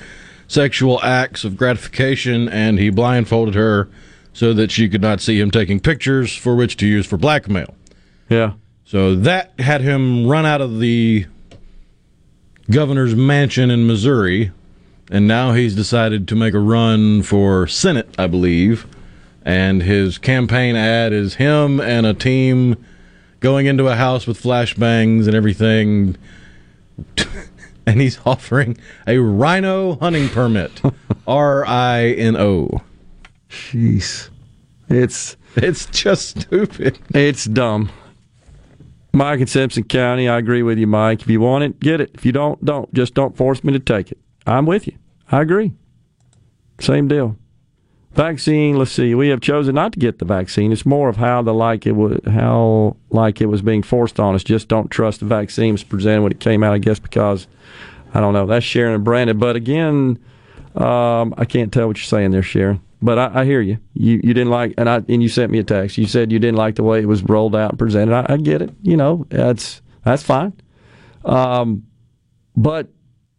[0.47, 3.89] sexual acts of gratification, and he blindfolded her
[4.35, 7.75] so that she could not see him taking pictures for which to use for blackmail.
[8.29, 8.53] Yeah.
[8.85, 11.25] So that had him run out of the
[12.71, 14.53] governor's mansion in Missouri,
[15.11, 18.87] and now he's decided to make a run for Senate, I believe.
[19.45, 22.83] And his campaign ad is him and a team
[23.41, 26.17] going into a house with flashbangs and everything.
[27.87, 30.81] and he's offering a rhino hunting permit.
[31.27, 32.81] R I N O.
[33.51, 34.31] Jeez.
[34.89, 36.99] It's it's just stupid.
[37.15, 37.91] It's dumb.
[39.13, 41.23] Mike in Simpson County, I agree with you, Mike.
[41.23, 42.11] If you want it, get it.
[42.15, 42.93] If you don't, don't.
[42.93, 44.19] Just don't force me to take it.
[44.47, 44.95] I'm with you.
[45.31, 45.73] I agree.
[46.81, 47.37] Same deal.
[48.13, 48.77] Vaccine.
[48.77, 49.15] Let's see.
[49.15, 50.71] We have chosen not to get the vaccine.
[50.71, 54.35] It's more of how the like it was how like it was being forced on
[54.35, 54.45] us.
[54.45, 56.73] Just don't trust the vaccine was presented when it came out.
[56.73, 57.49] I guess because
[58.13, 58.47] I don't know.
[58.47, 59.37] That's Sharon and Brandon.
[59.39, 60.23] But again,
[60.77, 62.81] um, I can't tell what you're saying there, Sharon.
[63.03, 63.79] But I, I hear you.
[63.95, 65.99] You you didn't like, and I and you sent me a text.
[65.99, 68.15] You said you didn't like the way it was rolled out and presented.
[68.15, 68.73] I, I get it.
[68.83, 70.53] You know, that's that's fine.
[71.25, 71.85] Um,
[72.57, 72.89] but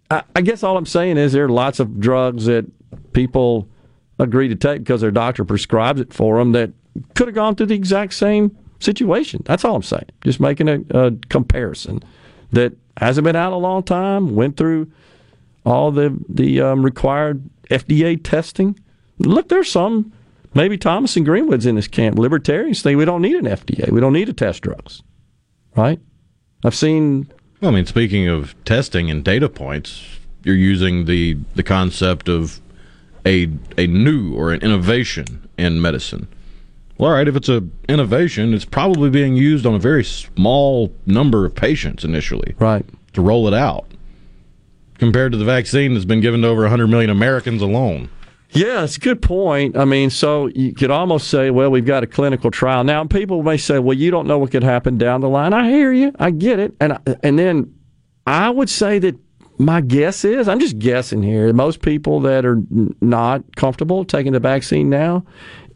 [0.10, 2.65] I, guess all I'm saying is there are lots of drugs that
[3.14, 3.68] people
[4.19, 6.72] agree to take because their doctor prescribes it for them that
[7.15, 9.41] could have gone through the exact same situation.
[9.45, 10.10] That's all I'm saying.
[10.23, 12.03] Just making a, a comparison
[12.52, 14.36] that hasn't been out a long time.
[14.36, 14.91] Went through
[15.65, 18.80] all the the um, required FDA testing.
[19.19, 20.14] Look, there's some.
[20.53, 22.18] Maybe Thomas and Greenwood's in this camp.
[22.18, 23.91] Libertarians think we don't need an FDA.
[23.91, 25.03] We don't need to test drugs,
[25.76, 25.99] right?
[26.64, 27.32] I've seen.
[27.66, 30.06] Well, I mean, speaking of testing and data points,
[30.44, 32.62] you're using the the concept of
[33.26, 36.28] a a new or an innovation in medicine.
[37.00, 40.94] Well, all right, if it's a innovation, it's probably being used on a very small
[41.08, 43.88] number of patients initially, right, to roll it out,
[45.00, 48.10] compared to the vaccine that's been given to over 100 million Americans alone.
[48.56, 49.76] Yeah, it's a good point.
[49.77, 53.03] I mean, so you could almost say, well, we've got a clinical trial now.
[53.03, 55.53] People may say, well, you don't know what could happen down the line.
[55.53, 57.73] I hear you, I get it, and uh, and then
[58.26, 59.15] I would say that
[59.57, 62.61] my guess is, I'm just guessing here, most people that are
[63.02, 65.26] not comfortable taking the vaccine now,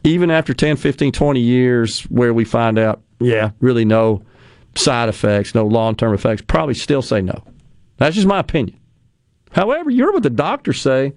[0.03, 4.23] even after 10, 15, 20 years where we find out, yeah, really no
[4.75, 7.43] side effects, no long term effects, probably still say no.
[7.97, 8.79] That's just my opinion.
[9.51, 11.13] However, you heard what the doctors say,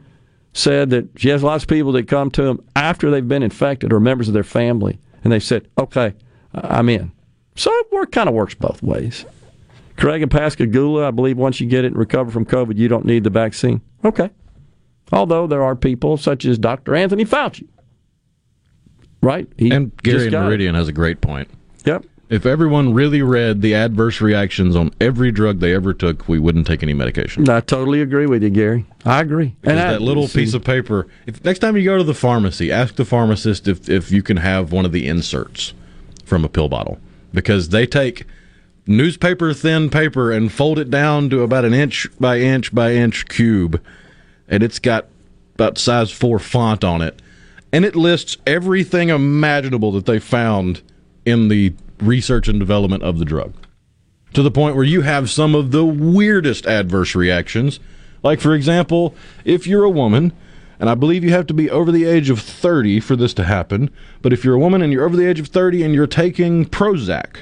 [0.52, 3.92] said that she has lots of people that come to them after they've been infected
[3.92, 6.14] or members of their family, and they said, okay,
[6.54, 7.12] I'm in.
[7.54, 9.24] So it work, kind of works both ways.
[9.96, 13.04] Craig and Pascagoula, I believe once you get it and recover from COVID, you don't
[13.04, 13.82] need the vaccine.
[14.04, 14.30] Okay.
[15.12, 16.94] Although there are people such as Dr.
[16.94, 17.68] Anthony Fauci
[19.22, 19.48] right?
[19.56, 20.78] He and Gary Meridian it.
[20.78, 21.48] has a great point.
[21.86, 22.04] Yep.
[22.32, 26.66] If everyone really read the adverse reactions on every drug they ever took, we wouldn't
[26.66, 27.46] take any medication.
[27.46, 28.86] I totally agree with you, Gary.
[29.04, 29.54] I agree.
[29.60, 31.06] Because and that I, little piece of paper.
[31.26, 34.38] If next time you go to the pharmacy, ask the pharmacist if if you can
[34.38, 35.74] have one of the inserts
[36.24, 36.98] from a pill bottle
[37.34, 38.24] because they take
[38.86, 43.28] newspaper thin paper and fold it down to about an inch by inch by inch
[43.28, 43.78] cube,
[44.48, 45.06] and it's got
[45.56, 47.20] about size four font on it
[47.72, 50.80] and it lists everything imaginable that they found
[51.24, 51.74] in the
[52.06, 53.54] research and development of the drug.
[54.34, 57.80] To the point where you have some of the weirdest adverse reactions.
[58.22, 59.14] Like, for example,
[59.44, 60.32] if you're a woman,
[60.80, 63.44] and I believe you have to be over the age of 30 for this to
[63.44, 66.06] happen, but if you're a woman and you're over the age of 30 and you're
[66.06, 67.38] taking Prozac,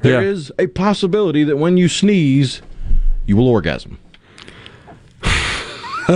[0.00, 0.28] there yeah.
[0.28, 2.62] is a possibility that when you sneeze,
[3.26, 3.98] you will orgasm.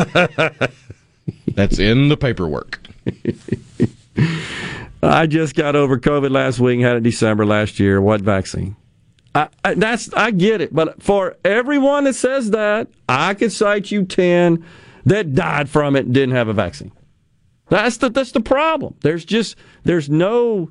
[1.54, 2.80] That's in the paperwork.
[5.02, 8.00] Uh, I just got over COVID last week, had it December last year.
[8.00, 8.76] What vaccine?
[9.34, 13.90] I, I, that's I get it, but for everyone that says that, I could cite
[13.90, 14.64] you ten
[15.06, 16.92] that died from it and didn't have a vaccine.
[17.68, 18.94] That's the that's the problem.
[19.00, 20.70] There's just there's no.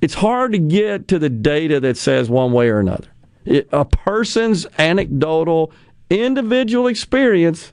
[0.00, 3.08] It's hard to get to the data that says one way or another.
[3.44, 5.72] It, a person's anecdotal,
[6.08, 7.72] individual experience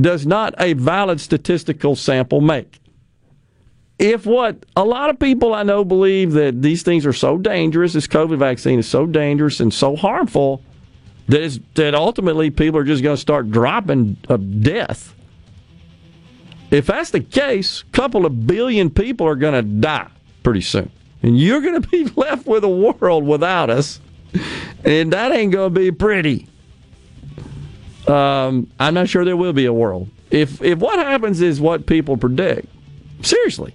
[0.00, 2.80] does not a valid statistical sample make
[4.00, 7.92] if what a lot of people I know believe that these things are so dangerous,
[7.92, 10.62] this COVID vaccine is so dangerous and so harmful
[11.28, 15.14] that that ultimately people are just going to start dropping of death.
[16.70, 20.08] If that's the case, a couple of billion people are going to die
[20.42, 20.90] pretty soon,
[21.22, 24.00] and you're going to be left with a world without us,
[24.82, 26.48] and that ain't going to be pretty.
[28.08, 31.84] Um, I'm not sure there will be a world if if what happens is what
[31.84, 32.66] people predict.
[33.22, 33.74] Seriously,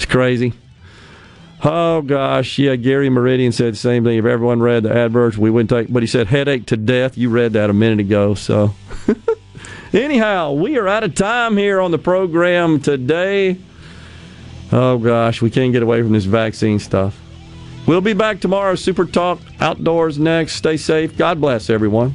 [0.00, 0.54] it's crazy.
[1.62, 2.74] Oh gosh, yeah.
[2.76, 4.16] Gary Meridian said the same thing.
[4.16, 5.92] If everyone read the adverts, we wouldn't take.
[5.92, 7.18] But he said headache to death.
[7.18, 8.32] You read that a minute ago.
[8.32, 8.74] So,
[9.92, 13.58] anyhow, we are out of time here on the program today.
[14.72, 17.20] Oh gosh, we can't get away from this vaccine stuff.
[17.86, 18.74] We'll be back tomorrow.
[18.76, 20.54] Super Talk Outdoors next.
[20.54, 21.14] Stay safe.
[21.18, 22.14] God bless everyone.